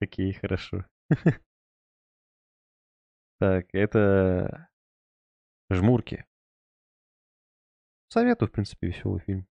Окей, 0.00 0.32
хорошо. 0.32 0.86
Так, 3.38 3.66
это 3.72 4.68
«Жмурки». 5.68 6.24
Советую, 8.08 8.48
в 8.48 8.52
принципе, 8.52 8.86
веселый 8.86 9.20
фильм. 9.20 9.48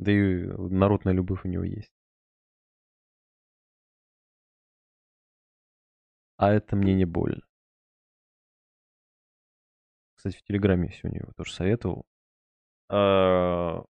Да 0.00 0.10
и 0.10 0.42
народная 0.46 1.12
любовь 1.12 1.44
у 1.44 1.48
него 1.48 1.62
есть. 1.62 1.92
А 6.36 6.50
это 6.52 6.74
мне 6.74 6.94
не 6.94 7.04
больно. 7.04 7.42
Кстати, 10.20 10.36
в 10.36 10.42
Телеграме 10.42 10.90
сегодня 10.90 11.20
его 11.20 11.32
тоже 11.34 11.50
советовал. 11.50 12.04
А, 12.90 13.82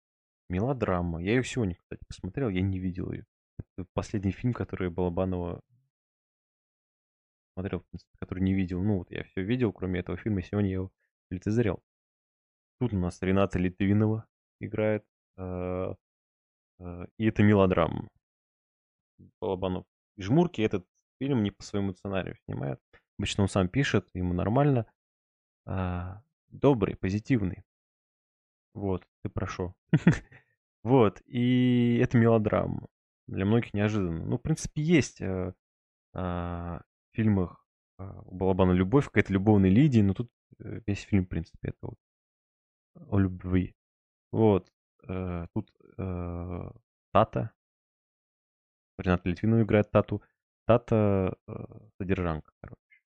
мелодрама. 0.47 1.21
Я 1.21 1.31
ее 1.31 1.43
сегодня, 1.43 1.75
кстати, 1.75 2.05
посмотрел, 2.07 2.47
я 2.47 2.61
не 2.61 2.79
видел 2.79 3.11
ее. 3.11 3.25
Это 3.59 3.85
последний 3.93 4.31
фильм, 4.31 4.53
который 4.53 4.89
Балабанова 4.89 5.59
смотрел, 7.53 7.83
который 8.21 8.41
не 8.43 8.53
видел. 8.53 8.81
Ну, 8.81 8.99
вот 8.99 9.11
я 9.11 9.25
все 9.25 9.43
видел, 9.43 9.73
кроме 9.73 9.99
этого 9.99 10.17
фильма, 10.17 10.41
сегодня 10.41 10.69
я 10.69 10.75
его 10.75 10.91
лицезрел. 11.31 11.83
Тут 12.79 12.93
у 12.93 12.97
нас 12.97 13.21
Рената 13.21 13.59
Литвинова 13.59 14.25
играет. 14.61 15.03
А, 15.35 15.97
а, 16.79 17.07
и 17.17 17.25
это 17.25 17.43
мелодрама. 17.43 18.07
Балабанов. 19.41 19.83
Жмурки 20.17 20.61
этот 20.61 20.85
фильм 21.19 21.43
не 21.43 21.51
по 21.51 21.61
своему 21.61 21.91
сценарию 21.91 22.37
снимает. 22.45 22.79
Обычно 23.19 23.43
он 23.43 23.49
сам 23.49 23.67
пишет, 23.67 24.07
ему 24.13 24.33
нормально. 24.33 24.89
А, 25.65 26.21
добрый, 26.49 26.95
позитивный. 26.95 27.63
Вот, 28.73 29.07
ты 29.23 29.29
прошу. 29.29 29.75
Вот, 30.83 31.21
и 31.27 31.99
это 32.01 32.17
мелодрама. 32.17 32.87
Для 33.27 33.45
многих 33.45 33.73
неожиданно. 33.73 34.25
Ну, 34.25 34.37
в 34.37 34.41
принципе, 34.41 34.81
есть 34.81 35.21
э, 35.21 35.53
а, 36.13 36.81
в 37.11 37.15
фильмах 37.15 37.63
а, 37.97 38.21
у 38.25 38.35
Балабана 38.35 38.71
любовь, 38.71 39.05
какая-то 39.05 39.31
любовная 39.33 39.69
лидия, 39.69 40.03
но 40.03 40.13
тут 40.13 40.31
э, 40.59 40.81
весь 40.87 41.01
фильм, 41.01 41.25
в 41.25 41.29
принципе, 41.29 41.69
это 41.69 41.77
вот 41.81 41.99
о 43.09 43.19
любви. 43.19 43.75
Вот, 44.31 44.71
э, 45.07 45.47
тут 45.53 45.71
э, 45.97 46.71
Тата, 47.13 47.51
Рената 48.97 49.29
Литвинова 49.29 49.61
играет 49.63 49.91
Тату. 49.91 50.21
Тата 50.65 51.37
э, 51.47 51.53
содержанка, 51.97 52.51
короче. 52.61 53.01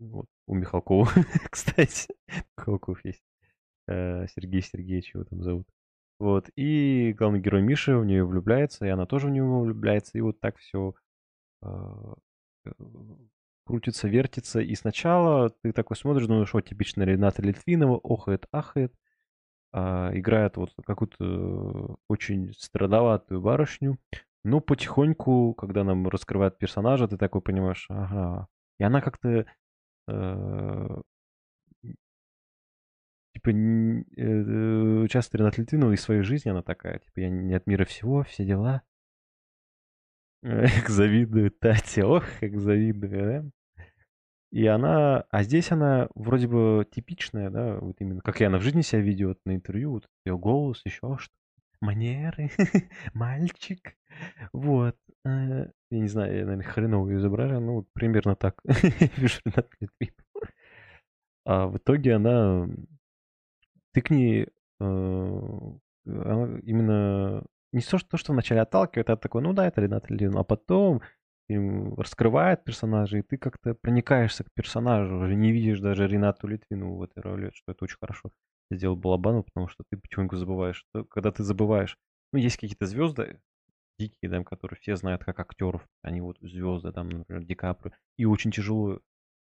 Вот, 0.00 0.26
у 0.48 0.54
Михалкова, 0.54 1.06
кстати, 1.50 2.08
Михалков 2.56 3.04
есть. 3.04 3.22
Э, 3.86 4.26
Сергей 4.34 4.62
Сергеевич 4.62 5.14
его 5.14 5.24
там 5.24 5.42
зовут. 5.42 5.68
Вот, 6.18 6.50
и 6.56 7.14
главный 7.16 7.38
герой 7.38 7.62
Миша 7.62 7.96
в 7.96 8.04
нее 8.04 8.24
влюбляется, 8.24 8.84
и 8.86 8.88
она 8.88 9.06
тоже 9.06 9.28
в 9.28 9.30
него 9.30 9.60
влюбляется, 9.60 10.18
и 10.18 10.20
вот 10.20 10.40
так 10.40 10.56
все 10.56 10.94
а, 11.62 12.14
э, 12.64 12.70
крутится, 13.64 14.08
вертится, 14.08 14.60
и 14.60 14.74
сначала 14.74 15.50
ты 15.50 15.72
такой 15.72 15.96
смотришь, 15.96 16.26
думаешь, 16.26 16.52
о, 16.54 16.60
типичная 16.60 17.06
Рената 17.06 17.40
Литвинова, 17.42 18.00
охает, 18.02 18.46
ахает, 18.50 18.92
а, 19.72 20.10
играет 20.12 20.56
вот 20.56 20.72
какую-то 20.84 21.98
очень 22.08 22.52
страдоватую 22.54 23.40
барышню, 23.40 23.98
но 24.42 24.60
потихоньку, 24.60 25.54
когда 25.54 25.84
нам 25.84 26.08
раскрывают 26.08 26.58
персонажа, 26.58 27.06
ты 27.06 27.16
такой 27.16 27.42
понимаешь, 27.42 27.86
ага, 27.90 28.48
и 28.80 28.82
она 28.82 29.00
как-то 29.02 29.46
типа, 33.34 33.50
э, 33.50 35.06
часто 35.08 35.38
Рената 35.38 35.60
Литвинова 35.60 35.92
из 35.92 36.00
своей 36.00 36.22
жизни 36.22 36.50
она 36.50 36.62
такая, 36.62 36.98
типа, 36.98 37.20
я 37.20 37.30
не 37.30 37.54
от 37.54 37.66
мира 37.66 37.84
всего, 37.84 38.24
все 38.24 38.44
дела. 38.44 38.82
Эх, 40.42 40.88
завидую 40.88 41.50
Тате, 41.50 42.04
ох, 42.04 42.24
как 42.40 42.58
завидую, 42.58 43.10
да? 43.10 43.50
И 44.50 44.66
она, 44.66 45.24
а 45.30 45.42
здесь 45.42 45.70
она 45.72 46.08
вроде 46.14 46.48
бы 46.48 46.86
типичная, 46.90 47.50
да, 47.50 47.78
вот 47.80 47.96
именно, 48.00 48.22
как 48.22 48.40
и 48.40 48.44
она 48.44 48.58
в 48.58 48.62
жизни 48.62 48.80
себя 48.80 49.02
ведет 49.02 49.38
на 49.44 49.54
интервью, 49.54 49.92
вот 49.92 50.08
ее 50.24 50.38
голос, 50.38 50.80
еще 50.86 51.18
что 51.18 51.34
манеры, 51.80 52.50
мальчик, 53.14 53.94
вот. 54.52 54.96
Э, 55.24 55.70
я 55.90 55.98
не 55.98 56.08
знаю, 56.08 56.36
я, 56.36 56.44
наверное, 56.44 56.64
хреново 56.64 57.14
изображаю, 57.16 57.60
ну, 57.60 57.86
примерно 57.92 58.36
так 58.36 58.60
вижу. 59.16 59.40
А 61.44 61.66
в 61.66 61.78
итоге 61.78 62.14
она 62.14 62.68
ты 63.92 64.02
к 64.02 64.10
ней 64.10 64.48
э, 64.80 64.84
именно 66.04 67.44
не 67.72 67.80
то, 67.80 67.98
что, 67.98 68.08
то, 68.10 68.16
что 68.16 68.32
вначале 68.32 68.60
отталкивает, 68.60 69.10
а 69.10 69.16
такой, 69.16 69.42
ну 69.42 69.52
да, 69.52 69.66
это 69.66 69.80
Рената 69.80 70.12
Литвинова, 70.12 70.40
а 70.40 70.44
потом 70.44 71.02
раскрывает 71.48 72.64
персонажа, 72.64 73.18
и 73.18 73.22
ты 73.22 73.38
как-то 73.38 73.74
проникаешься 73.74 74.44
к 74.44 74.52
персонажу, 74.52 75.18
уже 75.18 75.34
не 75.34 75.50
видишь 75.50 75.80
даже 75.80 76.06
Ренату 76.06 76.46
Литвинову 76.46 76.96
в 76.96 77.02
этой 77.02 77.22
роли, 77.22 77.50
что 77.54 77.72
это 77.72 77.84
очень 77.84 77.96
хорошо 77.98 78.30
сделал 78.70 78.96
Балабанов, 78.96 79.46
потому 79.46 79.68
что 79.68 79.84
ты 79.90 79.96
потихоньку 79.96 80.36
забываешь, 80.36 80.84
что 80.90 81.04
когда 81.04 81.32
ты 81.32 81.42
забываешь, 81.42 81.96
ну, 82.32 82.38
есть 82.38 82.58
какие-то 82.58 82.84
звезды, 82.84 83.40
дикие, 83.98 84.30
да, 84.30 84.42
которые 84.44 84.78
все 84.78 84.96
знают 84.96 85.24
как 85.24 85.40
актеров, 85.40 85.86
они 86.02 86.20
вот 86.20 86.38
звезды, 86.40 86.92
там, 86.92 87.08
например, 87.08 87.44
Ди 87.44 87.54
Каприо, 87.54 87.92
и 88.16 88.24
очень 88.24 88.50
тяжело 88.50 89.00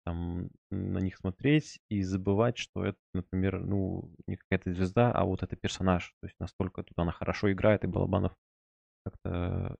там 0.05 0.49
на 0.71 0.99
них 0.99 1.17
смотреть 1.17 1.81
и 1.89 2.03
забывать, 2.03 2.59
что 2.59 2.85
это, 2.85 2.99
например, 3.15 3.61
ну, 3.65 4.13
не 4.27 4.37
какая-то 4.37 4.73
звезда, 4.73 5.13
а 5.13 5.25
вот 5.25 5.43
это 5.43 5.55
персонаж. 5.57 6.15
То 6.21 6.27
есть 6.27 6.39
настолько 6.41 6.83
тут 6.83 6.99
она 6.99 7.13
хорошо 7.13 7.53
играет, 7.53 7.85
и 7.85 7.87
Балабанов 7.87 8.33
как-то 9.05 9.77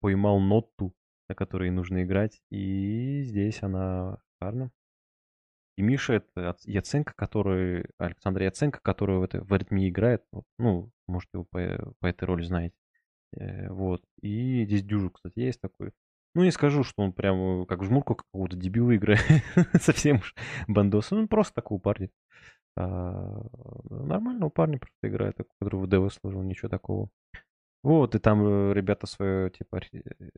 поймал 0.00 0.40
ноту, 0.40 0.94
на 1.28 1.34
которой 1.34 1.70
нужно 1.70 2.02
играть, 2.02 2.40
и 2.50 3.22
здесь 3.22 3.62
она 3.62 4.18
шикарна. 4.32 4.70
И 5.76 5.82
Миша 5.82 6.14
это 6.14 6.56
Яценко, 6.64 7.12
который, 7.14 7.86
Александр 7.98 8.42
Яценко, 8.42 8.80
который 8.80 9.18
в, 9.18 9.22
этой, 9.22 9.40
в 9.42 9.54
аритмии 9.54 9.88
играет, 9.88 10.24
ну, 10.58 10.90
может, 11.06 11.30
его 11.32 11.44
по, 11.44 11.94
по 12.00 12.06
этой 12.06 12.24
роли 12.24 12.42
знаете. 12.42 12.74
Э, 13.36 13.68
вот. 13.70 14.02
И 14.20 14.64
здесь 14.64 14.84
Дюжу, 14.84 15.10
кстати, 15.10 15.38
есть 15.40 15.60
такой 15.60 15.92
ну, 16.34 16.44
не 16.44 16.52
скажу, 16.52 16.84
что 16.84 17.02
он 17.02 17.12
прям 17.12 17.62
э, 17.62 17.66
как 17.66 17.82
жмурку 17.82 18.14
какого-то 18.14 18.56
дебила 18.56 18.94
играет. 18.94 19.24
Совсем 19.80 20.18
уж 20.18 20.34
бандос. 20.68 21.10
Он 21.12 21.26
просто 21.26 21.54
такого 21.54 21.80
парня. 21.80 22.10
А, 22.76 23.42
нормального 23.90 24.48
парня 24.50 24.78
просто 24.78 25.08
играет, 25.08 25.36
который 25.58 25.80
в 25.80 25.88
ДВ 25.88 26.12
служил, 26.12 26.42
ничего 26.42 26.68
такого. 26.68 27.10
Вот, 27.82 28.14
и 28.14 28.18
там 28.20 28.46
э, 28.46 28.74
ребята 28.74 29.08
свое, 29.08 29.50
типа, 29.50 29.80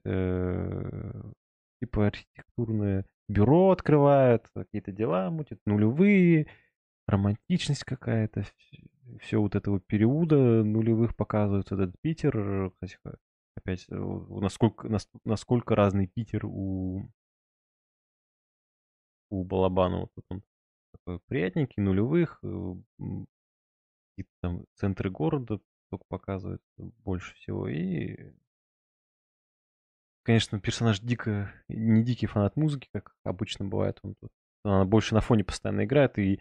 э, 0.04 1.22
типа 1.82 2.06
архитектурное 2.06 3.04
бюро 3.28 3.70
открывают, 3.70 4.48
какие-то 4.54 4.92
дела 4.92 5.30
мутят, 5.30 5.58
нулевые, 5.66 6.46
романтичность 7.06 7.84
какая-то, 7.84 8.44
все 9.20 9.40
вот 9.40 9.54
этого 9.54 9.80
периода 9.80 10.36
нулевых 10.64 11.16
показывают, 11.16 11.72
этот 11.72 11.98
Питер, 12.00 12.70
кстати, 12.72 12.98
опять, 13.56 13.86
э, 13.88 13.94
насколько, 13.96 14.88
насколько 15.24 15.74
разный 15.74 16.06
Питер 16.06 16.46
у, 16.46 17.10
у 19.30 19.44
Балабанова. 19.44 20.08
Тут 20.14 20.24
он 20.28 20.42
такой 20.92 21.20
приятненький, 21.26 21.82
нулевых, 21.82 22.38
э, 22.42 22.74
какие-то 24.10 24.32
там 24.40 24.64
центры 24.74 25.10
города 25.10 25.60
только 25.90 26.04
показывают 26.08 26.62
больше 26.76 27.34
всего. 27.34 27.68
И, 27.68 28.32
конечно, 30.22 30.60
персонаж 30.60 31.00
дико, 31.00 31.52
не 31.68 32.04
дикий 32.04 32.26
фанат 32.26 32.56
музыки, 32.56 32.88
как 32.92 33.14
обычно 33.24 33.64
бывает. 33.64 33.98
Он 34.02 34.14
тут, 34.16 34.32
она 34.64 34.84
больше 34.84 35.14
на 35.14 35.20
фоне 35.20 35.44
постоянно 35.44 35.84
играет, 35.84 36.18
и 36.18 36.40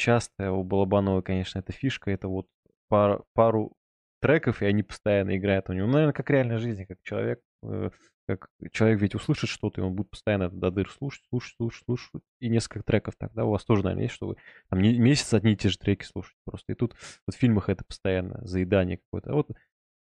часто 0.00 0.52
у 0.52 0.64
Балабанова, 0.64 1.20
конечно, 1.22 1.58
эта 1.58 1.72
фишка, 1.72 2.10
это 2.10 2.28
вот 2.28 2.46
пар, 2.88 3.22
пару 3.34 3.76
треков, 4.20 4.62
и 4.62 4.66
они 4.66 4.82
постоянно 4.82 5.36
играют 5.36 5.68
у 5.68 5.72
него. 5.72 5.86
Ну, 5.86 5.92
наверное, 5.92 6.14
как 6.14 6.30
реальная 6.30 6.58
жизнь, 6.58 6.86
как 6.86 6.98
человек. 7.02 7.40
Э, 7.62 7.90
как 8.26 8.48
человек 8.70 9.00
ведь 9.00 9.14
услышит 9.16 9.50
что-то, 9.50 9.80
и 9.80 9.84
он 9.84 9.94
будет 9.94 10.10
постоянно 10.10 10.48
до 10.48 10.70
дыр 10.70 10.88
слушать, 10.88 11.24
слушать, 11.30 11.56
слушать, 11.56 11.84
слушать. 11.84 12.22
И 12.38 12.48
несколько 12.48 12.84
треков 12.84 13.14
тогда 13.16 13.44
у 13.44 13.50
вас 13.50 13.64
тоже, 13.64 13.82
наверное, 13.82 14.04
есть, 14.04 14.14
что 14.14 14.28
вы 14.28 14.36
там 14.68 14.80
не, 14.80 14.98
месяц 14.98 15.34
одни 15.34 15.52
и 15.52 15.56
те 15.56 15.68
же 15.68 15.78
треки 15.78 16.04
слушаете 16.04 16.38
просто. 16.44 16.72
И 16.72 16.76
тут 16.76 16.94
вот 17.26 17.34
в 17.34 17.38
фильмах 17.38 17.68
это 17.68 17.84
постоянно 17.84 18.40
заедание 18.46 18.98
какое-то. 18.98 19.32
А 19.32 19.34
вот, 19.34 19.48
то 19.48 19.54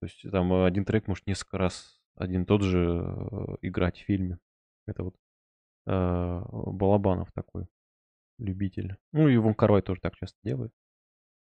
есть 0.04 0.30
там 0.30 0.52
один 0.64 0.84
трек 0.84 1.08
может 1.08 1.26
несколько 1.26 1.58
раз 1.58 2.02
один 2.16 2.46
тот 2.46 2.64
же 2.64 3.06
э, 3.06 3.56
играть 3.62 3.98
в 3.98 4.04
фильме. 4.04 4.40
Это 4.88 5.04
вот 5.04 5.16
э, 5.88 6.42
Балабанов 6.52 7.32
такой 7.32 7.68
любитель. 8.42 8.98
Ну 9.14 9.28
и 9.28 9.38
Вон 9.38 9.54
Карвай 9.54 9.82
тоже 9.82 10.02
так 10.02 10.16
часто 10.16 10.38
делает 10.44 10.72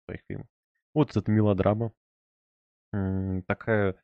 в 0.03 0.05
своих 0.07 0.21
фильмах. 0.29 0.47
Вот 0.95 1.17
это 1.17 1.31
мелодрама 1.31 1.93
такая 3.47 3.97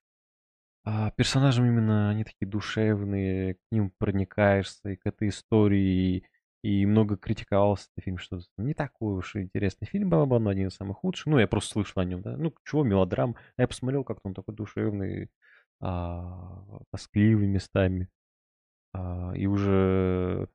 а, 0.85 1.11
персонажам 1.13 1.67
именно 1.67 2.11
они 2.11 2.25
такие 2.25 2.47
душевные, 2.47 3.55
к 3.55 3.59
ним 3.71 3.91
проникаешься, 3.99 4.91
и 4.91 4.97
к 4.97 5.07
этой 5.07 5.29
истории, 5.29 6.29
и 6.63 6.85
много 6.87 7.17
критиковался 7.17 7.89
этот 7.93 8.05
фильм, 8.05 8.19
что 8.19 8.41
не 8.59 8.75
такой 8.75 9.15
уж 9.17 9.37
интересный 9.37 9.87
фильм 9.87 10.11
Балабан, 10.11 10.49
один 10.49 10.69
из 10.69 10.75
самых 10.75 11.03
лучших. 11.05 11.27
Ну, 11.27 11.39
я 11.39 11.47
просто 11.47 11.73
слышал 11.73 12.01
о 12.01 12.05
нем, 12.05 12.23
да. 12.23 12.37
Ну, 12.37 12.55
чего, 12.65 12.85
мелодрам. 12.85 13.37
А 13.57 13.63
я 13.63 13.69
посмотрел, 13.69 14.05
как 14.05 14.19
он 14.25 14.35
такой 14.35 14.55
душевный, 14.55 15.31
а, 15.81 16.65
тоскливый 16.91 17.47
местами. 17.47 18.09
А, 18.93 19.33
и 19.35 19.47
уже 19.47 20.49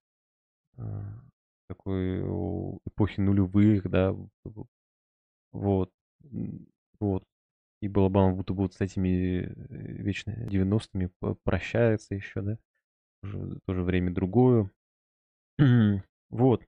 а, 0.78 1.29
такой 1.70 2.20
эпохи 2.86 3.22
нулевых, 3.22 3.90
да, 3.90 4.16
вот. 5.52 5.92
Вот 7.00 7.24
и 7.82 7.88
Балабанов 7.88 8.38
будто 8.38 8.54
бы 8.54 8.64
вот 8.64 8.74
с 8.74 8.82
этими 8.82 9.44
э, 9.44 9.54
вечно 9.70 10.32
90-ми 10.32 11.10
прощается 11.44 12.16
еще, 12.16 12.42
да, 12.42 12.58
уже 13.24 13.60
тоже 13.66 13.84
время 13.84 14.14
другое. 14.14 14.70
вот. 16.30 16.66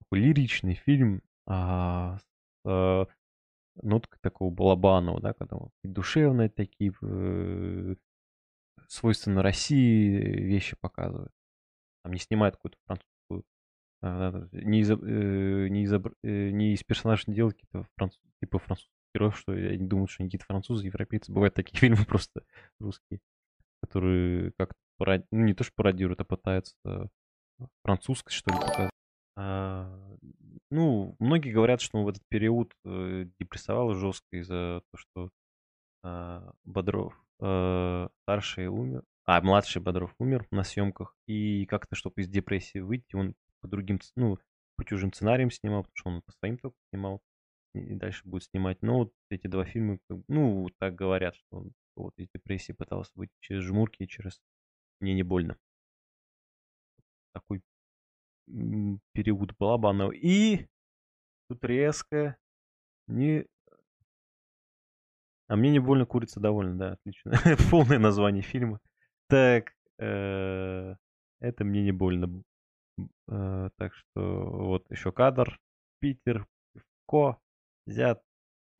Такой 0.00 0.20
лиричный 0.20 0.74
фильм 0.74 1.22
а, 1.46 2.16
с 2.18 2.24
а, 2.64 3.06
ноткой 3.82 4.18
такого 4.22 4.50
Балабанова, 4.50 5.20
да, 5.20 5.34
когда 5.34 5.56
вот 5.56 5.72
душевные 5.82 6.48
такие, 6.48 6.94
э, 7.02 7.96
свойственно 8.86 9.42
России 9.42 10.16
вещи 10.16 10.76
показывают. 10.80 11.32
Там 12.02 12.14
не 12.14 12.18
снимает 12.18 12.56
какую-то 12.56 12.78
французскую 12.86 13.07
не, 14.02 14.80
из, 14.80 14.90
э, 14.90 15.68
не, 15.68 15.82
из, 15.82 15.92
э, 15.92 16.50
не 16.50 16.74
из 16.74 16.84
персонажа 16.84 17.24
не 17.26 17.34
делать 17.34 17.56
какие-то 17.56 17.88
француз, 17.96 18.20
типа 18.40 18.58
французских 18.58 18.92
героев, 19.14 19.36
что 19.36 19.54
я 19.54 19.76
не 19.76 19.86
думаю, 19.86 20.06
что 20.06 20.22
они 20.22 20.28
какие-то 20.28 20.46
французы, 20.46 20.86
европейцы. 20.86 21.32
Бывают 21.32 21.54
такие 21.54 21.76
фильмы 21.78 22.04
просто 22.04 22.42
русские, 22.78 23.20
которые 23.82 24.52
как-то 24.56 24.78
парод... 24.98 25.26
ну, 25.32 25.44
не 25.44 25.54
то 25.54 25.64
что 25.64 25.72
пародируют, 25.74 26.20
а 26.20 26.24
пытаются 26.24 26.76
французскость, 27.82 28.36
что 28.36 28.52
ли, 28.52 28.60
показать. 28.60 28.90
А, 29.36 30.16
ну, 30.70 31.16
многие 31.18 31.52
говорят, 31.52 31.80
что 31.80 31.98
он 31.98 32.04
в 32.04 32.08
этот 32.08 32.22
период 32.28 32.72
э, 32.84 33.26
депрессовал 33.38 33.94
жестко 33.94 34.36
из-за 34.36 34.82
того, 34.90 34.96
что 34.96 35.30
а, 36.02 36.52
Бодров 36.64 37.14
э, 37.40 38.08
старший 38.22 38.66
умер, 38.66 39.04
а 39.26 39.40
младший 39.40 39.80
Бодров 39.80 40.14
умер 40.18 40.46
на 40.50 40.64
съемках, 40.64 41.16
и 41.26 41.66
как-то, 41.66 41.94
чтобы 41.94 42.22
из 42.22 42.28
депрессии 42.28 42.78
выйти, 42.78 43.14
он 43.14 43.34
по 43.60 43.68
другим, 43.68 44.00
ну, 44.16 44.38
по 44.76 44.84
чужим 44.84 45.12
сценариям 45.12 45.50
снимал, 45.50 45.82
потому 45.82 45.96
что 45.96 46.10
он 46.10 46.22
по 46.22 46.32
своим 46.32 46.58
только 46.58 46.76
снимал, 46.90 47.22
и 47.74 47.94
дальше 47.94 48.22
будет 48.24 48.44
снимать. 48.44 48.80
Но 48.82 48.98
вот 48.98 49.12
эти 49.30 49.46
два 49.46 49.64
фильма, 49.64 49.98
ну, 50.28 50.68
так 50.78 50.94
говорят, 50.94 51.34
что 51.34 51.58
он 51.58 51.72
вот 51.96 52.14
из 52.16 52.28
депрессии 52.32 52.72
пытался 52.72 53.10
выйти 53.14 53.34
через 53.40 53.64
жмурки 53.64 54.02
и 54.02 54.08
через 54.08 54.40
«Мне 55.00 55.14
не 55.14 55.22
больно». 55.22 55.56
Такой 57.32 57.62
период 59.12 59.56
Балабанова. 59.58 60.12
И 60.12 60.66
тут 61.48 61.64
резко 61.64 62.36
не... 63.06 63.46
А 65.48 65.56
мне 65.56 65.70
не 65.70 65.78
больно, 65.78 66.04
курица 66.04 66.40
довольна, 66.40 66.76
да, 66.76 66.92
отлично. 66.92 67.32
Полное 67.70 67.98
название 67.98 68.42
фильма. 68.42 68.80
Так, 69.28 69.72
э, 69.98 70.94
это 71.40 71.64
мне 71.64 71.82
не 71.82 71.92
больно. 71.92 72.42
Э, 73.28 73.70
Так 73.76 73.94
что 73.94 74.50
вот 74.50 74.90
еще 74.90 75.12
кадр. 75.12 75.58
Питер, 76.00 76.46
Ко, 77.06 77.38
взят, 77.86 78.22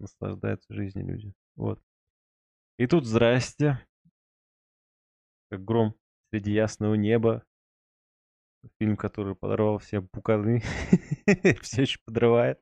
наслаждаются 0.01 0.75
жизнью 0.75 1.07
люди. 1.09 1.35
Вот. 1.57 1.83
И 2.79 2.87
тут 2.87 3.07
здрасте. 3.07 3.87
Как 5.51 5.63
гром 5.63 5.95
среди 6.31 6.53
ясного 6.53 6.95
неба. 6.95 7.45
Фильм, 8.81 8.97
который 8.97 9.35
подорвал 9.35 9.79
все 9.79 10.01
пуканы. 10.03 10.63
Все 11.63 11.83
еще 11.83 11.99
подрывает. 12.05 12.61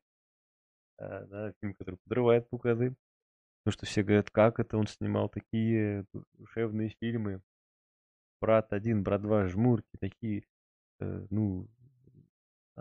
А, 0.99 1.25
Да, 1.27 1.53
фильм, 1.61 1.75
который 1.75 1.97
подрывает 2.05 2.49
пуканы. 2.49 2.97
Потому 3.65 3.73
что 3.75 3.87
все 3.87 4.03
говорят, 4.03 4.31
как 4.31 4.61
это 4.61 4.79
он 4.79 4.87
снимал 4.87 5.29
такие 5.29 6.07
душевные 6.35 6.91
фильмы. 7.01 7.43
Брат 8.41 8.73
один, 8.73 9.03
брат 9.03 9.23
два, 9.23 9.47
жмурки, 9.49 9.97
такие, 10.01 10.45
ну, 11.01 11.69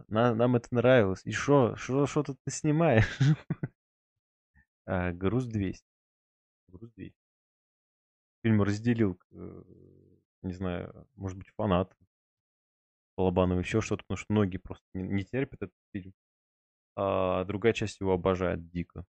на- 0.08 0.34
нам 0.36 0.56
это 0.56 0.68
нравилось. 0.72 1.22
И 1.26 1.32
что, 1.32 1.76
что, 1.76 2.06
что 2.08 2.24
ты 2.24 2.36
снимаешь? 2.50 3.08
А, 4.86 5.12
груз 5.12 5.46
200. 5.46 5.86
Груз 6.70 6.92
200. 6.96 7.18
Фильм 8.44 8.62
разделил, 8.62 9.20
э, 9.32 9.64
не 10.44 10.54
знаю, 10.54 11.08
может 11.16 11.38
быть, 11.38 11.50
фанат 11.58 11.94
Балабанова, 13.18 13.60
еще 13.60 13.82
что-то, 13.82 14.04
потому 14.04 14.18
что 14.18 14.32
многие 14.34 14.58
просто 14.58 14.86
не, 14.94 15.04
не 15.04 15.24
терпят 15.26 15.64
этот 15.64 15.76
фильм. 15.94 16.14
А 16.96 17.46
другая 17.46 17.74
часть 17.74 18.02
его 18.02 18.14
обожает 18.14 18.70
дико. 18.70 19.06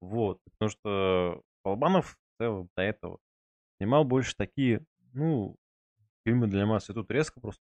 Вот, 0.00 0.40
потому 0.44 0.68
что 0.70 1.42
Балабанов 1.64 2.18
до 2.38 2.62
этого 2.76 3.18
снимал 3.78 4.04
больше 4.04 4.36
такие, 4.36 4.84
ну, 5.14 5.56
фильмы 6.26 6.48
для 6.48 6.66
массы. 6.66 6.92
Тут 6.92 7.08
резко 7.12 7.40
просто 7.40 7.62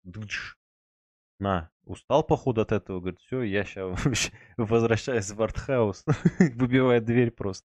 на, 1.38 1.70
устал 1.84 2.24
походу 2.24 2.62
от 2.62 2.72
этого, 2.72 3.00
говорит, 3.00 3.20
все, 3.20 3.42
я 3.42 3.64
сейчас 3.64 4.32
возвращаюсь 4.56 5.30
в 5.30 5.42
артхаус, 5.42 6.04
выбивает 6.38 7.04
дверь 7.04 7.30
просто. 7.30 7.66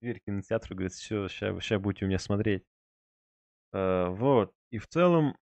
Дверь 0.00 0.20
кинотеатра, 0.24 0.74
говорит, 0.74 0.92
все, 0.92 1.26
сейчас, 1.28 1.80
будете 1.80 2.04
у 2.04 2.08
меня 2.08 2.20
смотреть. 2.20 2.64
Э, 3.72 4.08
вот, 4.10 4.54
и 4.70 4.78
в 4.78 4.86
целом, 4.86 5.36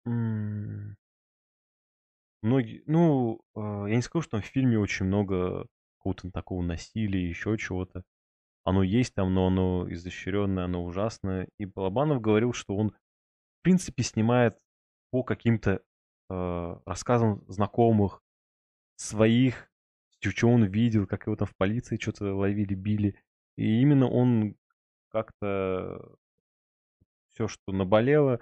многие, 2.44 2.84
ну, 2.86 3.42
э, 3.56 3.60
я 3.90 3.96
не 3.96 4.02
скажу, 4.02 4.22
что 4.24 4.32
там 4.32 4.42
в 4.42 4.46
фильме 4.46 4.78
очень 4.78 5.06
много 5.08 5.66
какого-то 5.98 6.30
такого 6.30 6.62
насилия, 6.62 7.28
еще 7.28 7.58
чего-то. 7.58 8.04
Оно 8.64 8.84
есть 8.84 9.16
там, 9.16 9.34
но 9.34 9.48
оно 9.48 9.88
изощренное, 9.90 10.66
оно 10.66 10.84
ужасное. 10.84 11.48
И 11.58 11.66
Балабанов 11.66 12.22
говорил, 12.22 12.54
что 12.54 12.76
он, 12.76 12.94
в 13.60 13.64
принципе, 13.64 14.04
снимает 14.04 14.58
по 15.12 15.24
каким-то 15.24 15.82
э, 16.30 16.80
рассказам 16.86 17.44
знакомых, 17.48 18.22
своих, 18.96 19.70
что 20.20 20.48
он 20.48 20.66
видел, 20.66 21.08
как 21.08 21.28
его 21.28 21.36
там 21.36 21.48
в 21.48 21.56
полиции 21.56 21.98
что-то 21.98 22.36
ловили, 22.36 22.74
били. 22.74 23.16
И 23.56 23.82
именно 23.82 24.10
он 24.10 24.56
как-то 25.10 26.18
все, 27.32 27.48
что 27.48 27.72
наболело, 27.72 28.40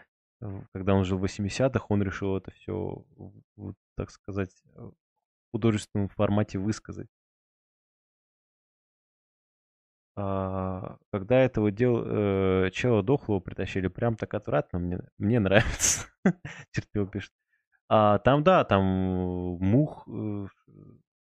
когда 0.73 0.95
он 0.95 1.03
жил 1.03 1.17
в 1.17 1.25
80-х, 1.25 1.85
он 1.89 2.01
решил 2.01 2.37
это 2.37 2.51
все, 2.51 3.05
так 3.95 4.11
сказать, 4.11 4.51
э, 4.75 4.79
в 4.79 5.51
художественном 5.51 6.09
формате 6.09 6.59
высказать. 6.59 7.07
А, 10.17 10.97
когда 11.11 11.41
этого 11.41 11.71
дел, 11.71 12.03
э, 12.05 12.69
чела 12.71 13.03
дохлого 13.03 13.39
притащили, 13.41 13.87
прям 13.87 14.15
так 14.15 14.33
отвратно, 14.33 14.79
мне, 14.79 14.99
мне 15.17 15.39
нравится. 15.41 16.07
Терпел 16.71 17.07
пишет. 17.07 17.31
А 17.89 18.19
там, 18.19 18.43
да, 18.43 18.63
там 18.63 18.83
мух 18.85 20.07
э, 20.07 20.47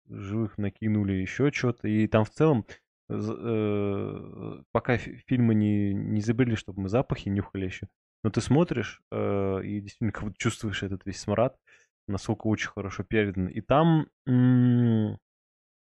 живых 0.09 0.57
накинули, 0.57 1.13
еще 1.13 1.51
что-то. 1.51 1.87
И 1.87 2.07
там 2.07 2.25
в 2.25 2.29
целом, 2.31 2.65
э, 3.09 4.61
пока 4.71 4.97
фи- 4.97 5.23
фильмы 5.27 5.55
не, 5.55 5.93
не 5.93 6.19
изобрели, 6.19 6.55
чтобы 6.55 6.81
мы 6.81 6.89
запахи 6.89 7.29
нюхали 7.29 7.65
еще, 7.65 7.87
но 8.23 8.29
ты 8.29 8.41
смотришь 8.41 9.01
и 9.11 9.79
действительно 9.81 10.11
как 10.11 10.23
будто 10.25 10.37
чувствуешь 10.37 10.83
этот 10.83 11.05
весь 11.05 11.19
смрад, 11.19 11.57
насколько 12.07 12.47
очень 12.47 12.69
хорошо 12.69 13.03
передан. 13.03 13.47
И 13.47 13.61
там, 13.61 14.07
в 14.25 15.17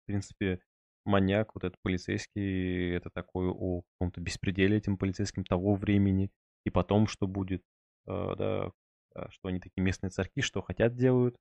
принципе, 0.06 0.60
маньяк, 1.06 1.56
вот 1.56 1.64
этот 1.64 1.80
полицейский, 1.82 2.92
это 2.96 3.10
такой 3.10 3.48
о 3.50 3.82
каком-то 3.94 4.22
беспределе 4.22 4.78
этим 4.78 4.98
полицейским 4.98 5.44
того 5.46 5.76
времени, 5.76 6.32
и 6.66 6.70
потом, 6.70 7.08
что 7.08 7.28
будет, 7.28 7.62
э, 8.08 8.36
да, 8.38 8.72
а, 9.16 9.30
что 9.32 9.50
они 9.50 9.60
такие 9.60 9.84
местные 9.84 10.10
царьки, 10.10 10.42
что 10.42 10.62
хотят 10.62 10.96
делают. 10.96 11.36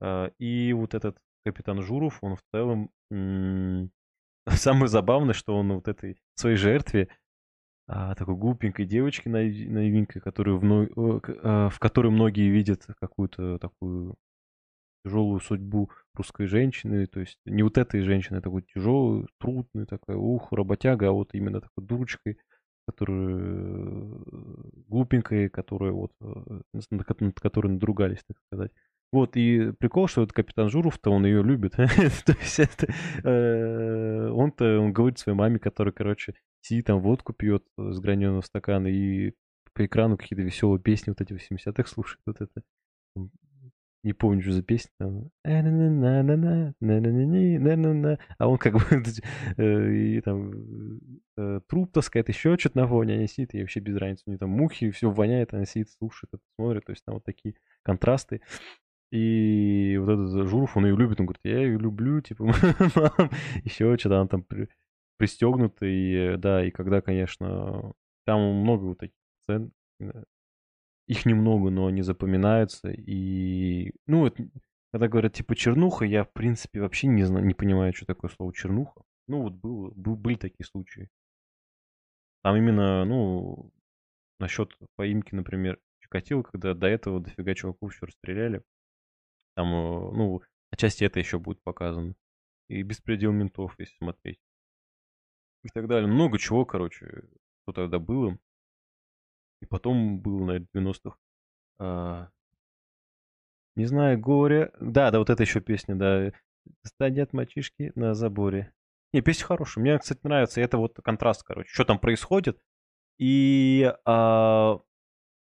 А, 0.00 0.30
И 0.38 0.72
вот 0.72 0.94
этот 0.94 1.18
капитан 1.44 1.82
Журов, 1.82 2.18
он 2.22 2.36
в 2.36 2.42
целом... 2.52 2.90
м, 3.10 3.90
Самое 4.48 4.88
забавное, 4.88 5.34
что 5.34 5.56
он 5.56 5.74
вот 5.74 5.88
этой 5.88 6.18
своей 6.34 6.56
жертве, 6.56 7.08
а, 7.86 8.14
такой 8.14 8.36
глупенькой 8.36 8.86
девочки 8.86 9.28
наив- 9.28 9.68
наивенькой, 9.70 10.20
которую 10.22 10.58
в, 10.58 10.64
э, 10.64 11.20
а, 11.42 11.68
в 11.70 11.78
которой 11.78 12.10
многие 12.12 12.50
видят 12.50 12.84
какую-то 13.00 13.58
такую 13.58 14.16
тяжелую 15.08 15.40
судьбу 15.40 15.90
русской 16.14 16.46
женщины, 16.46 17.06
то 17.06 17.20
есть 17.20 17.38
не 17.46 17.62
вот 17.62 17.78
этой 17.78 18.02
женщины, 18.02 18.38
а 18.38 18.40
такой 18.42 18.62
тяжелую, 18.62 19.28
трудную, 19.38 19.86
такая, 19.86 20.16
ух, 20.16 20.52
работяга, 20.52 21.08
а 21.08 21.12
вот 21.12 21.30
именно 21.32 21.60
такой 21.60 21.84
дурочкой, 21.84 22.38
которая 22.86 23.38
э, 23.38 24.24
глупенькая, 24.88 25.48
которая 25.48 25.92
вот, 25.92 26.12
э, 26.20 26.60
над 26.90 27.40
которой 27.40 27.68
надругались, 27.68 28.24
так 28.26 28.38
сказать. 28.46 28.72
Вот, 29.10 29.36
и 29.36 29.72
прикол, 29.78 30.06
что 30.06 30.22
этот 30.22 30.34
капитан 30.34 30.68
Журов-то, 30.68 31.10
он 31.10 31.24
ее 31.24 31.42
любит. 31.42 31.72
То 31.76 31.86
есть 31.86 32.58
это, 32.58 32.92
э, 33.24 34.28
он-то, 34.30 34.80
он 34.80 34.92
говорит 34.92 35.18
своей 35.18 35.38
маме, 35.38 35.58
которая, 35.58 35.92
короче, 35.92 36.34
сидит 36.60 36.86
там 36.86 37.00
водку 37.00 37.32
пьет 37.32 37.64
с 37.78 37.98
граненого 38.00 38.42
стакана 38.42 38.88
и 38.88 39.32
по 39.72 39.86
экрану 39.86 40.18
какие-то 40.18 40.42
веселые 40.42 40.80
песни 40.80 41.10
вот 41.10 41.20
эти 41.20 41.32
80-х 41.32 41.88
слушает. 41.88 42.20
Вот 42.26 42.40
это. 42.40 42.62
Не 44.04 44.12
помню, 44.12 44.42
что 44.42 44.52
за 44.52 44.62
песня. 44.62 44.90
А 48.38 48.48
он 48.48 48.58
как 48.58 48.74
бы 48.74 48.80
э, 49.56 49.92
и 49.92 50.20
там 50.20 50.52
э, 51.36 51.60
труп 51.68 51.92
таскает, 51.92 52.28
еще 52.28 52.56
что-то 52.56 52.78
на 52.78 52.86
фоне, 52.86 53.14
они 53.14 53.26
сидят, 53.26 53.54
и 53.54 53.60
вообще 53.60 53.80
без 53.80 53.96
разницы. 53.96 54.22
У 54.26 54.30
них 54.30 54.38
там 54.38 54.50
мухи, 54.50 54.90
все 54.90 55.10
воняет, 55.10 55.52
она 55.52 55.64
сидит, 55.64 55.90
слушает, 55.90 56.30
смотрит. 56.54 56.84
То 56.84 56.92
есть 56.92 57.04
там 57.04 57.16
вот 57.16 57.24
такие 57.24 57.56
контрасты. 57.82 58.40
И 59.10 59.96
вот 60.00 60.10
этот 60.10 60.48
Журов, 60.48 60.76
он 60.76 60.86
ее 60.86 60.96
любит, 60.96 61.18
он 61.18 61.26
говорит, 61.26 61.40
я 61.42 61.60
ее 61.60 61.78
люблю, 61.78 62.20
типа, 62.20 62.44
мам, 62.94 63.30
еще 63.64 63.96
что-то, 63.96 64.20
она 64.20 64.28
там 64.28 64.42
при- 64.42 64.68
пристегнута, 65.16 65.86
и 65.86 66.14
э, 66.14 66.36
да, 66.36 66.64
и 66.64 66.70
когда, 66.70 67.00
конечно, 67.00 67.94
там 68.26 68.40
много 68.40 68.84
вот 68.84 68.98
таких 68.98 69.16
сцен, 69.42 69.72
их 71.08 71.26
немного, 71.26 71.70
но 71.70 71.86
они 71.86 72.02
запоминаются, 72.02 72.90
и, 72.90 73.92
ну, 74.06 74.26
это, 74.26 74.48
когда 74.92 75.08
говорят, 75.08 75.32
типа, 75.34 75.56
чернуха, 75.56 76.04
я, 76.04 76.24
в 76.24 76.32
принципе, 76.32 76.80
вообще 76.80 77.08
не 77.08 77.24
знаю, 77.24 77.46
не 77.46 77.54
понимаю, 77.54 77.94
что 77.94 78.06
такое 78.06 78.30
слово 78.30 78.52
чернуха. 78.54 79.02
Ну, 79.26 79.42
вот 79.42 79.54
было, 79.54 79.90
был- 79.90 80.16
были 80.16 80.36
такие 80.36 80.66
случаи. 80.66 81.08
Там 82.42 82.56
именно, 82.56 83.04
ну, 83.04 83.72
насчет 84.40 84.76
поимки, 84.96 85.34
например, 85.34 85.80
Чикатило, 86.00 86.42
когда 86.42 86.74
до 86.74 86.86
этого 86.86 87.20
дофига 87.20 87.54
чуваков 87.54 87.92
еще 87.92 88.06
расстреляли, 88.06 88.62
там, 89.56 89.68
э, 89.68 90.12
ну, 90.16 90.42
отчасти 90.70 91.04
это 91.04 91.18
еще 91.18 91.38
будет 91.38 91.62
показано. 91.62 92.14
И 92.68 92.82
беспредел 92.82 93.32
ментов, 93.32 93.74
если 93.78 93.96
смотреть. 93.96 94.40
И 95.62 95.68
так 95.68 95.86
далее. 95.88 96.10
Много 96.10 96.38
чего, 96.38 96.64
короче, 96.64 97.22
что 97.62 97.72
тогда 97.72 97.98
было. 97.98 98.38
И 99.60 99.66
потом 99.66 100.22
наверное, 100.22 100.66
в 100.72 100.76
90-х. 100.76 101.16
а, 101.78 102.30
Не 103.76 103.86
знаю, 103.86 104.18
горе. 104.18 104.72
Да, 104.80 105.10
да, 105.10 105.18
вот 105.18 105.30
эта 105.30 105.42
еще 105.42 105.60
песня, 105.60 105.94
да. 105.94 106.32
Стоят 106.84 107.32
мальчишки 107.32 107.92
на 107.94 108.14
заборе. 108.14 108.72
Не, 109.12 109.22
песня 109.22 109.46
хорошая. 109.46 109.82
Мне, 109.82 109.98
кстати, 109.98 110.20
нравится. 110.22 110.60
Это 110.60 110.76
вот 110.78 110.96
контраст, 111.02 111.42
короче. 111.42 111.70
Что 111.72 111.84
там 111.84 111.98
происходит. 111.98 112.60
И 113.18 113.92
а, 114.04 114.80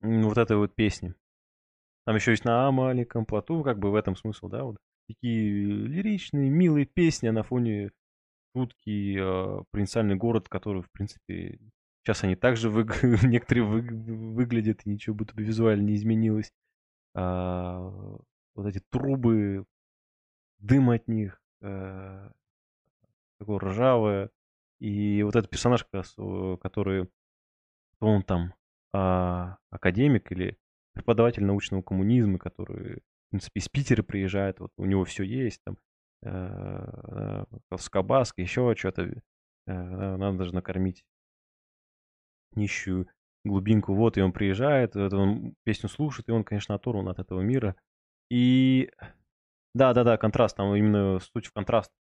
вот 0.01 0.39
этой 0.39 0.57
вот 0.57 0.75
песни. 0.75 1.15
Там 2.05 2.17
еще 2.17 2.33
есть 2.33 2.45
на 2.45 2.71
маленьком 2.73 3.25
плоту, 3.25 3.63
как 3.63 3.79
бы 3.79 3.91
в 3.91 3.95
этом 3.95 4.17
смысл, 4.17 4.49
да, 4.49 4.65
вот 4.65 4.77
такие 5.09 5.65
лиричные, 5.65 6.51
милые 6.51 6.85
песни 6.85 7.29
на 7.29 7.43
фоне 7.43 7.93
жуткий 8.55 9.17
э, 9.19 9.63
провинциальный 9.71 10.17
город, 10.17 10.49
который, 10.49 10.83
в 10.83 10.91
принципе, 10.91 11.59
сейчас 12.03 12.25
они 12.25 12.37
также 12.37 12.69
вы... 12.71 12.85
некоторые 13.27 13.65
вы... 13.65 13.83
выглядят, 13.83 14.83
и 14.85 14.91
ничего 14.91 15.15
будто 15.15 15.35
бы 15.35 15.43
визуально 15.43 15.83
не 15.83 15.95
изменилось. 15.95 16.53
А, 17.15 17.91
вот 18.55 18.67
эти 18.67 18.81
трубы, 18.91 19.65
дым 20.59 20.91
от 20.91 21.09
них, 21.09 21.41
э, 21.61 22.31
такое 23.39 23.59
ржавое. 23.59 24.31
И 24.79 25.23
вот 25.23 25.37
этот 25.37 25.51
персонаж, 25.51 25.85
который, 25.85 27.09
он 28.01 28.23
там, 28.25 28.55
а, 28.93 29.59
академик 29.71 30.33
или 30.33 30.59
преподаватель 30.93 31.45
научного 31.45 31.83
коммунизма, 31.83 32.39
который, 32.39 32.97
в 32.97 33.31
принципе, 33.31 33.61
из 33.61 33.69
Питера 33.69 34.03
приезжает, 34.03 34.61
вот 34.61 34.73
у 34.77 34.85
него 34.85 35.05
все 35.05 35.23
есть, 35.23 35.63
там, 35.65 35.79
э, 36.23 37.45
скобаска, 37.79 38.43
еще 38.43 38.75
что-то, 38.77 39.03
э, 39.05 39.13
надо 39.67 40.39
даже 40.39 40.55
накормить 40.55 41.05
нищую 42.57 43.09
глубинку, 43.45 43.95
вот, 43.95 44.17
и 44.17 44.23
он 44.23 44.33
приезжает, 44.33 44.97
он 44.97 45.55
песню 45.65 45.89
слушает, 45.89 46.29
и 46.29 46.33
он, 46.33 46.45
конечно, 46.45 46.75
оторван 46.75 47.09
от 47.09 47.19
этого 47.19 47.41
мира. 47.41 47.77
И 48.31 48.91
да-да-да, 49.75 50.17
контраст, 50.17 50.57
там 50.57 50.75
именно 50.75 51.19
суть 51.21 51.47
в 51.47 51.53
контраст 51.53 51.93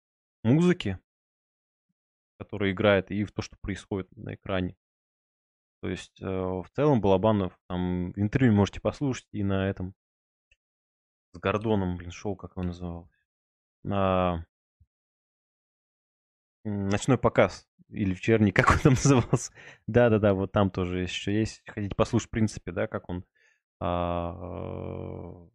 музыки, 0.44 1.00
которая 2.38 2.72
играет, 2.72 3.12
и 3.12 3.24
в 3.24 3.32
то, 3.32 3.42
что 3.42 3.58
происходит 3.62 4.12
на 4.16 4.36
экране. 4.36 4.76
То 5.82 5.90
есть, 5.90 6.22
э, 6.22 6.26
в 6.26 6.68
целом, 6.76 7.02
Балабанов, 7.02 7.58
там, 7.68 8.12
интервью 8.12 8.54
можете 8.54 8.82
послушать 8.82 9.28
и 9.32 9.44
на 9.44 9.68
этом, 9.68 9.96
с 11.34 11.40
Гордоном, 11.40 11.98
блин, 11.98 12.12
шоу, 12.12 12.36
как 12.36 12.52
его 12.52 12.64
называлось, 12.64 13.10
на 13.84 14.46
ночной 16.64 17.18
показ 17.18 17.68
или 17.92 18.12
вечерний, 18.12 18.52
как 18.52 18.72
он 18.72 18.80
там 18.80 18.94
назывался. 19.04 19.52
Да-да-да, 19.88 20.34
вот 20.34 20.52
там 20.52 20.70
тоже 20.72 21.02
еще 21.02 21.38
есть. 21.38 21.62
Хотите 21.68 21.96
послушать, 21.96 22.30
в 22.30 22.32
принципе, 22.32 22.72
да, 22.72 22.88
как 22.88 23.10
он, 23.10 23.26
а, 23.80 24.36
а, 24.40 25.50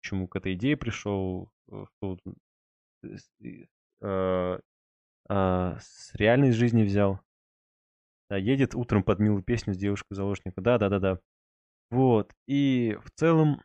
чему 0.00 0.28
к 0.28 0.36
этой 0.36 0.54
идее 0.54 0.76
пришел, 0.76 1.50
э, 1.70 1.84
что 1.96 2.18
а, 4.02 4.58
а, 5.28 5.78
с 5.80 6.14
реальной 6.14 6.52
жизни 6.52 6.82
взял. 6.84 7.20
Да, 8.30 8.36
едет 8.36 8.74
утром 8.74 9.02
под 9.02 9.18
милую 9.18 9.42
песню 9.42 9.74
с 9.74 9.78
девушкой-заложником. 9.78 10.64
Да-да-да-да. 10.64 11.20
Вот. 11.90 12.32
И 12.46 12.98
в 13.04 13.10
целом 13.10 13.62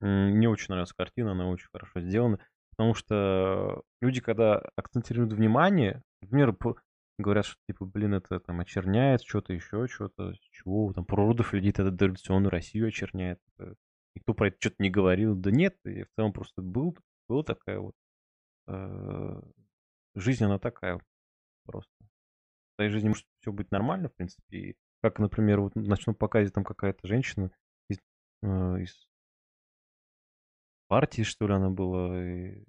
мне 0.00 0.48
очень 0.48 0.66
нравится 0.68 0.94
картина, 0.96 1.32
она 1.32 1.48
очень 1.48 1.68
хорошо 1.72 2.00
сделана. 2.00 2.38
Потому 2.70 2.94
что 2.94 3.82
люди, 4.00 4.20
когда 4.20 4.62
акцентируют 4.76 5.32
внимание, 5.32 6.02
например, 6.20 6.56
говорят, 7.18 7.46
что 7.46 7.56
типа, 7.68 7.84
блин, 7.84 8.14
это 8.14 8.40
там 8.40 8.60
очерняет 8.60 9.22
что-то 9.22 9.52
еще, 9.52 9.86
что-то, 9.88 10.34
чего, 10.50 10.92
там, 10.92 11.04
про 11.04 11.32
людей, 11.52 11.70
это 11.70 11.90
дореволюционную 11.90 12.50
Россию 12.50 12.88
очерняет. 12.88 13.40
Э, 13.58 13.74
никто 14.14 14.34
про 14.34 14.48
это 14.48 14.56
что-то 14.60 14.76
не 14.78 14.90
говорил. 14.90 15.34
Да 15.34 15.50
нет, 15.50 15.76
и 15.84 16.04
в 16.04 16.10
целом 16.16 16.32
просто 16.32 16.62
был, 16.62 16.96
была 17.28 17.42
такая 17.42 17.80
вот 17.80 17.94
э, 18.68 19.42
жизнь, 20.14 20.44
она 20.44 20.58
такая 20.58 21.00
просто 21.64 21.92
твоей 22.78 22.90
жизни 22.92 23.08
может 23.08 23.26
все 23.40 23.52
быть 23.52 23.70
нормально, 23.72 24.08
в 24.08 24.14
принципе. 24.14 24.56
И 24.56 24.76
как, 25.02 25.18
например, 25.18 25.60
вот 25.60 25.74
в 25.74 25.88
ночном 25.88 26.14
показе 26.14 26.50
там 26.50 26.64
какая-то 26.64 27.06
женщина 27.06 27.50
из, 27.88 27.98
э, 28.42 28.46
из 28.80 29.08
партии, 30.86 31.22
что 31.22 31.48
ли, 31.48 31.54
она 31.54 31.70
была, 31.70 32.24
и 32.24 32.64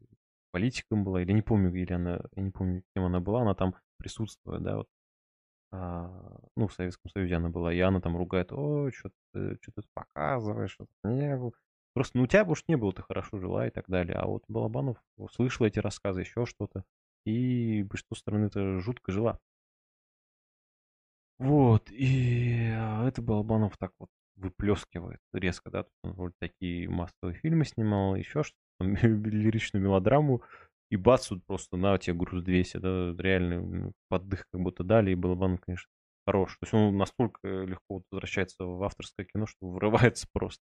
политиком 0.51 1.03
была, 1.03 1.21
или 1.21 1.31
не 1.31 1.41
помню, 1.41 1.73
или 1.73 1.93
она, 1.93 2.21
я 2.35 2.43
не 2.43 2.51
помню, 2.51 2.83
кем 2.95 3.05
она 3.05 3.19
была, 3.19 3.41
она 3.41 3.55
там 3.55 3.75
присутствует, 3.97 4.63
да, 4.63 4.77
вот. 4.77 4.87
А, 5.71 6.39
ну, 6.55 6.67
в 6.67 6.73
Советском 6.73 7.11
Союзе 7.11 7.35
она 7.35 7.49
была, 7.49 7.73
и 7.73 7.79
она 7.79 8.01
там 8.01 8.17
ругает, 8.17 8.51
о, 8.51 8.89
что 8.91 9.11
ты, 9.33 9.55
ты 9.57 9.71
показываешь, 9.93 10.71
что 10.71 10.87
не. 11.03 11.39
Просто, 11.93 12.17
ну, 12.17 12.23
у 12.23 12.27
тебя, 12.27 12.45
может, 12.45 12.67
не 12.67 12.77
было, 12.77 12.93
ты 12.93 13.01
хорошо 13.03 13.39
жила 13.39 13.67
и 13.67 13.71
так 13.71 13.87
далее. 13.87 14.15
А 14.15 14.25
вот 14.25 14.43
Балабанов 14.47 14.97
услышал 15.17 15.65
эти 15.65 15.79
рассказы, 15.79 16.21
еще 16.21 16.45
что-то, 16.45 16.83
и 17.25 17.83
большинство 17.83 18.15
страны 18.15 18.45
это 18.45 18.79
жутко 18.79 19.11
жила. 19.11 19.39
Вот, 21.37 21.89
и 21.91 22.69
а, 22.73 23.07
это 23.07 23.21
Балабанов 23.21 23.77
так 23.77 23.91
вот 23.99 24.09
выплескивает 24.35 25.19
резко, 25.33 25.69
да, 25.69 25.85
он 26.03 26.13
вроде 26.13 26.35
такие 26.39 26.89
массовые 26.89 27.35
фильмы 27.35 27.65
снимал, 27.65 28.15
еще 28.15 28.43
что-то, 28.43 28.59
лиричную 29.03 29.83
мелодраму, 29.83 30.43
и 30.89 30.95
бац, 30.95 31.29
вот 31.29 31.39
просто 31.45 31.77
на 31.77 31.97
тебе 31.97 32.15
груз 32.15 32.43
200, 32.43 32.77
да, 32.77 33.15
реально 33.17 33.91
поддых 34.09 34.45
как 34.51 34.61
будто 34.61 34.83
дали, 34.83 35.11
и 35.11 35.15
Балабанов, 35.15 35.61
конечно, 35.61 35.87
хорош. 36.25 36.53
То 36.53 36.63
есть 36.63 36.73
он 36.73 36.97
настолько 36.97 37.47
легко 37.47 37.95
вот 37.95 38.03
возвращается 38.11 38.65
в 38.65 38.83
авторское 38.83 39.25
кино, 39.25 39.45
что 39.45 39.67
вырывается 39.67 40.27
просто. 40.33 40.63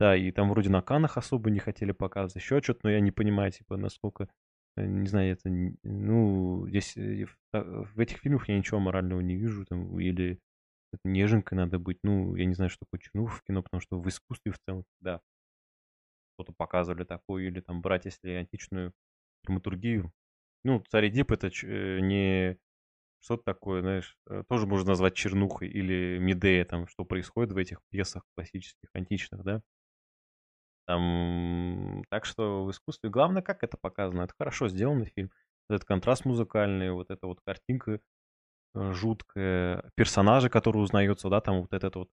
Да, 0.00 0.16
и 0.16 0.30
там 0.32 0.50
вроде 0.50 0.70
на 0.70 0.82
Канах 0.82 1.16
особо 1.16 1.50
не 1.50 1.60
хотели 1.60 1.92
показывать, 1.92 2.42
еще 2.42 2.60
что-то, 2.60 2.80
но 2.84 2.90
я 2.90 3.00
не 3.00 3.12
понимаю, 3.12 3.52
типа, 3.52 3.76
насколько 3.76 4.28
Э, 4.76 4.86
не 4.86 5.06
знаю, 5.06 5.32
это, 5.32 5.50
ну, 5.82 6.66
здесь 6.68 6.96
э, 6.96 7.26
в 7.52 8.00
этих 8.00 8.18
фильмах 8.18 8.48
я 8.48 8.56
ничего 8.56 8.80
морального 8.80 9.20
не 9.20 9.36
вижу, 9.36 9.64
там, 9.66 9.98
или 10.00 10.38
неженкой 11.04 11.56
надо 11.58 11.78
быть, 11.78 11.98
ну, 12.02 12.34
я 12.36 12.44
не 12.46 12.54
знаю, 12.54 12.70
что 12.70 12.84
такое 12.84 13.00
Чернух 13.00 13.32
в 13.32 13.42
кино, 13.42 13.62
потому 13.62 13.80
что 13.80 14.00
в 14.00 14.08
искусстве 14.08 14.52
в 14.52 14.58
целом, 14.58 14.84
да, 15.00 15.20
что-то 16.34 16.52
показывали 16.52 17.04
такое, 17.04 17.44
или 17.44 17.60
там 17.60 17.82
брать, 17.82 18.04
если 18.06 18.30
античную 18.30 18.92
драматургию, 19.44 20.12
ну, 20.64 20.82
царь 20.88 21.08
Эдип 21.08 21.32
это 21.32 21.48
э, 21.48 22.00
не 22.00 22.58
что-то 23.20 23.44
такое, 23.44 23.82
знаешь, 23.82 24.16
тоже 24.48 24.66
можно 24.66 24.90
назвать 24.90 25.14
чернухой 25.14 25.68
или 25.68 26.18
Медея, 26.18 26.64
там, 26.64 26.88
что 26.88 27.04
происходит 27.04 27.52
в 27.52 27.56
этих 27.56 27.80
пьесах 27.90 28.24
классических, 28.34 28.88
античных, 28.94 29.44
да, 29.44 29.62
там, 30.86 32.04
так 32.10 32.24
что 32.24 32.64
в 32.64 32.70
искусстве 32.70 33.10
главное, 33.10 33.42
как 33.42 33.62
это 33.62 33.76
показано. 33.78 34.22
Это 34.22 34.34
хорошо 34.36 34.68
сделанный 34.68 35.06
фильм. 35.06 35.30
Этот 35.68 35.84
контраст 35.84 36.24
музыкальный, 36.24 36.90
вот 36.92 37.10
эта 37.10 37.26
вот 37.26 37.40
картинка 37.44 38.00
э, 38.74 38.92
жуткая, 38.92 39.90
персонажи, 39.96 40.50
которые 40.50 40.82
узнаются, 40.82 41.28
да, 41.30 41.40
там 41.40 41.62
вот 41.62 41.72
этот 41.72 41.96
вот 41.96 42.10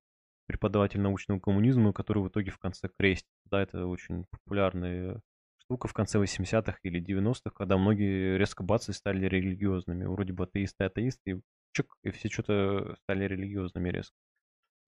преподаватель 0.50 1.00
научного 1.00 1.40
коммунизма, 1.40 1.94
который 1.94 2.24
в 2.24 2.28
итоге 2.28 2.50
в 2.50 2.58
конце 2.58 2.90
крестит. 2.98 3.30
Да, 3.46 3.62
это 3.62 3.86
очень 3.86 4.26
популярная 4.32 5.22
штука 5.60 5.88
в 5.88 5.94
конце 5.94 6.18
80-х 6.18 6.80
или 6.82 7.00
90-х, 7.00 7.52
когда 7.52 7.78
многие 7.78 8.36
резко 8.36 8.64
бац 8.64 8.90
и 8.90 8.94
стали 8.94 9.28
религиозными. 9.28 10.06
Вроде 10.06 10.34
бы 10.34 10.46
атеисты, 10.46 10.86
атеисты, 10.86 11.32
и 11.32 11.42
чик, 11.72 11.96
и 12.04 12.10
все 12.10 12.30
что-то 12.30 12.96
стали 13.04 13.26
религиозными 13.26 13.90
резко. 13.90 14.16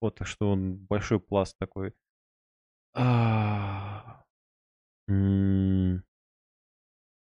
Вот, 0.00 0.16
так 0.16 0.26
что 0.26 0.50
он 0.50 0.78
большой 0.78 1.20
пласт 1.20 1.56
такой 1.58 1.94
а, 2.94 4.24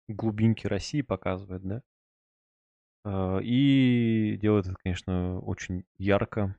глубинки 0.09 0.66
России 0.66 1.03
показывает, 1.03 1.62
да? 1.62 1.82
А, 3.05 3.38
и 3.43 4.38
делает 4.41 4.66
это, 4.66 4.76
конечно, 4.82 5.41
очень 5.41 5.84
ярко, 5.99 6.57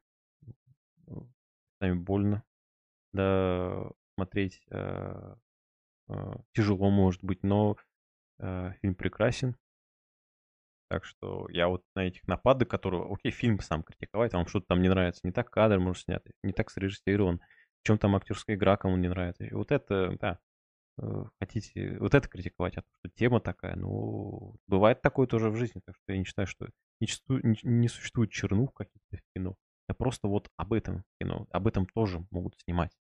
сами 1.82 1.98
больно, 1.98 2.44
да, 3.14 3.90
смотреть 4.16 4.62
а, 4.72 5.38
тяжело, 6.54 6.90
может 6.90 7.24
быть, 7.24 7.44
но 7.44 7.76
фильм 8.38 8.96
прекрасен. 8.96 9.56
Так 10.90 11.06
что 11.06 11.48
я 11.50 11.70
вот 11.70 11.86
на 11.96 12.02
этих 12.02 12.28
нападок, 12.28 12.70
которые, 12.70 13.06
окей, 13.10 13.32
фильм 13.32 13.62
сам 13.62 13.82
критиковать, 13.82 14.34
вам 14.34 14.46
что-то 14.46 14.66
там 14.68 14.82
не 14.82 14.90
нравится, 14.90 15.22
не 15.24 15.32
так 15.32 15.50
кадр, 15.50 15.80
может, 15.80 16.04
снят, 16.04 16.22
не 16.44 16.52
так 16.52 16.70
срежиссирован, 16.70 17.40
в 17.82 17.88
чем 17.88 17.98
там 17.98 18.14
актерская 18.14 18.58
игра, 18.58 18.76
кому 18.76 18.98
не 18.98 19.08
нравится. 19.08 19.46
И 19.46 19.54
вот 19.54 19.72
это, 19.72 20.18
да, 20.20 20.40
э, 21.02 21.24
хотите 21.40 21.98
вот 21.98 22.14
это 22.14 22.28
критиковать, 22.28 22.76
а 22.76 22.82
то, 22.82 22.90
что 23.00 23.10
тема 23.16 23.40
такая, 23.40 23.78
ну, 23.78 24.58
бывает 24.68 25.02
такое 25.02 25.28
тоже 25.28 25.50
в 25.50 25.56
жизни, 25.56 25.80
так 25.86 25.96
что 25.96 26.12
я 26.12 26.18
не 26.18 26.26
считаю, 26.26 26.48
что 26.48 26.68
не, 27.00 27.08
не, 27.30 27.58
не 27.64 27.88
существует 27.88 28.32
чернух 28.32 28.74
каких-то 28.74 29.16
в 29.16 29.22
кино. 29.34 29.56
Это 29.92 29.98
просто 29.98 30.30
вот 30.30 30.50
об 30.56 30.72
этом 30.72 31.04
кино, 31.20 31.48
об 31.52 31.68
этом 31.68 31.86
тоже 31.86 32.26
могут 32.32 32.58
снимать. 32.64 32.98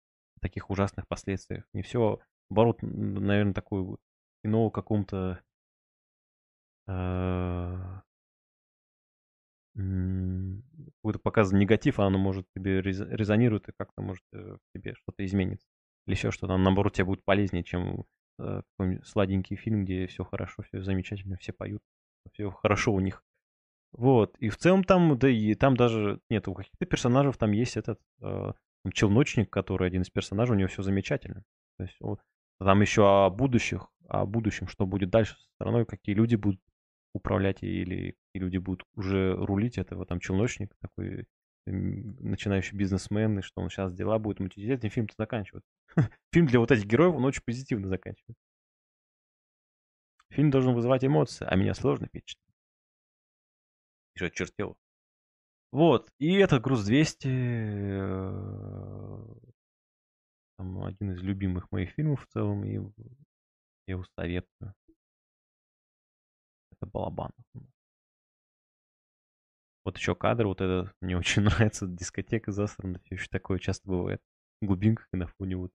таких 0.42 0.68
ужасных 0.68 1.08
последствиях. 1.08 1.64
Не 1.72 1.80
все, 1.80 2.20
наоборот, 2.50 2.82
наверное, 2.82 3.54
такое 3.54 3.96
кино 4.42 4.68
каком-то 4.68 5.40
э, 6.86 8.00
какой-то 9.74 11.18
показан 11.20 11.58
негатив, 11.58 12.00
а 12.00 12.06
оно 12.06 12.18
может 12.18 12.46
тебе 12.54 12.82
резонирует 12.82 13.70
и 13.70 13.72
как-то 13.72 14.02
может 14.02 14.24
э, 14.34 14.58
тебе 14.74 14.94
что-то 14.94 15.24
изменится. 15.24 15.66
или 16.06 16.14
еще 16.16 16.30
что-то, 16.32 16.58
наоборот, 16.58 16.92
тебе 16.92 17.06
будет 17.06 17.24
полезнее, 17.24 17.64
чем 17.64 18.04
э, 18.38 18.60
какой-нибудь 18.76 19.06
сладенький 19.06 19.56
фильм, 19.56 19.86
где 19.86 20.06
все 20.06 20.22
хорошо, 20.22 20.62
все 20.64 20.82
замечательно, 20.82 21.38
все 21.38 21.54
поют, 21.54 21.82
все 22.34 22.50
хорошо 22.50 22.92
у 22.92 23.00
них. 23.00 23.24
Вот, 23.94 24.36
и 24.38 24.48
в 24.48 24.56
целом 24.56 24.82
там, 24.82 25.16
да 25.16 25.28
и 25.28 25.54
там 25.54 25.76
даже, 25.76 26.20
нет, 26.28 26.48
у 26.48 26.54
каких-то 26.54 26.84
персонажей 26.84 27.32
там 27.32 27.52
есть 27.52 27.76
этот 27.76 28.00
э, 28.20 28.52
челночник, 28.92 29.50
который 29.50 29.86
один 29.86 30.02
из 30.02 30.10
персонажей, 30.10 30.56
у 30.56 30.58
него 30.58 30.68
все 30.68 30.82
замечательно. 30.82 31.44
То 31.78 31.84
есть 31.84 31.96
вот, 32.00 32.20
там 32.58 32.80
еще 32.80 33.06
о 33.06 33.30
будущих, 33.30 33.88
о 34.08 34.26
будущем, 34.26 34.66
что 34.66 34.84
будет 34.84 35.10
дальше 35.10 35.36
со 35.36 35.48
страной, 35.54 35.86
какие 35.86 36.16
люди 36.16 36.34
будут 36.34 36.60
управлять 37.12 37.62
или 37.62 38.16
какие 38.26 38.42
люди 38.42 38.56
будут 38.58 38.82
уже 38.96 39.36
рулить 39.36 39.78
этого, 39.78 40.04
там 40.06 40.18
челночник 40.18 40.74
такой 40.80 41.26
начинающий 41.66 42.76
бизнесмен, 42.76 43.38
и 43.38 43.42
что 43.42 43.62
он 43.62 43.70
сейчас 43.70 43.94
дела 43.94 44.18
будет 44.18 44.40
мутить. 44.40 44.68
Этим 44.68 44.90
фильм-то 44.90 45.14
заканчивает. 45.16 45.64
Фильм 46.32 46.46
для 46.46 46.58
вот 46.58 46.70
этих 46.70 46.84
героев, 46.84 47.14
он 47.14 47.24
очень 47.24 47.42
позитивно 47.46 47.88
заканчивает. 47.88 48.36
Фильм 50.30 50.50
должен 50.50 50.74
вызывать 50.74 51.04
эмоции, 51.04 51.46
а 51.48 51.54
меня 51.54 51.74
сложно 51.74 52.08
печь. 52.08 52.36
И 54.14 54.18
что, 54.18 54.30
чертел. 54.30 54.76
Вот, 55.72 56.08
и 56.18 56.34
это 56.34 56.60
груз 56.60 56.84
200, 56.84 57.26
э, 57.26 57.30
там, 60.56 60.84
один 60.84 61.12
из 61.12 61.20
любимых 61.20 61.70
моих 61.72 61.90
фильмов 61.90 62.24
в 62.24 62.32
целом, 62.32 62.64
и 62.64 62.74
я 62.74 63.94
его 63.94 64.04
советую. 64.16 64.74
Это 66.70 66.86
Балабанов. 66.86 67.34
Вот 69.84 69.98
еще 69.98 70.14
кадр, 70.14 70.46
вот 70.46 70.60
это 70.60 70.94
мне 71.00 71.18
очень 71.18 71.42
нравится, 71.44 71.86
дискотека 71.88 72.52
засрана, 72.52 73.00
еще 73.10 73.26
такое 73.28 73.58
часто 73.58 73.88
бывает. 73.88 74.22
В 74.60 74.66
глубинках 74.66 75.08
на 75.12 75.26
фоне 75.26 75.56
вот. 75.56 75.72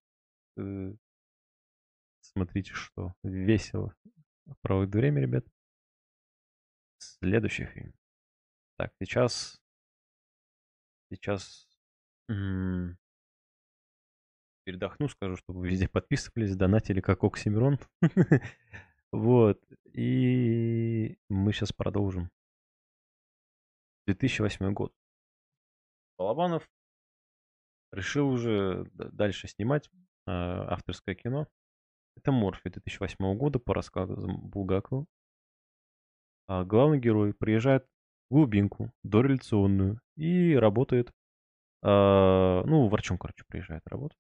Смотрите, 2.22 2.74
что 2.74 3.14
весело. 3.24 3.94
Проводит 4.62 4.96
время, 4.96 5.22
ребят. 5.22 5.46
Следующий 6.98 7.66
фильм. 7.66 7.94
Так, 8.80 8.94
сейчас... 9.02 9.62
Сейчас... 11.12 11.68
Передохну, 14.64 15.10
скажу, 15.10 15.36
чтобы 15.36 15.68
везде 15.68 15.90
подписывались, 15.92 16.56
донатили 16.56 17.02
как 17.02 17.24
Оксимирон. 17.24 17.78
Вот. 19.12 19.60
И 19.92 21.18
мы 21.30 21.52
сейчас 21.52 21.74
продолжим. 21.74 22.30
2008 24.06 24.72
год. 24.72 24.94
Балабанов 26.20 26.70
решил 27.92 28.30
уже 28.30 28.86
дальше 28.94 29.48
снимать 29.48 29.90
э, 30.28 30.32
авторское 30.32 31.16
кино. 31.16 31.48
Это 32.16 32.32
Морфи 32.32 32.70
2008 32.70 33.36
года 33.36 33.58
по 33.58 33.74
рассказам 33.74 34.48
Булгакова. 34.48 35.08
А 36.48 36.64
главный 36.64 37.00
герой 37.00 37.34
приезжает 37.34 37.90
глубинку, 38.30 38.92
дореволюционную, 39.04 40.00
и 40.16 40.56
работает, 40.56 41.10
э, 41.84 41.88
ну, 41.88 42.88
врачом, 42.88 43.18
короче, 43.18 43.44
приезжает 43.48 43.88
работать. 43.88 44.18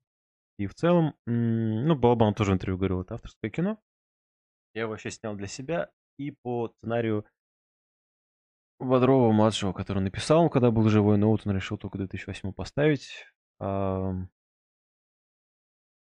И 0.57 0.67
в 0.67 0.73
целом, 0.75 1.15
ну, 1.25 1.95
Балабанов 1.95 2.35
тоже 2.35 2.53
интервью 2.53 2.77
говорил, 2.77 3.01
это 3.01 3.15
авторское 3.15 3.49
кино. 3.49 3.79
Я 4.73 4.81
его 4.81 4.91
вообще 4.91 5.09
снял 5.09 5.35
для 5.35 5.47
себя, 5.47 5.89
и 6.17 6.31
по 6.31 6.69
сценарию 6.69 7.25
Бодрова 8.79 9.31
младшего, 9.31 9.73
который 9.73 10.01
написал, 10.01 10.49
когда 10.49 10.71
был 10.71 10.87
живой, 10.89 11.17
но 11.17 11.29
вот 11.29 11.45
он 11.45 11.53
решил 11.53 11.77
только 11.77 11.95
в 11.95 11.99
2008 11.99 12.53
поставить. 12.53 13.25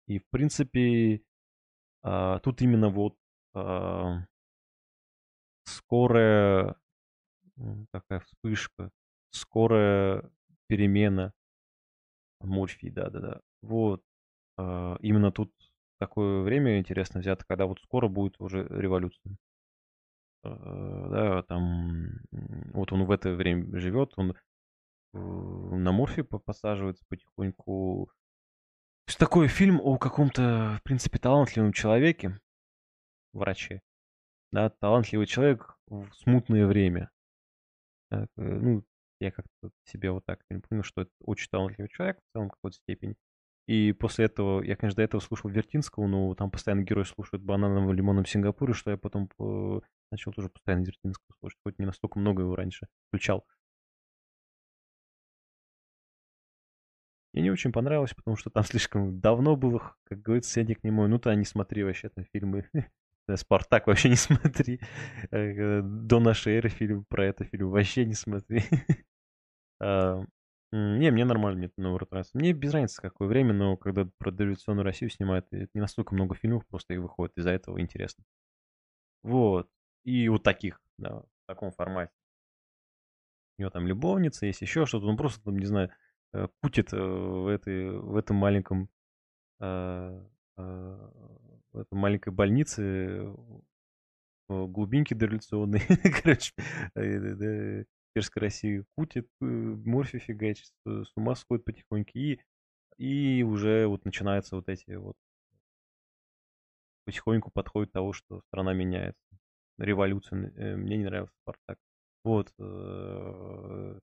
И, 0.07 0.17
в 0.17 0.27
принципе, 0.31 1.21
а, 2.01 2.39
тут 2.39 2.61
именно 2.61 2.89
вот 2.89 3.15
а, 3.53 4.25
скорая 5.65 6.75
такая 7.91 8.19
вспышка, 8.21 8.91
скорая 9.31 10.29
перемена 10.67 11.33
морфий, 12.41 12.89
да-да-да. 12.89 13.41
Вот. 13.61 14.03
А, 14.57 14.97
именно 15.01 15.31
тут 15.31 15.51
такое 15.99 16.41
время 16.41 16.79
интересно 16.79 17.19
взято, 17.19 17.45
когда 17.47 17.65
вот 17.65 17.79
скоро 17.81 18.07
будет 18.07 18.39
уже 18.39 18.65
революция. 18.69 19.37
Э, 20.43 21.07
да, 21.11 21.43
там, 21.43 22.21
вот 22.73 22.93
он 22.93 23.05
в 23.05 23.11
это 23.11 23.31
время 23.31 23.77
живет, 23.77 24.13
он 24.15 24.35
на 25.11 25.91
морфе 25.91 26.23
посаживается 26.23 27.03
потихоньку. 27.09 28.11
То 29.05 29.09
есть 29.09 29.19
такой 29.19 29.47
фильм 29.47 29.81
о 29.81 29.97
каком-то, 29.97 30.77
в 30.79 30.83
принципе, 30.83 31.17
талантливом 31.17 31.73
человеке, 31.73 32.39
враче, 33.33 33.81
да, 34.51 34.69
талантливый 34.69 35.25
человек 35.25 35.77
в 35.87 36.11
смутное 36.13 36.67
время. 36.67 37.09
Э, 38.11 38.25
ну, 38.37 38.83
я 39.19 39.31
как-то 39.31 39.71
себе 39.85 40.11
вот 40.11 40.25
так 40.25 40.39
понял, 40.69 40.83
что 40.83 41.01
это 41.01 41.11
очень 41.21 41.49
талантливый 41.49 41.89
человек 41.89 42.17
в 42.19 42.33
целом 42.33 42.49
какой-то 42.49 42.77
степени. 42.77 43.15
И 43.67 43.91
после 43.93 44.25
этого, 44.25 44.63
я, 44.63 44.75
конечно, 44.75 44.97
до 44.97 45.03
этого 45.03 45.21
слушал 45.21 45.49
Вертинского, 45.49 46.07
но 46.07 46.33
там 46.35 46.49
постоянно 46.49 46.81
герой 46.81 47.05
слушает 47.05 47.43
бананом 47.43 47.91
лимоном 47.93 48.23
в 48.23 48.29
Сингапуре, 48.29 48.73
что 48.73 48.91
я 48.91 48.97
потом 48.97 49.29
э, 49.39 49.79
начал 50.11 50.33
тоже 50.33 50.49
постоянно 50.49 50.85
Вертинского 50.85 51.35
слушать, 51.39 51.59
хоть 51.63 51.77
не 51.77 51.85
настолько 51.85 52.17
много 52.19 52.41
его 52.43 52.55
раньше 52.55 52.87
включал. 53.09 53.45
Мне 57.33 57.43
не 57.43 57.51
очень 57.51 57.71
понравилось, 57.71 58.13
потому 58.15 58.37
что 58.37 58.49
там 58.49 58.63
слишком 58.65 59.19
давно 59.19 59.55
было, 59.55 59.95
как 60.03 60.21
говорится, 60.21 60.51
сядь 60.51 60.75
к 60.79 60.83
нему, 60.83 61.05
ну 61.07 61.19
то 61.19 61.33
не 61.35 61.45
смотри 61.45 61.83
вообще 61.83 62.09
там 62.09 62.25
фильмы. 62.33 62.67
Спартак 63.37 63.87
вообще 63.87 64.09
не 64.09 64.15
смотри. 64.17 64.79
Э, 65.31 65.81
до 65.81 66.19
нашей 66.19 66.57
эры 66.57 66.69
фильм 66.69 67.05
про 67.05 67.25
это 67.25 67.45
фильм 67.45 67.69
вообще 67.69 68.05
не 68.05 68.13
смотри. 68.15 68.63
Не, 70.71 71.09
мне 71.09 71.25
нормально, 71.25 71.57
мне 71.57 71.71
наоборот 71.77 72.11
нравится. 72.11 72.37
Мне 72.37 72.53
без 72.53 72.71
разницы, 72.73 73.01
какое 73.01 73.27
время, 73.27 73.53
но 73.53 73.75
когда 73.75 74.05
про 74.19 74.29
дореволюционную 74.29 74.85
Россию 74.85 75.09
снимают, 75.09 75.51
не 75.51 75.67
настолько 75.73 76.13
много 76.13 76.35
фильмов 76.35 76.63
просто 76.67 76.93
и 76.93 76.97
выходит, 76.97 77.35
из-за 77.37 77.49
этого 77.49 77.81
интересно. 77.81 78.23
Вот. 79.23 79.67
И 80.03 80.29
вот 80.29 80.43
таких, 80.43 80.79
да, 80.97 81.21
в 81.21 81.25
таком 81.47 81.71
формате. 81.71 82.11
У 83.57 83.61
него 83.61 83.71
там 83.71 83.87
любовница, 83.87 84.45
есть 84.45 84.61
еще 84.61 84.85
что-то, 84.85 85.07
он 85.07 85.17
просто 85.17 85.43
там, 85.43 85.57
не 85.57 85.65
знаю, 85.65 85.91
э, 86.33 86.47
кутит 86.61 86.93
э, 86.93 86.97
в, 86.97 87.47
этой, 87.47 87.89
в 87.89 88.15
этом 88.15 88.35
маленьком 88.35 88.89
э, 89.59 90.23
в 91.73 91.79
этой 91.79 91.93
маленькой 91.93 92.33
больнице 92.33 93.33
глубинки 94.47 95.13
дореволюционной, 95.13 95.81
короче, 96.23 96.53
Перской 98.13 98.41
России 98.41 98.85
кутит, 98.95 99.27
э, 99.39 99.45
морфи 99.45 100.17
фигачит, 100.17 100.71
с 100.85 101.11
ума 101.15 101.35
сходит 101.35 101.63
потихоньку, 101.63 102.11
и, 102.15 102.39
и 102.97 103.43
уже 103.43 103.85
вот 103.87 104.03
начинаются 104.03 104.55
вот 104.55 104.67
эти 104.67 104.91
вот 104.93 105.15
потихоньку 107.05 107.51
подходит 107.51 107.91
того, 107.91 108.13
что 108.13 108.41
страна 108.41 108.73
меняется. 108.73 109.21
Революция. 109.77 110.51
Э, 110.55 110.75
мне 110.75 110.97
не 110.97 111.05
нравился 111.05 111.33
Спартак. 111.41 111.77
Вот. 112.23 112.53
Э, 112.59 113.99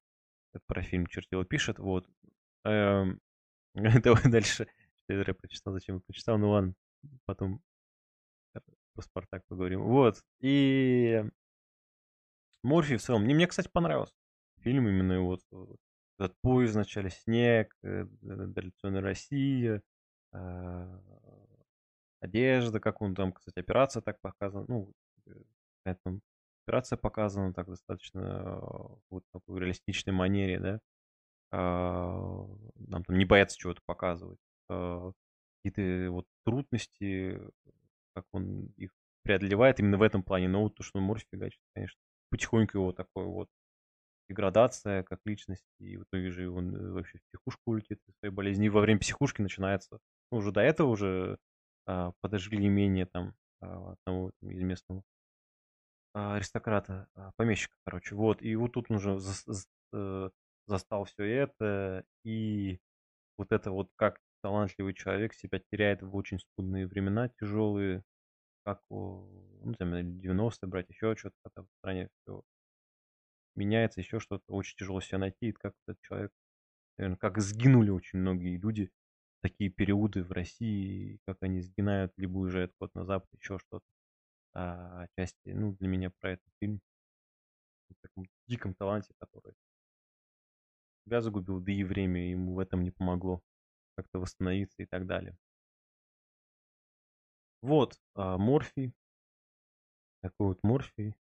это 0.54 0.64
про 0.66 0.82
фильм 0.82 1.06
Чертила 1.06 1.44
пишет. 1.44 1.78
Вот. 1.78 2.08
Эм, 2.64 3.20
давай 3.74 4.30
дальше. 4.30 4.66
Я 5.08 5.18
зря 5.18 5.34
прочитал, 5.34 5.74
зачем 5.74 5.96
я 5.96 6.00
прочитал. 6.00 6.38
Ну 6.38 6.50
ладно, 6.50 6.74
потом 7.24 7.60
про 8.94 9.02
Спартак 9.02 9.42
поговорим. 9.46 9.82
Вот. 9.82 10.22
И 10.40 11.22
Морфи 12.62 12.96
в 12.96 13.02
целом. 13.02 13.24
Мне, 13.24 13.34
мне, 13.34 13.46
кстати, 13.46 13.68
понравился 13.68 14.14
фильм 14.66 14.88
именно 14.88 15.20
вот 15.20 15.42
этот 16.18 16.36
поезд 16.40 16.74
вначале 16.74 17.10
снег, 17.10 17.76
дореволюционная 17.82 19.00
Россия, 19.00 19.80
а, 20.32 21.00
одежда, 22.20 22.80
как 22.80 23.00
он 23.00 23.14
там, 23.14 23.32
кстати, 23.32 23.60
операция 23.60 24.02
так 24.02 24.20
показана, 24.20 24.66
ну, 24.68 24.92
там 25.84 26.20
операция 26.66 26.96
показана 26.96 27.54
так 27.54 27.68
достаточно 27.68 28.60
вот 29.08 29.22
такой 29.32 29.60
реалистичной 29.60 30.12
манере, 30.12 30.58
да, 30.58 30.80
а, 31.52 32.48
нам 32.74 33.04
там 33.04 33.18
не 33.18 33.24
боятся 33.24 33.56
чего-то 33.56 33.82
показывать, 33.86 34.40
а, 34.68 35.12
какие-то 35.66 36.10
вот 36.10 36.26
трудности, 36.44 37.40
как 38.14 38.24
он 38.32 38.66
их 38.76 38.90
преодолевает 39.22 39.80
именно 39.80 39.98
в 39.98 40.02
этом 40.02 40.22
плане, 40.22 40.48
но 40.48 40.62
вот 40.62 40.74
то, 40.74 40.82
что 40.82 41.00
Морфи 41.00 41.26
фигачит, 41.30 41.60
конечно, 41.74 41.98
потихоньку 42.30 42.78
его 42.78 42.92
такой 42.92 43.24
вот 43.24 43.48
деградация 44.28 45.02
как 45.02 45.20
личности, 45.24 45.64
и 45.78 45.96
в 45.96 46.04
итоге 46.04 46.30
же 46.30 46.50
он 46.50 46.74
э, 46.74 46.90
вообще 46.92 47.18
в 47.18 47.22
психушку 47.28 47.70
улетит 47.70 48.00
из 48.08 48.14
своей 48.18 48.34
болезни. 48.34 48.66
И 48.66 48.68
во 48.68 48.80
время 48.80 48.98
психушки 48.98 49.40
начинается, 49.40 49.98
ну, 50.32 50.38
уже 50.38 50.50
до 50.50 50.60
этого 50.60 50.88
уже 50.88 51.38
а, 51.86 52.12
подожгли 52.20 52.66
имение 52.66 53.06
там 53.06 53.34
а, 53.60 53.92
одного 53.92 54.32
там, 54.40 54.50
из 54.50 54.62
местного 54.62 55.04
а, 56.12 56.36
аристократа, 56.36 57.06
а, 57.14 57.30
помещика, 57.36 57.76
короче. 57.84 58.16
Вот, 58.16 58.42
и 58.42 58.56
вот 58.56 58.72
тут 58.72 58.86
он 58.90 58.96
уже 58.96 59.20
за, 59.20 59.32
за, 59.46 59.66
э, 59.92 60.30
застал 60.66 61.04
все 61.04 61.24
это, 61.24 62.04
и 62.24 62.80
вот 63.38 63.52
это 63.52 63.70
вот 63.70 63.90
как 63.94 64.20
талантливый 64.46 64.94
человек 64.94 65.34
себя 65.34 65.58
теряет 65.58 66.02
в 66.02 66.14
очень 66.14 66.38
скудные 66.38 66.86
времена, 66.86 67.28
тяжелые, 67.40 68.04
как, 68.64 68.80
ну, 68.90 69.74
там, 69.76 69.92
90-е 69.92 70.68
брать, 70.68 70.88
еще 70.88 71.16
что-то, 71.16 71.34
когда 71.42 71.62
в 71.62 71.68
стране 71.78 72.08
все 72.22 72.44
меняется, 73.56 74.00
еще 74.00 74.20
что-то, 74.20 74.44
очень 74.46 74.76
тяжело 74.76 75.00
себя 75.00 75.18
найти, 75.18 75.48
и 75.48 75.52
как 75.52 75.74
этот 75.84 76.00
человек, 76.02 76.30
наверное, 76.96 77.16
как 77.16 77.40
сгинули 77.40 77.90
очень 77.90 78.20
многие 78.20 78.56
люди, 78.56 78.92
такие 79.42 79.68
периоды 79.68 80.22
в 80.22 80.30
России, 80.30 81.18
как 81.26 81.38
они 81.40 81.60
сгинают, 81.60 82.12
либо 82.16 82.38
уезжают 82.38 82.72
куда 82.78 82.92
на 82.94 83.04
Запад, 83.04 83.28
еще 83.32 83.58
что-то. 83.58 83.84
А 84.54 85.02
отчасти, 85.02 85.48
ну, 85.48 85.72
для 85.72 85.88
меня 85.88 86.12
про 86.20 86.34
этот 86.34 86.52
фильм, 86.60 86.80
о 87.90 87.94
таком 88.00 88.26
диком 88.46 88.74
таланте, 88.74 89.12
который 89.18 89.54
себя 91.04 91.20
загубил, 91.20 91.58
да 91.58 91.72
и 91.72 91.82
время 91.82 92.30
ему 92.30 92.54
в 92.54 92.60
этом 92.60 92.84
не 92.84 92.92
помогло 92.92 93.42
как-то 93.96 94.20
восстановиться 94.20 94.82
и 94.82 94.86
так 94.86 95.06
далее. 95.06 95.36
Вот, 97.62 97.98
а, 98.14 98.38
Морфий. 98.38 98.92
Такой 100.22 100.48
вот 100.48 100.62
Морфий. 100.62 101.16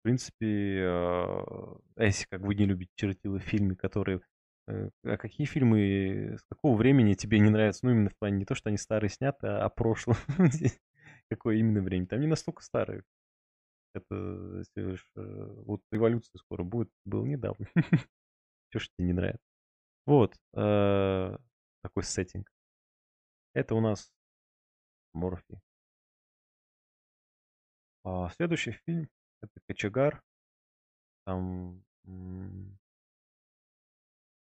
В 0.00 0.02
принципе, 0.02 0.84
а, 0.84 1.78
если 1.96 2.26
как 2.26 2.40
вы 2.40 2.54
не 2.54 2.64
любите 2.66 2.90
чертилы 2.96 3.40
фильмы, 3.40 3.76
которые... 3.76 4.20
Э, 4.66 4.90
а 5.04 5.16
какие 5.16 5.46
фильмы, 5.46 6.36
с 6.38 6.44
какого 6.44 6.76
времени 6.76 7.14
тебе 7.14 7.38
не 7.38 7.50
нравятся? 7.50 7.86
Ну, 7.86 7.92
именно 7.92 8.10
в 8.10 8.16
плане 8.16 8.38
не 8.38 8.44
то, 8.44 8.54
что 8.54 8.68
они 8.68 8.78
старые 8.78 9.10
сняты, 9.10 9.46
а 9.46 9.64
о 9.64 9.70
прошлом. 9.70 10.16
Какое 11.30 11.56
именно 11.56 11.82
время? 11.82 12.06
Там 12.06 12.20
не 12.20 12.26
настолько 12.26 12.62
старые. 12.62 13.04
Это 13.94 14.64
всего 14.64 14.90
лишь... 14.90 15.08
Э, 15.16 15.54
вот 15.66 15.82
революция 15.92 16.38
скоро 16.38 16.64
будет. 16.64 16.90
Был 17.04 17.24
недавно. 17.26 17.66
Чего 18.70 18.80
ж 18.80 18.88
тебе 18.96 19.06
не 19.06 19.12
нравится? 19.12 19.46
Вот. 20.06 20.36
Такой 21.82 22.02
сеттинг. 22.02 22.50
Это 23.54 23.74
у 23.74 23.80
нас 23.80 24.12
Морфи. 25.12 25.60
А 28.04 28.30
следующий 28.30 28.72
фильм 28.72 29.08
это 29.40 29.60
Кочегар. 29.66 30.22
Там 31.24 31.84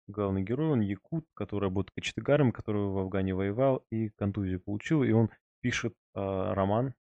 главный 0.10 0.44
герой, 0.44 0.70
он 0.70 0.82
якут, 0.82 1.26
который 1.34 1.66
работает 1.66 1.94
кочегаром, 1.96 2.52
который 2.52 2.82
в 2.82 2.98
Афгане 2.98 3.34
воевал 3.34 3.86
и 3.92 4.10
контузию 4.10 4.60
получил, 4.62 5.04
и 5.04 5.12
он 5.12 5.30
пишет 5.62 5.94
э, 6.16 6.20
роман. 6.20 6.94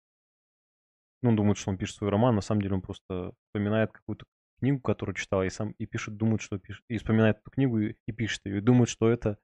Ну, 1.23 1.31
он 1.31 1.37
думает, 1.37 1.59
что 1.59 1.71
он 1.71 1.79
пишет 1.79 1.97
свой 1.97 2.11
роман, 2.11 2.35
на 2.35 2.41
самом 2.41 2.63
деле 2.63 2.75
он 2.75 2.83
просто 2.83 3.33
вспоминает 3.47 3.91
какую-то 3.93 4.27
книгу, 4.59 4.81
которую 4.81 5.17
читал, 5.17 5.43
и 5.43 5.51
сам 5.51 5.73
и 5.73 5.87
пишет, 5.87 6.17
думает, 6.17 6.43
что 6.43 6.59
пишет, 6.59 6.85
и 6.89 6.99
вспоминает 6.99 7.39
эту 7.39 7.51
книгу 7.51 7.79
и, 7.79 7.97
и 8.07 8.13
пишет 8.13 8.45
ее, 8.45 8.59
и 8.59 8.63
думает, 8.63 8.89
что 8.89 9.09
это 9.09 9.39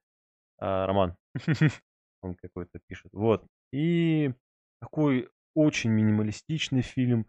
а, 0.59 0.87
роман. 0.87 1.17
Он 2.23 2.35
какой-то 2.37 2.79
пишет. 2.87 3.13
Вот. 3.13 3.47
И 3.73 4.33
такой 4.81 5.29
очень 5.55 5.91
минималистичный 5.91 6.83
фильм 6.83 7.27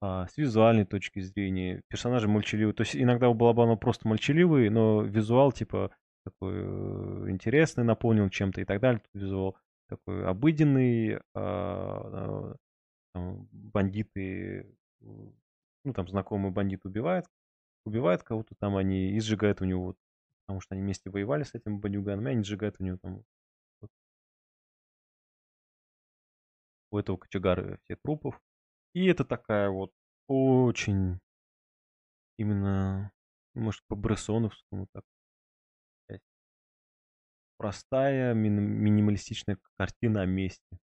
а, 0.00 0.26
с 0.28 0.36
визуальной 0.36 0.84
точки 0.84 1.20
зрения. 1.20 1.82
Персонажи 1.88 2.28
молчаливые. 2.28 2.74
То 2.74 2.82
есть 2.82 2.96
иногда 2.96 3.28
у 3.28 3.34
Балабанова 3.34 3.76
просто 3.76 4.08
молчаливый, 4.08 4.70
но 4.70 5.02
визуал 5.02 5.52
типа 5.52 5.90
такой 6.24 6.54
э, 6.56 7.30
интересный, 7.30 7.84
наполнен 7.84 8.30
чем-то 8.30 8.60
и 8.60 8.64
так 8.64 8.80
далее. 8.80 9.02
Визуал 9.14 9.56
такой 9.88 10.26
обыденный, 10.26 11.16
а, 11.16 11.20
а, 11.34 12.56
там, 13.14 13.48
бандиты, 13.52 14.74
ну 15.00 15.92
там 15.94 16.08
знакомый 16.08 16.52
бандит 16.52 16.84
убивает, 16.84 17.24
убивает 17.84 18.22
кого-то 18.22 18.54
там, 18.58 18.76
они 18.76 19.12
и 19.12 19.20
сжигают 19.20 19.62
у 19.62 19.64
него 19.64 19.84
вот 19.86 19.96
потому 20.48 20.62
что 20.62 20.74
они 20.74 20.82
вместе 20.82 21.10
воевали 21.10 21.42
с 21.42 21.54
этим 21.54 21.78
бандюганами, 21.78 22.30
они 22.30 22.42
сжигают 22.42 22.76
у 22.78 22.82
него 22.82 22.96
там 22.96 23.22
вот, 23.82 23.90
у 26.90 26.96
этого 26.96 27.18
кочегара 27.18 27.78
все 27.84 27.96
трупов. 27.96 28.40
И 28.94 29.04
это 29.04 29.26
такая 29.26 29.68
вот 29.68 29.92
очень 30.26 31.20
именно, 32.38 33.12
может, 33.52 33.84
по 33.88 33.94
Брессоновскому 33.94 34.86
так 34.94 35.04
простая, 37.58 38.32
минималистичная 38.32 39.58
картина 39.76 40.22
о 40.22 40.26
месте. 40.26 40.78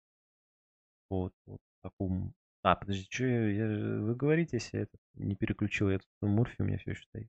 Вот, 1.11 1.35
вот 1.45 1.61
таком... 1.83 2.33
А, 2.63 2.77
подожди, 2.77 3.07
что 3.11 3.25
я, 3.25 3.51
я... 3.51 3.67
Вы 3.67 4.15
говорите, 4.15 4.57
если 4.57 4.79
я 4.79 4.83
это 4.85 4.97
не 5.15 5.35
переключил, 5.35 5.91
я 5.91 5.99
тут 5.99 6.09
Мурфи 6.23 6.63
у 6.63 6.65
меня 6.65 6.79
все 6.79 6.93
еще 6.93 7.03
стоит. 7.03 7.29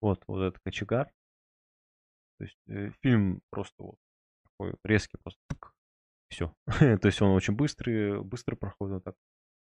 Вот, 0.00 0.22
вот 0.28 0.42
этот 0.42 0.60
кочегар. 0.62 1.10
То 2.40 2.44
есть 2.44 2.58
э, 2.68 2.90
фильм 3.02 3.42
просто 3.50 3.82
вот 3.82 3.98
такой 4.44 4.74
резкий, 4.82 5.18
просто 5.22 5.38
все. 6.30 6.54
То 7.02 7.06
есть 7.06 7.20
он 7.20 7.32
очень 7.32 7.54
быстрый, 7.54 8.22
быстро 8.22 8.56
проходит, 8.56 8.94
вот 8.94 9.04
так, 9.04 9.14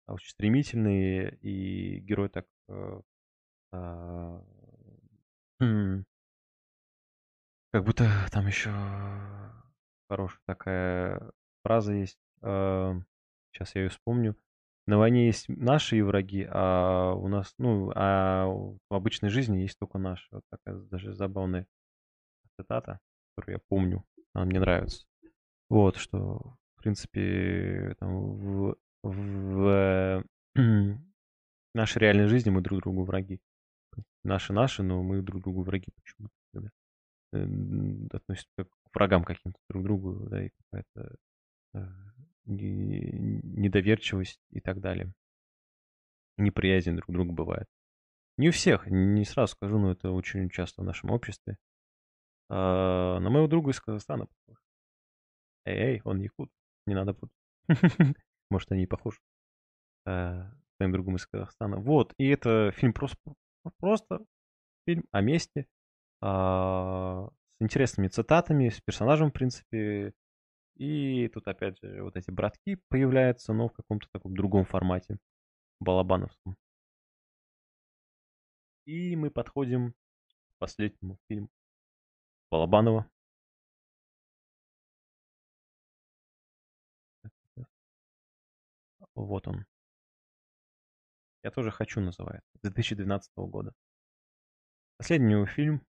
а 0.04 0.12
очень 0.12 0.28
стремительный, 0.28 1.38
и 1.40 2.00
герой 2.00 2.28
так 2.28 2.44
э, 2.68 3.00
э, 3.72 4.42
как 7.72 7.84
будто 7.84 8.10
там 8.30 8.46
еще 8.46 8.70
хорошая 10.10 10.42
такая 10.46 11.32
фраза 11.64 11.94
есть. 11.94 12.18
Сейчас 12.42 13.74
я 13.74 13.84
ее 13.84 13.88
вспомню. 13.88 14.36
На 14.86 14.98
войне 14.98 15.24
есть 15.26 15.48
наши 15.48 16.04
враги, 16.04 16.46
а 16.46 17.14
у 17.14 17.26
нас, 17.28 17.54
ну, 17.56 17.90
а 17.94 18.46
в 18.46 18.94
обычной 18.94 19.30
жизни 19.30 19.60
есть 19.60 19.78
только 19.78 19.96
наши. 19.96 20.26
Вот 20.30 20.44
такая 20.50 20.76
даже 20.76 21.14
забавная 21.14 21.66
цитата, 22.56 23.00
которую 23.34 23.56
я 23.56 23.60
помню, 23.68 24.04
она 24.32 24.44
мне 24.44 24.60
нравится. 24.60 25.06
Вот, 25.68 25.96
что, 25.96 26.56
в 26.74 26.82
принципе, 26.82 27.96
там, 27.98 28.36
в, 28.36 28.76
в 29.02 30.24
нашей 31.74 31.98
реальной 31.98 32.26
жизни 32.26 32.50
мы 32.50 32.60
друг 32.60 32.80
другу 32.80 33.04
враги. 33.04 33.40
Наши 34.24 34.52
наши, 34.52 34.82
но 34.82 35.02
мы 35.02 35.22
друг 35.22 35.42
другу 35.42 35.62
враги 35.62 35.92
почему-то. 35.94 36.34
Да? 36.52 36.70
Относятся 38.16 38.50
как 38.56 38.68
к 38.68 38.94
врагам 38.94 39.24
каким-то 39.24 39.58
друг 39.68 39.82
другу, 39.84 40.26
да, 40.28 40.44
и 40.44 40.50
какая-то 40.50 41.16
э, 41.74 41.86
недоверчивость 42.44 44.40
и 44.50 44.60
так 44.60 44.80
далее. 44.80 45.12
Неприязнь 46.38 46.94
друг 46.94 47.06
к 47.08 47.12
другу 47.12 47.32
бывает. 47.32 47.66
Не 48.38 48.50
у 48.50 48.52
всех, 48.52 48.86
не 48.86 49.24
сразу 49.24 49.52
скажу, 49.52 49.78
но 49.78 49.92
это 49.92 50.10
очень 50.10 50.50
часто 50.50 50.82
в 50.82 50.84
нашем 50.84 51.10
обществе. 51.10 51.56
А, 52.48 53.18
на 53.20 53.30
моего 53.30 53.48
друга 53.48 53.70
из 53.70 53.80
Казахстана 53.80 54.26
похож. 54.26 54.62
Эй, 55.64 55.78
эй, 55.78 56.02
он 56.04 56.20
якут. 56.20 56.50
Не 56.86 56.94
надо 56.94 57.14
путать. 57.14 57.36
Может, 58.50 58.72
они 58.72 58.84
и 58.84 58.86
похожи. 58.86 59.18
А, 60.06 60.52
своим 60.76 60.92
другом 60.92 61.16
из 61.16 61.26
Казахстана. 61.26 61.78
Вот, 61.78 62.14
и 62.18 62.28
это 62.28 62.70
фильм 62.72 62.92
просто, 62.92 63.18
просто 63.78 64.24
фильм 64.86 65.04
о 65.10 65.20
месте, 65.20 65.66
а, 66.20 67.28
с 67.58 67.62
интересными 67.62 68.08
цитатами, 68.08 68.68
с 68.68 68.80
персонажем, 68.80 69.30
в 69.30 69.32
принципе. 69.32 70.12
И 70.76 71.28
тут, 71.28 71.48
опять 71.48 71.78
же, 71.80 72.02
вот 72.02 72.16
эти 72.16 72.30
братки 72.30 72.78
появляются, 72.88 73.52
но 73.52 73.68
в 73.68 73.72
каком-то 73.72 74.06
таком 74.12 74.36
другом 74.36 74.64
формате, 74.64 75.18
балабановском. 75.80 76.54
И 78.84 79.16
мы 79.16 79.30
подходим 79.30 79.92
к 79.92 80.58
последнему 80.58 81.18
фильму 81.28 81.48
Балабанова 82.50 83.08
Вот 89.16 89.48
он. 89.48 89.64
Я 91.42 91.50
тоже 91.50 91.70
хочу 91.70 92.00
называется. 92.00 92.50
2012 92.62 93.32
года. 93.36 93.72
Последний 94.98 95.32
его 95.32 95.46
фильм. 95.46 95.82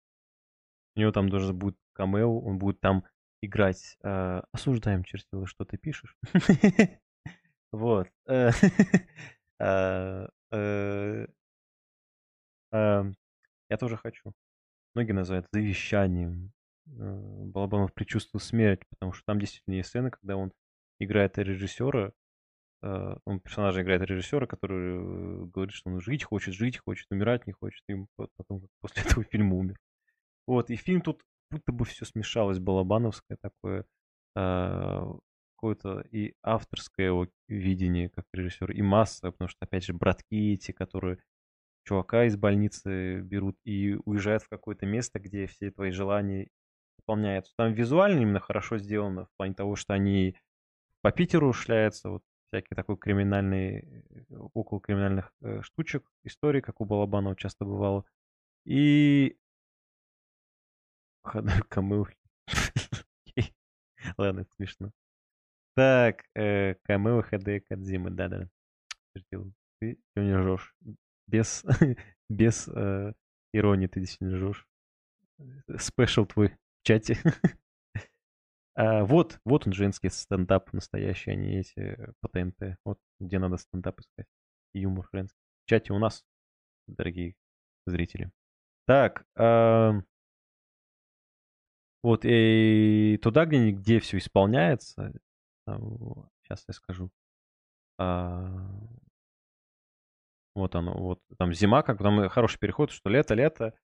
У 0.94 1.00
него 1.00 1.12
там 1.12 1.28
даже 1.28 1.52
будет 1.52 1.76
камео. 1.92 2.40
Он 2.40 2.58
будет 2.58 2.80
там 2.80 3.04
играть. 3.42 3.96
Э, 4.04 4.42
осуждаем, 4.52 5.02
чертила, 5.04 5.46
что 5.46 5.64
ты 5.64 5.76
пишешь. 5.76 6.16
Вот. 7.72 8.08
Э, 9.58 10.28
э, 10.52 10.56
э, 10.56 11.26
эм, 12.72 13.16
я 13.70 13.76
тоже 13.78 13.96
хочу. 13.96 14.34
Многие 14.97 15.12
называют 15.12 15.47
завещанием. 15.52 16.52
Э, 16.86 17.44
Балабанов 17.44 17.93
предчувствовал 17.93 18.40
смерть, 18.40 18.81
потому 18.89 19.12
что 19.12 19.24
там 19.27 19.39
действительно 19.39 19.74
есть 19.74 19.90
сцена, 19.90 20.10
когда 20.10 20.39
он 20.39 20.55
играет 20.98 21.36
режиссера, 21.36 22.12
э, 22.82 23.16
он 23.27 23.40
персонажа 23.40 23.82
играет 23.82 24.01
режиссера, 24.01 24.47
который 24.47 24.94
э, 24.94 25.44
говорит, 25.52 25.74
что 25.74 25.90
он 25.90 26.01
жить 26.01 26.24
хочет, 26.24 26.55
жить 26.55 26.78
хочет, 26.78 27.09
умирать 27.10 27.47
не 27.47 27.52
хочет, 27.52 27.82
и 27.90 28.06
потом 28.16 28.68
после 28.81 29.02
этого 29.05 29.23
фильма 29.24 29.56
умер. 29.56 29.77
Вот, 30.47 30.70
и 30.70 30.77
фильм 30.77 31.02
тут 31.02 31.20
будто 31.51 31.73
бы 31.73 31.85
все 31.85 32.06
смешалось, 32.06 32.59
балабановское 32.59 33.36
такое, 33.43 33.85
какое-то 34.35 36.06
и 36.10 36.32
авторское 36.43 37.09
его 37.09 37.28
видение 37.48 38.09
как 38.09 38.24
режиссера, 38.32 38.73
и 38.73 38.81
масса, 38.81 39.31
потому 39.31 39.48
что, 39.48 39.59
опять 39.60 39.85
же, 39.85 39.93
братки 39.93 40.55
эти, 40.55 40.73
которые 40.73 41.18
чувака 41.86 42.24
из 42.24 42.36
больницы 42.36 43.20
берут 43.20 43.56
и 43.64 43.96
уезжают 44.04 44.42
в 44.42 44.48
какое-то 44.48 44.86
место, 44.86 45.18
где 45.20 45.46
все 45.46 45.70
твои 45.70 45.92
желания 45.92 46.48
выполняется. 46.98 47.52
Там 47.56 47.72
визуально 47.72 48.20
именно 48.20 48.40
хорошо 48.40 48.78
сделано 48.78 49.26
в 49.26 49.30
плане 49.36 49.54
того, 49.54 49.76
что 49.76 49.94
они 49.94 50.36
по 51.02 51.12
Питеру 51.12 51.52
шляются, 51.52 52.10
вот 52.10 52.22
всякие 52.48 52.74
такой 52.74 52.96
криминальные, 52.96 54.04
около 54.54 54.80
криминальных 54.80 55.32
э, 55.42 55.62
штучек, 55.62 56.04
истории, 56.24 56.60
как 56.60 56.80
у 56.80 56.84
Балабанова 56.84 57.36
часто 57.36 57.64
бывало. 57.64 58.04
И... 58.64 59.36
Камео. 61.68 62.06
Ладно, 64.16 64.40
это 64.40 64.50
смешно. 64.56 64.92
Так, 65.74 66.24
э, 66.34 66.74
камео 66.84 67.22
ХД 67.22 67.66
Кадзимы, 67.68 68.10
да-да. 68.10 68.48
Ты 69.12 69.98
сегодня 70.14 70.42
жжешь. 70.42 70.74
Без, 71.27 71.65
без 72.28 72.69
э, 72.69 73.12
иронии 73.53 73.86
ты 73.86 74.01
действительно 74.01 74.36
жжешь. 74.36 74.66
Спешл 75.78 76.27
твой 76.27 76.48
в 76.48 76.82
чате. 76.82 77.19
а, 78.74 79.05
вот, 79.05 79.40
вот 79.44 79.66
он, 79.66 79.73
женский 79.73 80.09
стендап 80.09 80.73
настоящий, 80.73 81.31
а 81.31 81.35
не 81.35 81.61
эти 81.61 81.98
по 82.20 82.28
ТНТ. 82.28 82.78
Вот 82.85 82.98
где 83.20 83.39
надо 83.39 83.57
стендап 83.57 84.01
искать. 84.01 84.27
Юмор 84.73 85.09
женский. 85.12 85.39
В 85.65 85.69
чате 85.69 85.93
у 85.93 85.98
нас, 85.98 86.24
дорогие 86.86 87.35
зрители. 87.86 88.31
Так, 88.86 89.24
э, 89.36 89.93
вот 92.03 92.24
и 92.24 93.19
туда, 93.20 93.47
где, 93.47 93.73
где 93.73 93.98
все 93.98 94.19
исполняется, 94.19 95.12
сейчас 95.66 96.65
я 96.69 96.74
скажу. 96.74 97.11
А, 97.98 98.47
вот 100.60 100.74
оно, 100.74 100.94
вот 100.94 101.20
там 101.38 101.52
зима, 101.52 101.82
как 101.82 101.98
там 101.98 102.28
хороший 102.28 102.58
переход, 102.58 102.90
что 102.90 103.10
лето, 103.10 103.34
лето, 103.34 103.74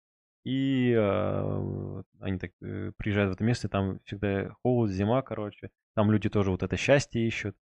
и 0.45 0.93
э, 0.93 2.03
они 2.21 2.39
так 2.39 2.51
э, 2.63 2.93
приезжают 2.97 3.31
в 3.31 3.35
это 3.35 3.45
место, 3.45 3.69
и 3.69 3.71
там 3.71 4.01
всегда 4.05 4.51
холод, 4.63 4.91
зима, 4.91 5.23
короче. 5.23 5.71
Там 5.95 6.11
люди 6.11 6.29
тоже 6.29 6.51
вот 6.51 6.63
это 6.63 6.77
счастье 6.77 7.25
ищут. 7.27 7.57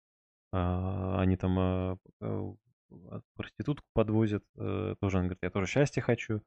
Э, 0.53 1.17
они 1.19 1.37
там 1.37 1.59
э, 1.59 1.97
э, 2.21 2.53
проститутку 3.35 3.85
подвозят. 3.93 4.43
Э, 4.57 4.95
тоже 4.99 5.17
она 5.17 5.27
говорит, 5.27 5.43
я 5.43 5.51
тоже 5.51 5.67
счастье 5.67 6.01
хочу. 6.01 6.41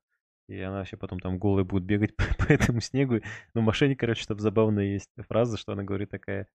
И 0.49 0.61
она 0.61 0.79
вообще 0.79 0.97
потом 0.97 1.21
там 1.21 1.39
голая 1.39 1.65
будет 1.65 1.85
бегать 1.85 2.17
по, 2.17 2.25
по 2.39 2.53
этому 2.53 2.81
снегу. 2.81 3.21
Но 3.55 3.61
в 3.61 3.65
машине, 3.65 3.97
короче, 3.97 4.27
там 4.27 4.39
забавная 4.39 4.87
есть 4.87 5.11
фраза, 5.29 5.57
что 5.57 5.73
она 5.73 5.85
говорит 5.85 6.11
такая. 6.11 6.49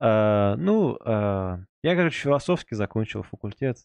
А, 0.00 0.56
ну, 0.56 0.98
а, 1.04 1.60
я, 1.82 1.96
короче, 1.96 2.20
философски 2.20 2.74
закончил 2.74 3.22
факультет. 3.22 3.78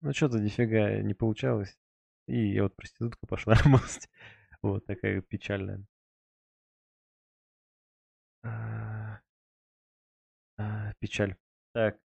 Ну, 0.00 0.12
что-то 0.12 0.38
нифига 0.38 1.00
не 1.02 1.14
получалось. 1.14 1.76
И 2.26 2.52
я 2.52 2.64
вот 2.64 2.76
проститутка 2.76 3.26
пошла 3.26 3.54
работать. 3.64 4.08
Вот 4.62 4.86
такая 4.86 5.20
печальная. 5.22 5.84
А, 8.42 9.20
а, 10.58 10.92
печаль. 11.00 11.36
Так. 11.72 11.98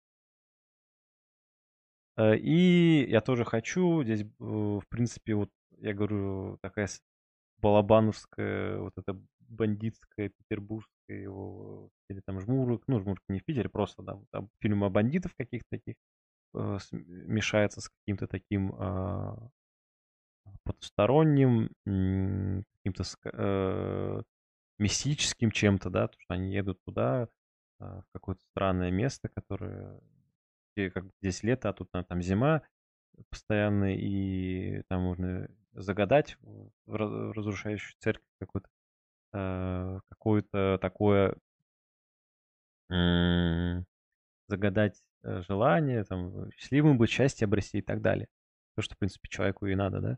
А, 2.15 2.33
и 2.35 3.09
я 3.09 3.21
тоже 3.21 3.45
хочу. 3.45 4.03
Здесь, 4.03 4.25
в 4.39 4.83
принципе, 4.89 5.35
вот 5.35 5.51
я 5.77 5.93
говорю, 5.93 6.57
такая 6.61 6.87
балабановская, 7.57 8.77
вот 8.79 8.93
эта 8.97 9.19
бандитская, 9.39 10.29
петербургская 10.29 11.17
его, 11.17 11.89
или 12.09 12.21
там 12.21 12.39
Жмурок, 12.39 12.83
ну, 12.87 12.99
Жмурок 12.99 13.19
не 13.29 13.39
в 13.39 13.45
Питере, 13.45 13.69
просто, 13.69 14.03
да, 14.03 14.19
там 14.31 14.49
фильм 14.59 14.83
о 14.83 14.89
бандитов 14.89 15.33
каких-то 15.35 15.67
таких, 15.71 15.95
э, 15.95 15.99
мешается 16.53 17.81
с 17.81 17.89
каким-то 17.89 18.27
таким 18.27 18.73
э, 18.77 19.35
потусторонним, 20.63 21.69
каким-то 21.85 23.03
э, 23.25 24.21
мистическим 24.77 25.51
чем-то, 25.51 25.89
да, 25.89 26.07
то, 26.07 26.15
что 26.19 26.33
они 26.33 26.53
едут 26.53 26.79
туда, 26.85 27.27
э, 27.79 27.83
в 27.83 28.05
какое-то 28.13 28.41
странное 28.51 28.91
место, 28.91 29.29
которое, 29.29 29.99
где, 30.75 30.89
как 30.89 31.05
здесь 31.21 31.43
лето, 31.43 31.69
а 31.69 31.73
тут 31.73 31.89
там 31.91 32.21
зима 32.21 32.63
постоянно, 33.29 33.95
и 33.95 34.83
там 34.87 35.01
можно 35.01 35.49
загадать 35.73 36.37
в 36.41 36.71
разрушающую 36.87 37.95
церковь 37.99 38.27
какую-то, 38.39 38.69
э, 39.33 39.99
какое-то 40.09 40.79
такое 40.81 41.35
загадать 44.47 44.99
э, 44.99 45.08
желание, 45.23 46.03
там, 46.03 46.51
счастливым 46.51 46.97
быть, 46.97 47.09
счастье 47.09 47.45
обрести 47.45 47.79
и 47.79 47.81
так 47.81 48.01
далее. 48.01 48.27
То, 48.75 48.81
что, 48.81 48.95
в 48.95 48.97
принципе, 48.97 49.27
человеку 49.29 49.65
и 49.65 49.75
надо, 49.75 49.99
да? 50.01 50.17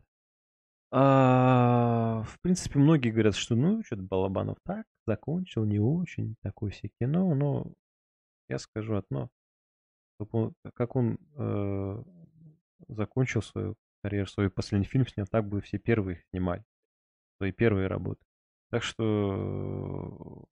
А, 0.90 2.22
в 2.24 2.38
принципе, 2.40 2.78
многие 2.78 3.10
говорят, 3.10 3.34
что, 3.34 3.54
ну, 3.54 3.82
что-то 3.82 4.02
Балабанов 4.02 4.58
так, 4.62 4.86
закончил, 5.06 5.64
не 5.64 5.78
очень, 5.78 6.36
такое 6.42 6.70
все 6.70 6.88
кино, 7.00 7.34
но 7.34 7.72
я 8.48 8.58
скажу 8.58 8.96
одно. 8.96 9.30
Как 10.74 10.94
он 10.94 11.18
э, 11.36 12.02
закончил 12.88 13.42
свою 13.42 13.74
карьеру, 14.02 14.26
свой 14.26 14.50
последний 14.50 14.86
фильм 14.86 15.06
снял, 15.06 15.26
так 15.26 15.48
бы 15.48 15.60
все 15.62 15.78
первые 15.78 16.22
снимали. 16.30 16.64
Свои 17.38 17.52
первые 17.52 17.86
работы. 17.88 18.24
Так 18.70 18.82
что 18.82 20.46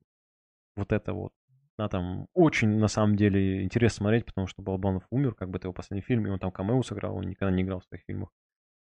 вот 0.77 0.93
это 0.93 1.13
вот. 1.13 1.33
Да, 1.81 1.89
там 1.89 2.27
очень, 2.35 2.77
на 2.77 2.89
самом 2.89 3.17
деле, 3.17 3.65
интересно 3.65 4.03
смотреть, 4.03 4.27
потому 4.27 4.47
что 4.47 4.61
Балабанов 4.61 5.07
умер, 5.09 5.35
как 5.35 5.49
бы 5.49 5.57
это 5.57 5.69
его 5.69 5.73
последний 5.73 6.03
фильм, 6.03 6.27
и 6.27 6.29
он 6.29 6.39
там 6.39 6.53
камео 6.53 6.83
сыграл, 6.83 7.17
он 7.17 7.25
никогда 7.25 7.57
не 7.57 7.63
играл 7.63 7.81
в 7.81 7.87
своих 7.87 8.05
фильмах. 8.05 8.29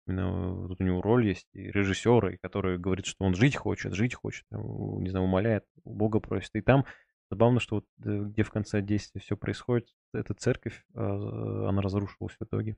Именно 0.07 0.67
тут 0.67 0.81
у 0.81 0.83
него 0.83 1.03
роль 1.03 1.27
есть, 1.27 1.47
и 1.53 1.69
режиссера, 1.69 2.33
и 2.33 2.37
который 2.37 2.79
говорит, 2.79 3.05
что 3.05 3.23
он 3.23 3.35
жить 3.35 3.55
хочет, 3.55 3.93
жить 3.93 4.15
хочет, 4.15 4.47
не 4.49 5.11
знаю, 5.11 5.25
умоляет, 5.25 5.63
у 5.83 5.93
Бога 5.93 6.19
просит. 6.19 6.55
И 6.55 6.61
там 6.61 6.85
забавно, 7.29 7.59
что 7.59 7.75
вот 7.75 7.85
э, 8.03 8.19
где 8.29 8.41
в 8.41 8.49
конце 8.49 8.81
действия 8.81 9.21
все 9.21 9.37
происходит, 9.37 9.93
эта 10.11 10.33
церковь, 10.33 10.83
а, 10.95 11.69
она 11.69 11.83
разрушилась 11.83 12.35
в 12.39 12.43
итоге. 12.43 12.77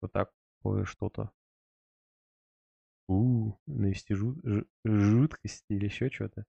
Вот 0.00 0.10
так 0.10 0.30
что-то. 0.84 1.32
У, 3.08 3.52
навести 3.66 4.14
жут, 4.14 4.38
жуткости 4.86 5.66
или 5.68 5.84
еще 5.84 6.08
что-то. 6.08 6.46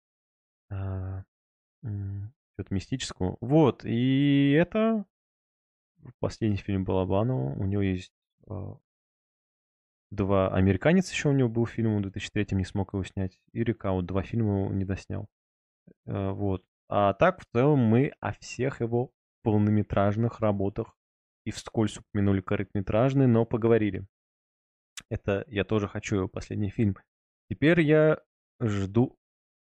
А, 0.72 1.24
что-то 2.60 2.76
мистического. 2.76 3.38
Вот, 3.40 3.86
и 3.86 4.52
это 4.52 5.06
последний 6.20 6.58
фильм 6.58 6.84
Балабанова. 6.84 7.54
У 7.56 7.66
него 7.66 7.82
есть 7.82 8.12
а, 8.48 8.78
два 10.12 10.54
«Американец» 10.54 11.10
еще 11.10 11.30
у 11.30 11.34
него 11.34 11.48
был 11.48 11.66
фильм, 11.66 11.98
в 11.98 12.02
2003 12.02 12.48
не 12.52 12.66
смог 12.66 12.94
его 12.94 13.04
снять. 13.04 13.40
И 13.54 13.64
«Река», 13.64 13.92
вот 13.92 14.06
два 14.06 14.24
фильма 14.24 14.66
он 14.68 14.78
не 14.78 14.84
доснял. 14.84 15.28
А, 16.06 16.34
вот. 16.34 16.66
А 16.90 17.14
так, 17.14 17.42
в 17.42 17.46
целом, 17.46 17.80
мы 17.80 18.12
о 18.20 18.34
всех 18.34 18.82
его 18.82 19.14
полнометражных 19.44 20.42
работах 20.42 20.98
и 21.46 21.52
вскользь 21.52 21.98
упомянули 21.98 22.42
короткометражные, 22.42 23.28
но 23.28 23.46
поговорили. 23.46 24.06
Это 25.10 25.46
я 25.48 25.64
тоже 25.64 25.88
хочу 25.88 26.18
его 26.18 26.28
последний 26.28 26.70
фильм. 26.70 26.98
Теперь 27.50 27.80
я 27.80 28.22
жду 28.60 29.18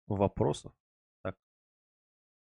вопросов. 0.06 0.72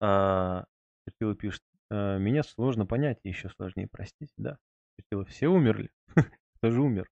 А, 0.02 0.64
Терпила 1.06 1.36
пишет. 1.36 1.62
А, 1.90 2.18
меня 2.18 2.42
сложно 2.42 2.86
понять, 2.86 3.20
еще 3.22 3.48
сложнее 3.50 3.86
простить. 3.86 4.32
Да. 4.36 4.58
Терпила, 4.98 5.24
все 5.24 5.48
умерли? 5.48 5.90
Кто 6.56 6.70
же 6.70 6.82
умер? 6.82 7.08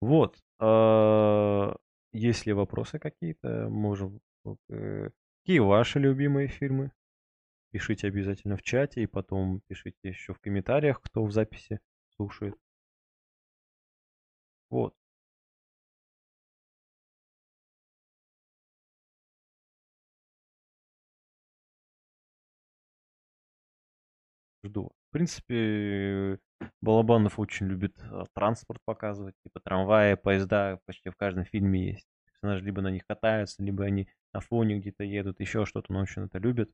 Вот. 0.00 0.38
А, 0.60 1.74
есть 2.12 2.46
ли 2.46 2.52
вопросы 2.52 2.98
какие-то? 3.00 3.68
Можем. 3.68 4.20
Э, 4.70 5.10
какие 5.42 5.58
ваши 5.58 5.98
любимые 5.98 6.46
фильмы? 6.46 6.92
Пишите 7.72 8.06
обязательно 8.06 8.56
в 8.56 8.62
чате 8.62 9.02
и 9.02 9.06
потом 9.06 9.60
пишите 9.66 9.98
еще 10.08 10.32
в 10.34 10.38
комментариях, 10.38 11.02
кто 11.02 11.24
в 11.24 11.32
записи 11.32 11.80
слушает. 12.16 12.56
Вот. 14.70 14.94
Жду. 24.68 24.92
В 25.08 25.12
принципе, 25.12 26.38
Балабанов 26.82 27.38
очень 27.38 27.66
любит 27.66 27.96
а, 28.10 28.24
транспорт 28.34 28.80
показывать, 28.84 29.34
типа 29.42 29.60
трамваи, 29.60 30.14
поезда 30.14 30.78
почти 30.84 31.08
в 31.08 31.16
каждом 31.16 31.44
фильме 31.44 31.92
есть. 31.92 32.06
Персонажи 32.26 32.64
либо 32.64 32.82
на 32.82 32.88
них 32.88 33.06
катаются, 33.06 33.62
либо 33.62 33.84
они 33.84 34.08
на 34.34 34.40
фоне 34.40 34.78
где-то 34.78 35.04
едут, 35.04 35.40
еще 35.40 35.64
что-то, 35.64 35.92
он 35.92 36.02
очень 36.02 36.24
это 36.24 36.38
любит. 36.38 36.70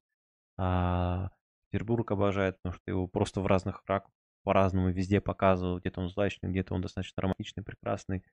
А 0.58 1.30
Петербург 1.70 2.10
обожает, 2.10 2.56
потому 2.56 2.74
что 2.74 2.90
его 2.90 3.06
просто 3.06 3.40
в 3.40 3.46
разных 3.46 3.82
ракурсах 3.86 4.12
по-разному 4.42 4.90
везде 4.90 5.20
показывал. 5.20 5.78
Где-то 5.78 6.00
он 6.00 6.08
злачный, 6.08 6.50
где-то 6.50 6.74
он 6.74 6.82
достаточно 6.82 7.22
романтичный, 7.22 7.62
прекрасный. 7.62 8.24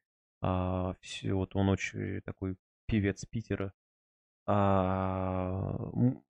А, 0.42 0.96
все, 1.02 1.34
вот 1.34 1.56
он 1.56 1.70
очень 1.70 2.22
такой 2.22 2.58
певец 2.88 3.26
Питера. 3.26 3.74
А, 4.48 5.76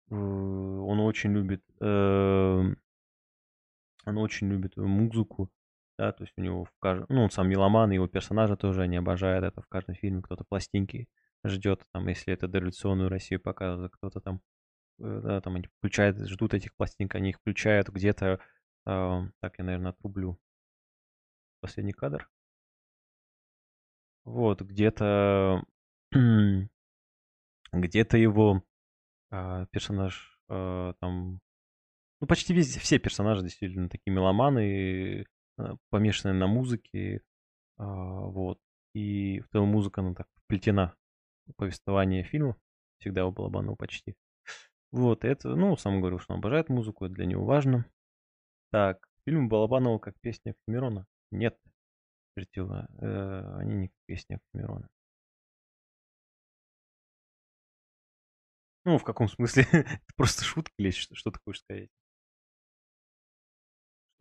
э, 0.10 0.16
он 0.16 0.99
очень 0.99 1.32
любит, 1.32 1.64
э, 1.80 2.74
он 4.06 4.18
очень 4.18 4.49
любит 4.49 4.78
музыку, 4.78 5.52
да, 5.98 6.11
то 6.11 6.23
есть 6.23 6.34
у 6.38 6.41
него 6.41 6.65
в 6.65 6.72
каждом, 6.80 7.07
ну, 7.10 7.23
он 7.23 7.32
сам 7.32 7.49
меломан, 7.49 7.91
его 7.91 8.07
персонажа 8.07 8.56
тоже 8.56 8.82
они 8.84 8.98
обожают 8.98 9.45
это 9.45 9.61
в 9.61 9.68
каждом 9.68 9.95
фильме, 9.95 10.22
кто-то 10.22 10.44
пластинки 10.44 11.07
ждет, 11.44 11.86
там, 11.94 12.07
если 12.07 12.34
это 12.34 12.48
дореволюционную 12.48 13.10
Россию 13.10 13.41
показывает, 13.41 13.91
кто-то 13.94 14.22
там, 14.22 14.41
э, 14.99 15.22
да, 15.23 15.41
там 15.41 15.56
они 15.56 15.65
включают, 15.78 16.18
ждут 16.28 16.53
этих 16.53 16.76
пластинок, 16.76 17.15
они 17.15 17.32
их 17.32 17.38
включают 17.38 17.90
где-то, 17.90 18.40
э, 18.86 19.22
так 19.41 19.57
я, 19.57 19.64
наверное, 19.64 19.91
отрублю 19.91 20.40
последний 21.61 21.94
кадр. 21.94 22.30
Вот, 24.23 24.61
где-то 24.61 25.64
где-то 27.72 28.18
его 28.18 28.64
э, 29.32 29.65
персонаж 29.72 30.40
э, 30.49 30.94
там, 30.99 31.40
ну 32.22 32.27
почти 32.27 32.53
везде 32.53 32.80
все 32.80 32.99
персонажи 32.99 33.43
действительно 33.43 33.89
такие 33.89 34.14
меломаны, 34.14 35.26
э, 35.57 35.64
помешанные 35.89 36.35
на 36.35 36.48
музыке, 36.48 37.15
э, 37.18 37.19
вот. 37.77 38.60
И 38.93 39.39
в 39.41 39.49
целом 39.49 39.69
музыка, 39.69 40.02
она 40.02 40.14
так 40.14 40.27
вплетена 40.43 40.95
в 41.48 41.53
повествование 41.56 42.23
фильма, 42.23 42.57
всегда 42.99 43.26
у 43.26 43.31
Балабанова 43.31 43.76
почти. 43.76 44.15
Вот, 44.91 45.26
это, 45.26 45.56
ну, 45.56 45.76
сам 45.77 45.99
говорил, 45.99 46.19
что 46.19 46.34
он 46.34 46.39
обожает 46.39 46.69
музыку, 46.69 47.06
это 47.06 47.15
для 47.15 47.26
него 47.26 47.45
важно. 47.45 47.85
Так, 48.72 49.07
фильм 49.26 49.49
Балабанова 49.49 49.99
как 49.99 50.19
песня 50.22 50.52
Оксимирона? 50.52 51.07
Нет, 51.31 51.57
Чертила, 52.38 52.88
э, 53.02 53.57
они 53.60 53.76
не 53.76 53.88
как 53.88 53.98
песня 54.06 54.35
Оксимирона. 54.38 54.89
Ну, 58.85 58.98
в 58.98 59.03
каком 59.03 59.27
смысле? 59.27 59.64
Это 59.72 60.14
просто 60.15 60.43
шутка 60.43 60.73
или 60.77 60.91
что 60.91 61.31
ты 61.31 61.39
хочешь 61.43 61.61
сказать? 61.61 61.89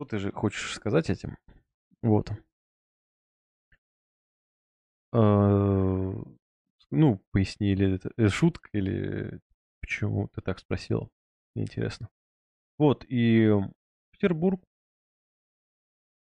Что 0.01 0.07
ты 0.07 0.17
же 0.17 0.31
хочешь 0.31 0.73
сказать 0.73 1.11
этим? 1.11 1.37
Вот. 2.01 2.31
А, 5.13 6.11
ну, 6.89 7.21
поясни, 7.29 7.71
или 7.71 7.97
это, 7.97 8.09
это 8.17 8.29
шутка, 8.29 8.67
или 8.73 9.39
почему 9.79 10.27
ты 10.29 10.41
так 10.41 10.57
спросил? 10.57 11.11
Интересно. 11.53 12.09
Вот, 12.79 13.05
и 13.07 13.47
Петербург, 14.09 14.63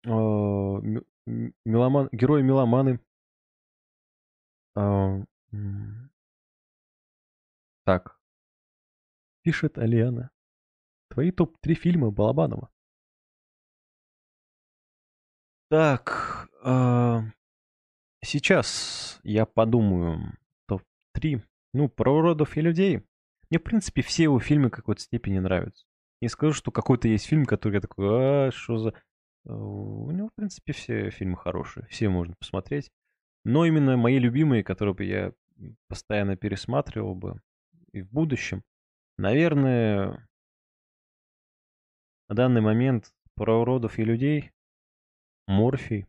э, 0.04 0.10
меломан, 0.10 2.10
герои 2.12 2.42
меломаны. 2.42 3.00
Э, 4.76 5.24
так, 7.86 8.20
Пишет 9.42 9.78
Алиана. 9.78 10.32
Твои 11.08 11.32
топ-3 11.32 11.76
фильма 11.76 12.12
Балабанова. 12.12 12.70
Так, 15.70 16.50
э, 16.64 17.20
сейчас 18.24 19.20
я 19.24 19.46
подумаю. 19.46 20.38
Топ-3. 20.68 21.42
Ну, 21.74 21.90
про 21.90 22.12
уродов 22.12 22.58
и 22.58 22.62
людей. 22.62 23.04
Мне, 23.50 23.60
в 23.60 23.64
принципе, 23.64 24.02
все 24.02 24.24
его 24.24 24.40
фильмы 24.40 24.70
какой-то 24.70 25.02
степени 25.02 25.40
нравятся. 25.40 25.86
Не 26.22 26.30
скажу, 26.30 26.54
что 26.54 26.72
какой-то 26.72 27.08
есть 27.08 27.26
фильм, 27.26 27.46
который 27.46 27.76
я 27.76 27.82
такой, 27.82 28.08
а, 28.48 28.52
что 28.52 28.78
за... 28.78 28.90
Э, 28.90 29.52
у 29.52 30.12
него, 30.12 30.30
в 30.30 30.36
принципе, 30.36 30.74
все 30.74 31.10
фильмы 31.12 31.38
хорошие. 31.38 31.86
Все 31.88 32.10
можно 32.10 32.36
посмотреть. 32.40 32.90
Но 33.46 33.66
именно 33.66 33.96
мои 33.98 34.20
любимые, 34.20 34.64
которые 34.64 34.96
бы 34.96 35.04
я 35.06 35.34
постоянно 35.88 36.36
пересматривал 36.36 37.16
бы 37.16 37.42
и 37.92 38.02
в 38.02 38.10
будущем, 38.12 38.64
Наверное, 39.20 40.26
на 42.30 42.36
данный 42.36 42.62
момент 42.62 43.14
про 43.36 43.60
уродов 43.60 44.00
и 44.00 44.06
людей 44.06 44.54
Морфий 45.50 46.06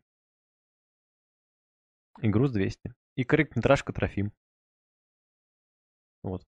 и 2.21 2.29
Груз-200. 2.29 2.93
И 3.15 3.23
короткометражка 3.23 3.91
Трофим. 3.91 4.31
Вот. 6.21 6.45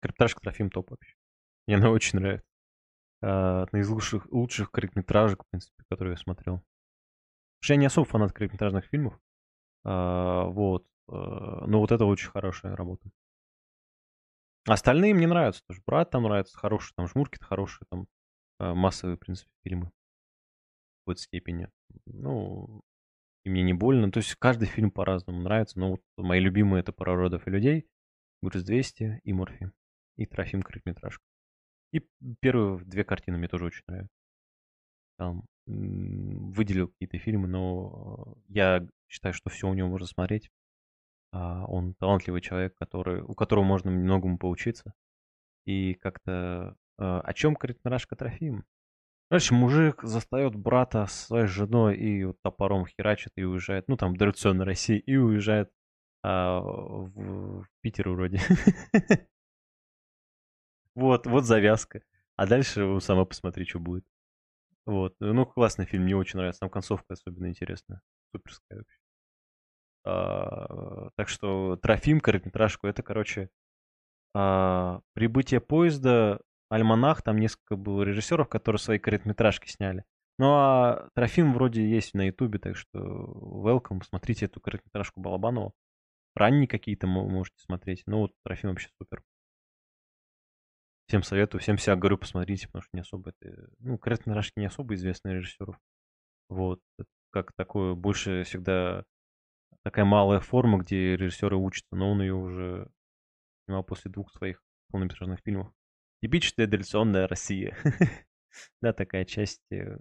Короткометражка 0.00 0.40
Трофим 0.40 0.70
топ 0.70 0.90
вообще. 0.90 1.14
Мне 1.66 1.76
она 1.76 1.90
очень 1.90 2.18
нравится. 2.18 2.48
А, 3.20 3.64
одна 3.64 3.80
из 3.80 3.90
лучших, 3.90 4.26
лучших 4.32 4.70
короткометражек, 4.70 5.44
в 5.44 5.50
принципе, 5.50 5.84
которые 5.90 6.12
я 6.12 6.16
смотрел. 6.16 6.56
Потому 6.56 7.60
что 7.60 7.74
я 7.74 7.78
не 7.78 7.86
особо 7.86 8.08
фанат 8.08 8.32
короткометражных 8.32 8.86
фильмов. 8.86 9.20
А, 9.84 10.44
вот. 10.46 10.86
А, 11.08 11.66
но 11.66 11.80
вот 11.80 11.92
это 11.92 12.06
очень 12.06 12.30
хорошая 12.30 12.74
работа. 12.74 13.10
Остальные 14.66 15.12
мне 15.12 15.26
нравятся 15.26 15.62
тоже. 15.66 15.82
Брат 15.84 16.10
там 16.10 16.22
нравится, 16.22 16.56
хороший, 16.56 16.94
там 16.96 17.06
Жмурки-то 17.06 17.44
хорошие, 17.44 17.86
там 17.90 18.06
э, 18.60 18.72
массовые, 18.72 19.16
в 19.16 19.20
принципе, 19.20 19.50
фильмы. 19.62 19.92
Какой-то 21.04 21.20
степени. 21.20 21.68
Ну, 22.06 22.82
и 23.44 23.50
мне 23.50 23.62
не 23.62 23.74
больно. 23.74 24.10
То 24.10 24.18
есть 24.18 24.34
каждый 24.36 24.66
фильм 24.66 24.90
по-разному 24.90 25.42
нравится. 25.42 25.78
Но 25.78 25.92
вот 25.92 26.02
мои 26.16 26.40
любимые 26.40 26.80
это 26.80 26.92
«Про 26.92 27.14
родов 27.14 27.46
и 27.46 27.50
людей», 27.50 27.86
«Груз-200» 28.42 29.20
и 29.22 29.32
«Морфи». 29.32 29.70
И 30.16 30.26
«Трофим 30.26 30.62
короткометражка». 30.62 31.22
И 31.92 32.00
первые 32.40 32.84
две 32.84 33.04
картины 33.04 33.36
мне 33.36 33.48
тоже 33.48 33.66
очень 33.66 33.84
нравятся. 33.86 34.16
Там 35.18 35.44
выделил 35.66 36.88
какие-то 36.88 37.18
фильмы, 37.18 37.48
но 37.48 38.36
я 38.48 38.86
считаю, 39.08 39.32
что 39.32 39.50
все 39.50 39.68
у 39.68 39.74
него 39.74 39.88
можно 39.88 40.06
смотреть. 40.06 40.50
А, 41.32 41.64
он 41.66 41.94
талантливый 41.94 42.40
человек, 42.40 42.74
который, 42.76 43.22
у 43.22 43.34
которого 43.34 43.64
можно 43.64 43.90
многому 43.90 44.38
поучиться. 44.38 44.94
И 45.66 45.94
как-то... 45.94 46.76
А, 46.98 47.20
о 47.20 47.32
чем 47.34 47.56
короткометражка 47.56 48.16
Трофим? 48.16 48.64
Короче, 49.34 49.52
мужик 49.52 50.04
застает 50.04 50.54
брата 50.54 51.06
с 51.06 51.26
своей 51.26 51.48
женой 51.48 51.96
и 51.96 52.22
вот 52.22 52.40
топором 52.42 52.86
херачит 52.86 53.32
и 53.34 53.42
уезжает. 53.42 53.88
Ну, 53.88 53.96
там, 53.96 54.16
дореволюционной 54.16 54.64
России. 54.64 54.96
И 54.96 55.16
уезжает 55.16 55.72
а, 56.22 56.60
в, 56.60 57.62
в 57.62 57.66
Питер 57.80 58.10
вроде. 58.10 58.40
Вот, 60.94 61.26
вот 61.26 61.46
завязка. 61.46 62.02
А 62.36 62.46
дальше 62.46 63.00
сама 63.00 63.24
посмотри, 63.24 63.64
что 63.64 63.80
будет. 63.80 64.04
Вот. 64.86 65.16
Ну, 65.18 65.44
классный 65.44 65.86
фильм, 65.86 66.04
мне 66.04 66.14
очень 66.14 66.36
нравится. 66.36 66.60
Там 66.60 66.70
концовка 66.70 67.14
особенно 67.14 67.48
интересная. 67.48 68.02
Суперская 68.30 68.78
вообще. 68.78 68.98
А, 70.04 71.10
так 71.16 71.28
что 71.28 71.74
Трофим, 71.78 72.20
короткометражку, 72.20 72.86
это, 72.86 73.02
короче, 73.02 73.50
а, 74.32 75.00
прибытие 75.14 75.60
поезда, 75.60 76.38
Альманах, 76.68 77.22
там 77.22 77.38
несколько 77.38 77.76
было 77.76 78.02
режиссеров, 78.02 78.48
которые 78.48 78.78
свои 78.78 78.98
короткометражки 78.98 79.68
сняли. 79.68 80.04
Ну 80.38 80.46
а 80.52 81.08
Трофим 81.14 81.54
вроде 81.54 81.88
есть 81.88 82.14
на 82.14 82.26
Ютубе, 82.26 82.58
так 82.58 82.76
что 82.76 82.98
welcome, 82.98 84.02
смотрите 84.02 84.46
эту 84.46 84.60
короткометражку 84.60 85.20
Балабанова. 85.20 85.72
Ранние 86.34 86.66
какие-то 86.66 87.06
можете 87.06 87.58
смотреть. 87.60 88.02
Ну 88.06 88.18
вот 88.18 88.32
Трофим 88.42 88.70
вообще 88.70 88.88
супер. 88.98 89.22
Всем 91.06 91.22
советую, 91.22 91.60
всем 91.60 91.78
себя 91.78 91.96
говорю, 91.96 92.18
посмотрите, 92.18 92.66
потому 92.66 92.82
что 92.82 92.96
не 92.96 93.02
особо 93.02 93.30
это... 93.30 93.68
Ну, 93.78 93.98
короткометражки 93.98 94.58
не 94.58 94.66
особо 94.66 94.94
известные 94.94 95.36
режиссеров. 95.36 95.78
Вот. 96.48 96.80
Как 97.30 97.52
такое, 97.52 97.94
больше 97.94 98.42
всегда 98.44 99.04
такая 99.82 100.04
малая 100.04 100.40
форма, 100.40 100.78
где 100.78 101.16
режиссеры 101.16 101.56
учатся, 101.56 101.94
но 101.94 102.10
он 102.10 102.22
ее 102.22 102.34
уже 102.34 102.90
снимал 103.64 103.84
после 103.84 104.10
двух 104.10 104.32
своих 104.32 104.62
полнометражных 104.90 105.40
фильмов. 105.44 105.72
Типичная 106.22 106.66
дореволюционная 106.66 107.28
Россия. 107.28 107.76
да, 108.80 108.92
такая 108.92 109.24
часть, 109.24 109.62
э, 109.70 109.98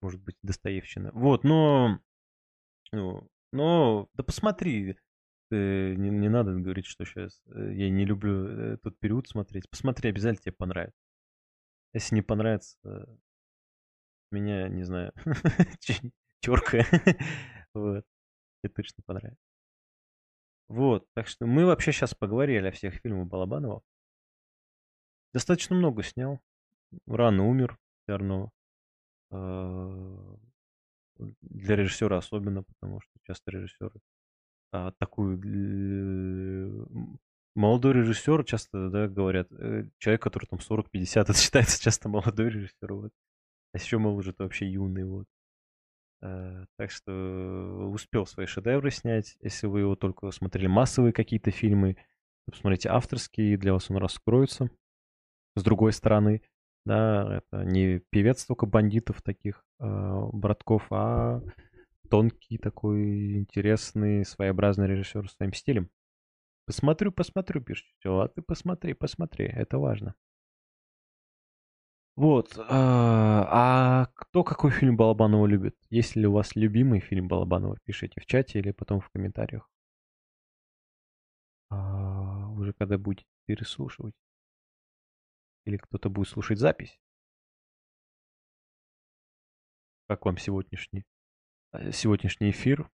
может 0.00 0.20
быть, 0.22 0.36
Достоевщина. 0.42 1.10
Вот, 1.12 1.44
но... 1.44 2.00
Ну, 2.92 3.30
но, 3.52 4.08
да 4.14 4.22
посмотри, 4.22 4.96
э, 5.50 5.94
не, 5.94 6.10
не 6.10 6.28
надо 6.28 6.54
говорить, 6.54 6.86
что 6.86 7.04
сейчас 7.04 7.42
э, 7.46 7.72
я 7.74 7.90
не 7.90 8.04
люблю 8.04 8.46
этот 8.74 8.98
период 8.98 9.28
смотреть. 9.28 9.68
Посмотри, 9.70 10.10
обязательно 10.10 10.42
тебе 10.42 10.52
понравится. 10.52 10.98
Если 11.94 12.14
не 12.14 12.22
понравится, 12.22 12.78
меня, 14.30 14.68
не 14.68 14.82
знаю, 14.82 15.12
черка. 16.40 16.84
вот. 17.74 18.04
Тебе 18.62 18.72
точно 18.72 19.02
понравится. 19.04 19.44
Вот, 20.68 21.06
так 21.14 21.26
что 21.26 21.46
мы 21.46 21.66
вообще 21.66 21.92
сейчас 21.92 22.14
поговорили 22.14 22.68
о 22.68 22.72
всех 22.72 22.94
фильмах 22.94 23.28
Балабанова. 23.28 23.82
Достаточно 25.32 25.76
много 25.76 26.02
снял. 26.02 26.40
Рано 27.06 27.48
умер, 27.48 27.78
равно. 28.06 28.50
А, 29.30 30.36
для 31.40 31.76
режиссера 31.76 32.18
особенно, 32.18 32.62
потому 32.62 33.00
что 33.00 33.12
часто 33.24 33.50
режиссеры 33.50 34.00
а, 34.72 34.92
такую 34.92 36.88
молодой 37.54 37.92
режиссер 37.94 38.44
часто 38.44 38.88
да, 38.88 39.08
говорят, 39.08 39.48
э, 39.52 39.84
человек, 39.98 40.22
который 40.22 40.46
там 40.46 40.58
40-50, 40.58 41.20
это 41.22 41.34
считается 41.34 41.80
часто 41.80 42.08
молодой 42.08 42.48
режиссер. 42.50 42.92
Вот. 42.92 43.12
А 43.72 43.78
еще 43.78 43.98
моложе, 43.98 44.30
это 44.30 44.44
вообще 44.44 44.66
юный. 44.66 45.04
Вот. 45.04 45.26
Э, 46.22 46.64
так 46.76 46.90
что 46.90 47.12
успел 47.92 48.26
свои 48.26 48.46
шедевры 48.46 48.90
снять. 48.90 49.36
Если 49.40 49.66
вы 49.66 49.80
его 49.80 49.94
только 49.96 50.30
смотрели 50.30 50.66
массовые 50.66 51.12
какие-то 51.12 51.50
фильмы, 51.50 51.96
посмотрите 52.46 52.88
авторские, 52.88 53.58
для 53.58 53.74
вас 53.74 53.90
он 53.90 53.98
раскроется. 53.98 54.70
С 55.54 55.62
другой 55.62 55.92
стороны, 55.92 56.42
да, 56.84 57.38
это 57.38 57.64
не 57.64 58.00
певец 58.10 58.44
только 58.44 58.66
бандитов 58.66 59.22
таких, 59.22 59.64
э, 59.80 60.28
братков, 60.32 60.86
а 60.90 61.42
тонкий 62.10 62.58
такой 62.58 63.36
интересный, 63.36 64.24
своеобразный 64.24 64.86
режиссер 64.86 65.28
с 65.28 65.34
своим 65.34 65.52
стилем. 65.52 65.90
Посмотрю, 66.66 67.12
посмотрю, 67.12 67.60
пишет. 67.62 67.86
Все, 67.98 68.18
а 68.20 68.28
ты 68.28 68.42
посмотри, 68.42 68.94
посмотри, 68.94 69.46
это 69.46 69.78
важно. 69.78 70.14
Вот. 72.16 72.54
А, 72.58 73.46
а 73.50 74.06
кто 74.14 74.44
какой 74.44 74.70
фильм 74.70 74.96
Балабанова 74.96 75.46
любит? 75.46 75.76
Есть 75.90 76.14
ли 76.16 76.26
у 76.26 76.32
вас 76.32 76.54
любимый 76.56 77.00
фильм 77.00 77.28
Балабанова? 77.28 77.78
Пишите 77.84 78.20
в 78.20 78.26
чате 78.26 78.58
или 78.58 78.70
потом 78.72 79.00
в 79.00 79.08
комментариях. 79.10 79.68
А, 81.70 82.48
уже 82.50 82.72
когда 82.74 82.98
будете 82.98 83.26
переслушивать. 83.46 84.14
Или 85.64 85.76
кто-то 85.76 86.10
будет 86.10 86.28
слушать 86.28 86.58
запись. 86.58 86.98
Как 90.08 90.24
вам 90.26 90.36
сегодняшний, 90.36 91.04
э, 91.72 91.92
сегодняшний 91.92 92.50
эфир? 92.50 92.90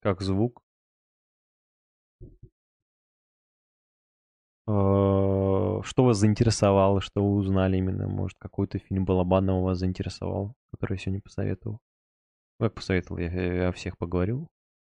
Как 0.00 0.20
звук? 0.22 0.62
А, 4.66 5.82
что 5.82 6.04
вас 6.04 6.18
заинтересовало, 6.18 7.00
что 7.00 7.24
вы 7.24 7.36
узнали 7.36 7.76
именно? 7.76 8.08
Может, 8.08 8.38
какой-то 8.38 8.78
фильм 8.78 9.04
Балабанова 9.04 9.64
вас 9.64 9.78
заинтересовал, 9.78 10.54
который 10.70 10.94
я 10.94 10.98
сегодня 10.98 11.20
посоветовал? 11.20 11.80
Как 12.58 12.74
посоветовал, 12.74 13.18
я, 13.20 13.30
я 13.30 13.68
о 13.68 13.72
всех 13.72 13.98
поговорил. 13.98 14.48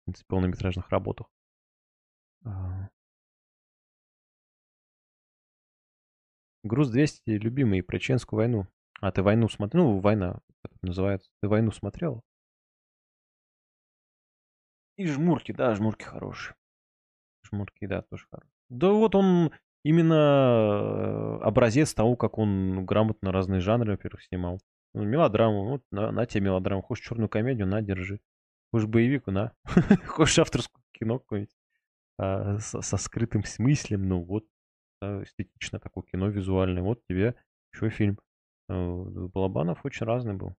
В 0.02 0.04
принципе, 0.04 0.26
полнометражных 0.28 0.88
работах. 0.90 1.28
А. 6.64 6.68
Груз 6.68 6.90
200 6.90 7.30
любимый 7.30 7.82
про 7.82 7.98
Чеченскую 7.98 8.38
войну. 8.38 8.66
А 9.00 9.10
ты 9.12 9.22
войну 9.22 9.48
смотрел? 9.48 9.84
Ну, 9.84 9.98
война 9.98 10.40
называется. 10.82 11.30
Ты 11.40 11.48
войну 11.48 11.72
смотрел? 11.72 12.22
И 14.96 15.06
жмурки, 15.06 15.52
да, 15.52 15.74
жмурки 15.74 16.04
хорошие. 16.04 16.54
Жмурки, 17.44 17.86
да, 17.86 18.02
тоже 18.02 18.26
хорошие. 18.30 18.52
Да 18.68 18.90
вот 18.90 19.14
он 19.14 19.52
именно 19.84 20.14
э, 20.14 21.38
образец 21.42 21.94
того, 21.94 22.14
как 22.16 22.38
он 22.38 22.84
грамотно 22.86 23.32
разные 23.32 23.60
жанры, 23.60 23.92
во-первых, 23.92 24.22
снимал. 24.22 24.60
Ну, 24.94 25.04
мелодраму, 25.04 25.70
вот 25.70 25.82
на, 25.90 26.12
на 26.12 26.26
тебе 26.26 26.44
мелодраму. 26.44 26.82
Хочешь 26.82 27.06
черную 27.06 27.28
комедию, 27.28 27.66
на, 27.66 27.80
держи. 27.80 28.20
Хочешь 28.70 28.88
боевик, 28.88 29.26
на. 29.26 29.52
Хочешь 30.06 30.38
авторскую 30.38 30.84
кино 30.92 31.18
какое-нибудь 31.18 31.56
а, 32.18 32.58
со, 32.58 32.82
со 32.82 32.96
скрытым 32.98 33.44
смыслем, 33.44 34.08
ну 34.08 34.22
вот, 34.22 34.44
эстетично 35.22 35.78
такое 35.78 36.04
кино 36.04 36.28
визуальное. 36.28 36.82
Вот 36.82 37.02
тебе 37.08 37.34
еще 37.72 37.90
фильм. 37.90 38.18
А, 38.68 38.74
Балабанов 39.04 39.84
очень 39.84 40.06
разный 40.06 40.34
был. 40.34 40.54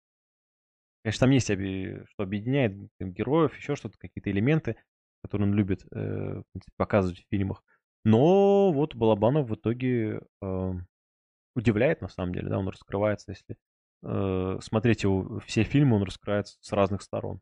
Конечно, 1.05 1.27
там 1.27 1.31
есть, 1.31 1.47
что 1.47 2.23
объединяет 2.23 2.77
героев, 3.01 3.57
еще 3.57 3.75
что-то, 3.75 3.99
какие-то 3.99 4.31
элементы, 4.31 4.77
которые 5.23 5.49
он 5.49 5.55
любит 5.55 5.85
э, 5.93 6.43
показывать 6.77 7.21
в 7.21 7.29
фильмах. 7.29 7.65
Но 8.05 8.73
вот 8.73 8.95
Балабанов 8.95 9.49
в 9.49 9.55
итоге 9.55 10.21
э, 10.41 10.73
удивляет, 11.57 12.01
на 12.03 12.09
самом 12.09 12.35
деле, 12.35 12.49
да, 12.49 12.59
он 12.59 12.69
раскрывается, 12.69 13.33
если 13.33 13.57
э, 14.03 14.59
смотреть 14.61 15.03
его, 15.03 15.41
все 15.41 15.65
фильмы, 15.65 15.97
он 15.97 16.03
раскрывается 16.05 16.57
с 16.61 16.73
разных 16.73 17.03
сторон. 17.03 17.41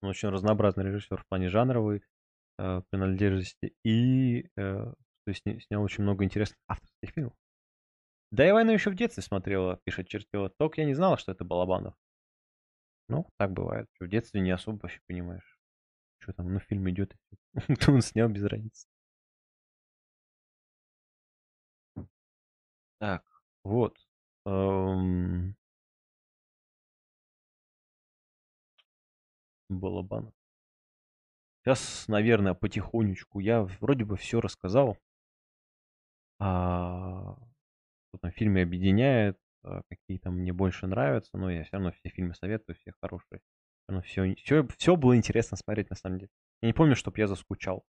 Он 0.00 0.10
очень 0.10 0.28
разнообразный 0.28 0.84
режиссер 0.84 1.22
в 1.22 1.26
плане 1.26 1.48
жанровой 1.48 2.02
э, 2.58 2.82
принадлежности 2.90 3.74
и 3.84 4.48
э, 4.56 4.92
то 5.28 5.30
есть 5.30 5.42
снял 5.66 5.82
очень 5.82 6.04
много 6.04 6.24
интересных 6.24 6.58
авторских 6.68 7.10
фильмов. 7.14 7.34
Да 8.30 8.48
и 8.48 8.52
войну 8.52 8.72
еще 8.72 8.90
в 8.90 8.94
детстве 8.94 9.22
смотрела, 9.22 9.80
пишет 9.84 10.08
Чертила. 10.08 10.50
Только 10.50 10.80
я 10.82 10.86
не 10.86 10.94
знала, 10.94 11.18
что 11.18 11.32
это 11.32 11.44
Балабанов. 11.44 11.94
Ну, 13.08 13.26
так 13.36 13.52
бывает. 13.52 13.88
В 14.00 14.08
детстве 14.08 14.40
не 14.40 14.50
особо 14.50 14.80
вообще 14.82 15.00
понимаешь. 15.06 15.58
Что 16.18 16.32
там, 16.32 16.52
ну 16.52 16.60
фильм 16.60 16.88
идет, 16.90 17.14
кто 17.80 17.92
он 17.92 18.02
снял, 18.02 18.28
без 18.28 18.44
разницы. 18.44 18.86
Так, 22.98 23.24
вот. 23.64 23.96
Эм... 24.46 25.56
Балабанов. 29.70 30.37
Сейчас, 31.68 32.08
наверное, 32.08 32.54
потихонечку 32.54 33.40
я 33.40 33.64
вроде 33.80 34.06
бы 34.06 34.16
все 34.16 34.40
рассказал. 34.40 34.96
А, 36.40 37.36
что 38.08 38.18
там 38.22 38.30
фильмы 38.30 38.62
объединяет, 38.62 39.36
а, 39.62 39.82
какие 39.90 40.16
там 40.16 40.38
мне 40.38 40.54
больше 40.54 40.86
нравятся, 40.86 41.36
но 41.36 41.50
я 41.50 41.64
все 41.64 41.72
равно 41.74 41.92
все 41.92 42.08
фильмы 42.08 42.32
советую, 42.32 42.74
все 42.76 42.94
хорошие. 43.02 43.42
Ну, 43.86 44.00
все, 44.00 44.34
все, 44.36 44.66
все 44.78 44.96
было 44.96 45.14
интересно 45.14 45.58
смотреть, 45.58 45.90
на 45.90 45.96
самом 45.96 46.20
деле. 46.20 46.30
Я 46.62 46.68
не 46.68 46.72
помню, 46.72 46.96
чтобы 46.96 47.18
я 47.18 47.26
заскучал 47.26 47.84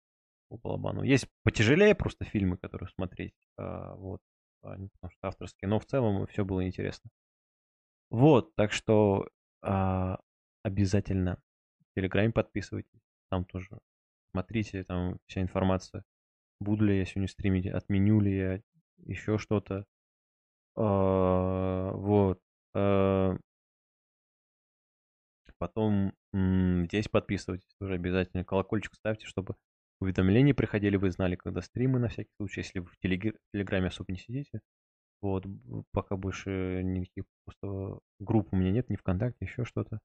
по 0.49 0.57
Балабану. 0.57 1.03
Есть 1.03 1.29
потяжелее 1.43 1.95
просто 1.95 2.25
фильмы, 2.25 2.57
которые 2.57 2.89
смотреть, 2.89 3.35
а, 3.57 3.95
вот, 3.95 4.19
а, 4.61 4.71
потому 4.71 5.11
что 5.11 5.27
авторские, 5.29 5.69
но 5.69 5.79
в 5.79 5.85
целом 5.85 6.27
все 6.27 6.43
было 6.43 6.67
интересно. 6.67 7.09
Вот, 8.09 8.53
так 8.55 8.73
что 8.73 9.29
а, 9.61 10.19
обязательно 10.63 11.41
в 11.79 11.95
Телеграме 11.95 12.33
подписывайтесь, 12.33 12.99
там 13.29 13.45
тоже 13.45 13.79
смотрите, 14.31 14.83
там 14.83 15.17
вся 15.27 15.41
информация. 15.41 16.03
Буду 16.59 16.85
ли 16.85 16.97
я 16.97 17.05
сегодня 17.05 17.27
стримить, 17.27 17.67
отменю 17.67 18.19
ли 18.21 18.37
я 18.37 18.61
еще 18.97 19.37
что-то. 19.37 19.85
А, 20.75 21.91
вот. 21.93 22.41
А, 22.73 23.37
Потом 25.59 26.13
здесь 26.33 27.09
подписывайтесь 27.09 27.67
тоже 27.79 27.95
обязательно. 27.95 28.45
Колокольчик 28.45 28.95
ставьте, 28.95 29.27
чтобы 29.27 29.55
уведомления 29.99 30.53
приходили, 30.53 30.95
вы 30.95 31.11
знали, 31.11 31.35
когда 31.35 31.61
стримы 31.61 31.99
на 31.99 32.07
всякий 32.07 32.31
случай, 32.37 32.61
если 32.61 32.79
вы 32.79 32.87
в 32.87 32.97
Телеграме 32.97 33.87
особо 33.87 34.13
не 34.13 34.17
сидите. 34.17 34.61
Вот, 35.21 35.45
пока 35.91 36.15
больше 36.15 36.81
никаких 36.81 37.25
просто 37.43 37.99
групп 38.19 38.53
у 38.53 38.55
меня 38.55 38.71
нет, 38.71 38.89
ни 38.89 38.95
ВКонтакте, 38.95 39.43
еще 39.45 39.65
что-то. 39.65 39.99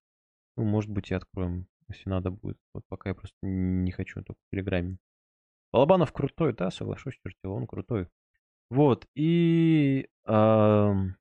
Ну, 0.56 0.64
может 0.64 0.90
быть, 0.90 1.12
и 1.12 1.14
откроем, 1.14 1.68
если 1.88 2.08
надо 2.08 2.30
будет. 2.30 2.58
Вот 2.72 2.84
пока 2.88 3.10
я 3.10 3.14
просто 3.14 3.36
не 3.42 3.90
хочу, 3.92 4.22
только 4.22 4.40
в 4.40 4.50
Телеграме. 4.50 4.98
Балабанов 5.72 6.12
крутой, 6.12 6.52
да, 6.54 6.70
соглашусь, 6.70 7.18
чертил, 7.22 7.52
он 7.52 7.66
крутой. 7.66 8.08
Вот, 8.70 9.06
и... 9.14 10.08
Эм, 10.26 11.16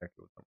как 0.00 0.10
его 0.16 0.28
там? 0.34 0.44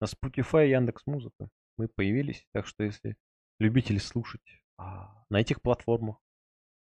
На 0.00 0.04
Spotify 0.04 0.68
Яндекс 0.68 1.06
Музыка 1.06 1.48
мы 1.76 1.88
появились, 1.88 2.46
так 2.52 2.66
что 2.66 2.84
если 2.84 3.16
любители 3.58 3.98
слушать 3.98 4.62
а, 4.76 5.24
на 5.30 5.40
этих 5.40 5.60
платформах, 5.60 6.16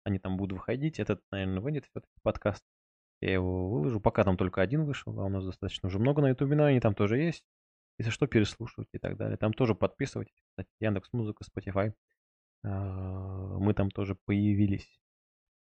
они 0.05 0.19
там 0.19 0.37
будут 0.37 0.59
выходить, 0.59 1.01
этот, 1.01 1.21
наверное, 1.31 1.61
выйдет 1.61 1.87
все-таки 1.87 2.13
подкаст. 2.23 2.63
Я 3.21 3.33
его 3.33 3.71
выложу. 3.71 4.01
Пока 4.01 4.25
там 4.25 4.37
только 4.37 4.63
один 4.63 4.85
вышел, 4.85 5.19
а 5.19 5.25
у 5.25 5.29
нас 5.29 5.45
достаточно 5.45 5.89
уже 5.89 5.99
много 5.99 6.23
на 6.23 6.29
Ютубе, 6.29 6.55
но 6.55 6.65
они 6.65 6.81
там 6.81 6.95
тоже 6.95 7.19
есть. 7.19 7.45
Если 7.99 8.11
что, 8.11 8.27
переслушивайте 8.27 8.91
и 8.95 8.99
так 8.99 9.17
далее. 9.17 9.37
Там 9.37 9.53
тоже 9.53 9.75
подписывайтесь. 9.75 10.43
Кстати, 10.51 10.69
Яндекс 10.81 11.13
Музыка, 11.13 11.45
Spotify. 11.45 11.93
А, 12.65 13.59
мы 13.59 13.75
там 13.75 13.91
тоже 13.91 14.17
появились. 14.27 15.01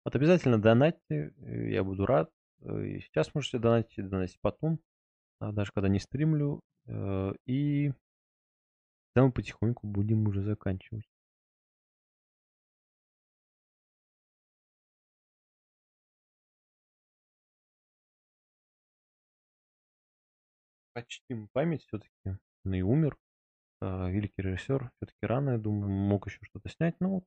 Вот 0.05 0.15
обязательно 0.16 0.61
донатьте, 0.61 1.32
я 1.39 1.85
буду 1.85 2.07
рад. 2.07 2.31
И 2.61 3.01
сейчас 3.01 3.35
можете 3.35 3.59
донатить, 3.59 4.09
донатить 4.09 4.40
потом. 4.40 4.78
А 5.40 5.53
даже 5.53 5.73
когда 5.73 5.89
не 5.89 5.99
стримлю, 5.99 6.62
Э, 6.86 7.32
и 7.47 7.93
там 9.15 9.32
потихоньку 9.32 9.86
будем 9.86 10.27
уже 10.27 10.43
заканчивать. 10.43 11.07
Почтим 20.93 21.48
память 21.52 21.85
все-таки. 21.85 22.39
Он 22.64 22.74
и 22.74 22.82
умер. 22.82 23.16
А, 23.81 24.09
великий 24.09 24.43
режиссер. 24.43 24.90
Все-таки 24.97 25.27
рано, 25.27 25.51
я 25.51 25.59
думаю, 25.59 25.90
мог 25.90 26.27
еще 26.27 26.39
что-то 26.43 26.69
снять. 26.69 26.97
Но 27.01 27.23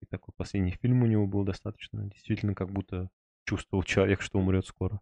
и 0.00 0.06
такой 0.06 0.32
последний 0.36 0.72
фильм 0.72 1.02
у 1.02 1.06
него 1.06 1.26
был 1.26 1.44
достаточно. 1.44 2.08
Действительно, 2.08 2.54
как 2.54 2.70
будто 2.70 3.10
чувствовал 3.44 3.82
человек, 3.82 4.20
что 4.20 4.38
умрет 4.38 4.66
скоро. 4.66 5.00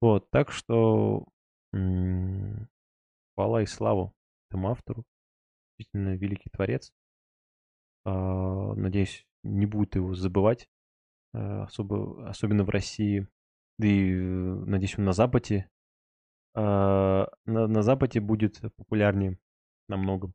Вот, 0.00 0.30
так 0.30 0.52
что 0.52 1.26
Хвала 3.38 3.62
и 3.62 3.66
славу 3.66 4.14
этому 4.48 4.70
автору. 4.70 5.04
Действительно 5.78 6.16
великий 6.16 6.50
творец. 6.50 6.92
А, 8.04 8.74
надеюсь, 8.74 9.26
не 9.42 9.66
будет 9.66 9.94
его 9.94 10.14
забывать, 10.14 10.68
а, 11.34 11.64
особо, 11.64 12.28
особенно 12.28 12.64
в 12.64 12.70
России. 12.70 13.28
Да 13.78 13.86
и, 13.86 14.14
надеюсь, 14.14 14.98
он 14.98 15.04
на 15.04 15.12
Западе. 15.12 15.70
А, 16.60 17.28
на, 17.46 17.68
на 17.68 17.82
Западе 17.82 18.18
будет 18.18 18.60
популярнее 18.76 19.38
намного, 19.88 20.32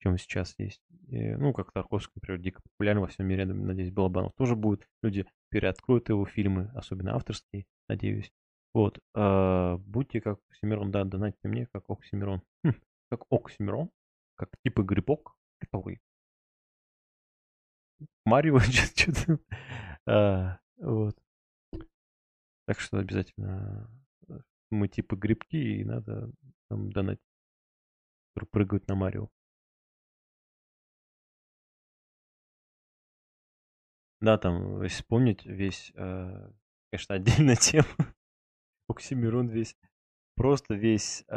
чем 0.00 0.18
сейчас 0.18 0.52
есть. 0.58 0.82
И, 1.06 1.36
ну, 1.36 1.52
как 1.52 1.70
Тарковский, 1.70 2.10
например, 2.16 2.40
дико 2.40 2.60
популярен 2.60 3.00
во 3.00 3.06
всем 3.06 3.26
мире. 3.26 3.46
Надеюсь, 3.46 3.92
Балабанов 3.92 4.32
тоже 4.36 4.56
будет. 4.56 4.88
Люди 5.00 5.26
переоткроют 5.48 6.08
его 6.08 6.26
фильмы, 6.26 6.72
особенно 6.74 7.14
авторские, 7.14 7.66
надеюсь. 7.88 8.32
Вот. 8.74 8.98
А, 9.14 9.76
будьте 9.76 10.20
как 10.20 10.40
Оксимирон, 10.50 10.90
да, 10.90 11.04
донатьте 11.04 11.46
мне 11.46 11.68
как 11.72 11.84
Оксимирон. 11.88 12.42
Хм, 12.64 12.74
как 13.08 13.22
Оксимирон, 13.30 13.90
как 14.34 14.50
типа 14.64 14.82
грибок, 14.82 15.36
который 15.60 16.00
Марио 18.24 18.58
что-то. 18.58 19.38
А, 20.04 20.58
вот. 20.78 21.16
Так 22.66 22.80
что 22.80 22.98
обязательно 22.98 23.88
э, 23.88 23.99
мы 24.70 24.88
типа 24.88 25.16
грибки, 25.16 25.56
и 25.56 25.84
надо 25.84 26.30
там 26.68 26.90
донать, 26.92 27.18
которые 28.34 28.50
прыгают 28.50 28.88
на 28.88 28.94
Марио. 28.94 29.28
Да, 34.20 34.36
там, 34.36 34.82
если 34.82 34.96
вспомнить, 34.96 35.46
весь, 35.46 35.92
э, 35.94 36.50
конечно, 36.90 37.14
отдельная 37.16 37.56
тема. 37.56 37.88
Оксимирон 38.88 39.48
весь, 39.48 39.76
просто 40.36 40.74
весь 40.74 41.24
э, 41.28 41.34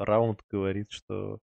раунд 0.00 0.42
говорит, 0.50 0.90
что 0.90 1.40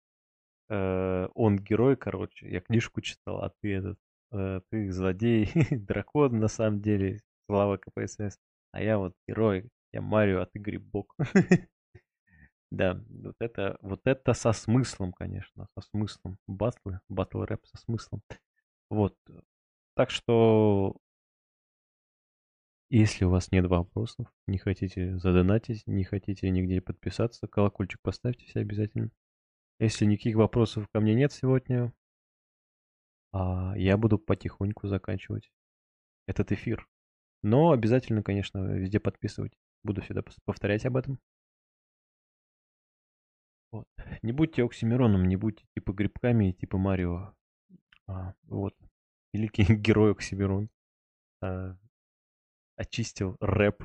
э, 0.70 1.28
он 1.34 1.58
герой, 1.58 1.96
короче. 1.96 2.48
Я 2.50 2.60
книжку 2.60 3.00
читал, 3.02 3.42
а 3.42 3.52
ты 3.60 3.74
этот, 3.74 3.98
э, 4.32 4.60
ты 4.70 4.90
злодей, 4.92 5.50
дракон 5.70 6.38
на 6.38 6.48
самом 6.48 6.80
деле, 6.80 7.20
слава 7.46 7.76
КПСС. 7.76 8.38
А 8.72 8.82
я 8.82 8.98
вот 8.98 9.14
герой, 9.28 9.68
я 9.92 10.00
Марио, 10.00 10.40
а 10.42 10.46
ты 10.46 10.58
грибок. 10.58 11.16
Да, 12.70 13.02
вот 13.08 13.34
это, 13.40 13.78
вот 13.82 14.00
это 14.04 14.32
со 14.32 14.52
смыслом, 14.52 15.12
конечно, 15.12 15.66
со 15.74 15.80
смыслом. 15.90 16.38
Батлы, 16.46 17.00
батл 17.08 17.42
рэп 17.42 17.66
со 17.66 17.76
смыслом. 17.78 18.22
Вот. 18.88 19.16
Так 19.94 20.10
что, 20.10 20.96
если 22.88 23.24
у 23.24 23.30
вас 23.30 23.50
нет 23.50 23.66
вопросов, 23.66 24.32
не 24.46 24.58
хотите 24.58 25.18
задонатить, 25.18 25.84
не 25.86 26.04
хотите 26.04 26.48
нигде 26.50 26.80
подписаться, 26.80 27.48
колокольчик 27.48 28.00
поставьте 28.02 28.46
все 28.46 28.60
обязательно. 28.60 29.10
Если 29.80 30.04
никаких 30.04 30.36
вопросов 30.36 30.86
ко 30.92 31.00
мне 31.00 31.14
нет 31.14 31.32
сегодня, 31.32 31.92
а 33.32 33.74
я 33.76 33.96
буду 33.96 34.18
потихоньку 34.18 34.86
заканчивать 34.86 35.50
этот 36.26 36.52
эфир. 36.52 36.88
Но 37.42 37.72
обязательно, 37.72 38.22
конечно, 38.22 38.58
везде 38.58 39.00
подписывать. 39.00 39.58
Буду 39.82 40.02
всегда 40.02 40.22
повторять 40.44 40.84
об 40.86 40.96
этом. 40.96 41.18
Вот. 43.72 43.86
Не 44.22 44.32
будьте 44.32 44.64
Оксимироном, 44.64 45.24
не 45.24 45.36
будьте 45.36 45.64
типа 45.74 45.92
грибками 45.92 46.50
и 46.50 46.52
типа 46.52 46.76
Марио. 46.78 47.34
А, 48.06 48.34
вот. 48.44 48.74
Великий 49.32 49.62
герой 49.76 50.12
Оксимирон. 50.12 50.68
А, 51.42 51.76
очистил 52.76 53.36
рэп. 53.40 53.84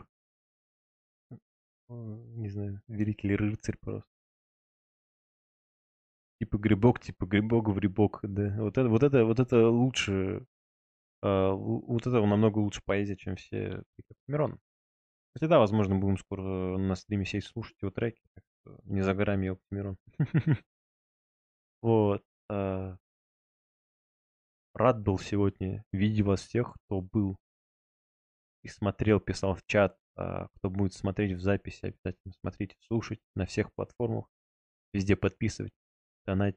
Не 1.88 2.50
знаю, 2.50 2.82
великий 2.88 3.28
ли 3.28 3.36
рыцарь 3.36 3.78
просто. 3.80 4.10
Типа 6.40 6.58
грибок, 6.58 7.00
типа 7.00 7.26
грибок 7.26 7.70
в 7.70 7.76
грибок, 7.76 8.20
да. 8.24 8.56
Вот 8.62 8.78
это, 8.78 8.90
вот 8.90 9.04
это, 9.04 9.24
вот 9.26 9.40
это 9.40 9.70
лучше. 9.70 10.46
А, 11.22 11.52
вот 11.52 12.08
это 12.08 12.26
намного 12.26 12.60
лучше 12.60 12.82
поэзия, 12.84 13.16
чем 13.16 13.36
все 13.36 13.84
Оксимирон. 14.10 14.60
Кстати, 15.36 15.49
да, 15.49 15.60
возможно, 15.60 15.98
будем 15.98 16.18
скоро 16.18 16.78
на 16.78 16.95
стриме 16.95 17.26
сесть 17.26 17.48
слушать 17.48 17.76
его 17.82 17.91
треки. 17.91 18.22
Так 18.34 18.44
что 18.62 18.80
не 18.86 19.02
за 19.02 19.14
горами 19.14 19.49
Оксимирон. 19.49 19.98
Вот. 21.82 22.24
А. 22.49 22.98
Рад 24.74 25.02
был 25.02 25.20
сегодня 25.20 25.84
видеть 25.91 26.26
вас 26.26 26.41
всех, 26.41 26.74
кто 26.74 27.02
был 27.02 27.38
и 28.64 28.70
смотрел, 28.70 29.20
писал 29.20 29.56
в 29.56 29.64
чат. 29.68 29.98
А 30.16 30.48
кто 30.56 30.70
будет 30.70 30.94
смотреть 30.94 31.34
в 31.34 31.41
записи, 31.41 31.86
обязательно 31.86 32.34
смотрите, 32.40 32.76
слушать 32.80 33.20
на 33.36 33.45
всех 33.45 33.72
платформах. 33.74 34.26
Везде 34.94 35.16
подписывать, 35.18 35.74
донать, 36.26 36.56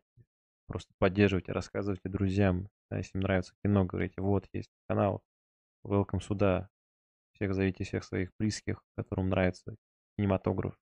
просто 0.67 0.95
поддерживайте, 0.99 1.53
рассказывайте 1.53 2.09
друзьям. 2.09 2.69
Да, 2.91 2.99
если 2.99 3.19
им 3.19 3.23
нравится 3.23 3.55
кино, 3.65 3.85
говорите, 3.85 4.23
вот 4.23 4.49
есть 4.53 4.71
канал, 4.89 5.23
welcome 5.85 6.21
сюда, 6.21 6.71
всех 7.39 7.55
зовите 7.55 7.85
всех 7.85 8.05
своих 8.05 8.31
близких, 8.39 8.83
которым 8.97 9.29
нравится 9.29 9.77
кинематограф. 10.17 10.75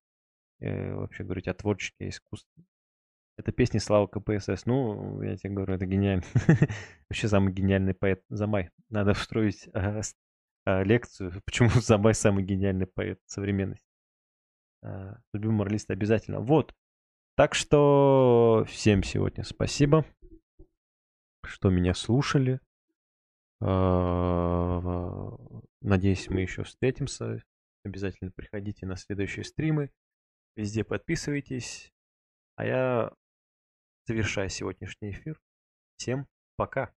И 0.59 0.65
э, 0.65 0.95
вообще 0.95 1.23
говорить 1.23 1.47
о 1.47 1.53
творчестве, 1.53 2.07
о 2.07 2.09
искусстве. 2.09 2.63
Это 3.37 3.51
песни 3.51 3.77
Слава 3.77 4.07
КПСС. 4.07 4.65
Ну, 4.65 5.21
я 5.21 5.37
тебе 5.37 5.53
говорю, 5.53 5.75
это 5.75 5.85
гениально. 5.85 6.23
Вообще 7.09 7.27
самый 7.27 7.53
гениальный 7.53 7.93
поэт 7.93 8.23
Замай. 8.29 8.71
Надо 8.89 9.13
встроить 9.13 9.69
а, 9.73 10.01
а, 10.65 10.83
лекцию, 10.83 11.31
почему 11.45 11.69
Замай 11.69 12.15
самый 12.15 12.43
гениальный 12.43 12.87
поэт 12.87 13.19
современности. 13.27 13.85
А, 14.83 15.19
любимый 15.33 15.57
моралист 15.57 15.91
обязательно. 15.91 16.39
Вот. 16.39 16.73
Так 17.35 17.53
что 17.53 18.65
всем 18.67 19.03
сегодня 19.03 19.43
спасибо, 19.43 20.03
что 21.45 21.69
меня 21.69 21.93
слушали. 21.93 22.59
Надеюсь, 25.81 26.29
мы 26.29 26.41
еще 26.41 26.63
встретимся. 26.63 27.43
Обязательно 27.83 28.31
приходите 28.31 28.85
на 28.85 28.95
следующие 28.95 29.45
стримы. 29.45 29.91
Везде 30.55 30.83
подписывайтесь. 30.83 31.93
А 32.55 32.65
я 32.65 33.13
завершаю 34.05 34.49
сегодняшний 34.49 35.11
эфир. 35.11 35.39
Всем 35.95 36.27
пока. 36.55 36.93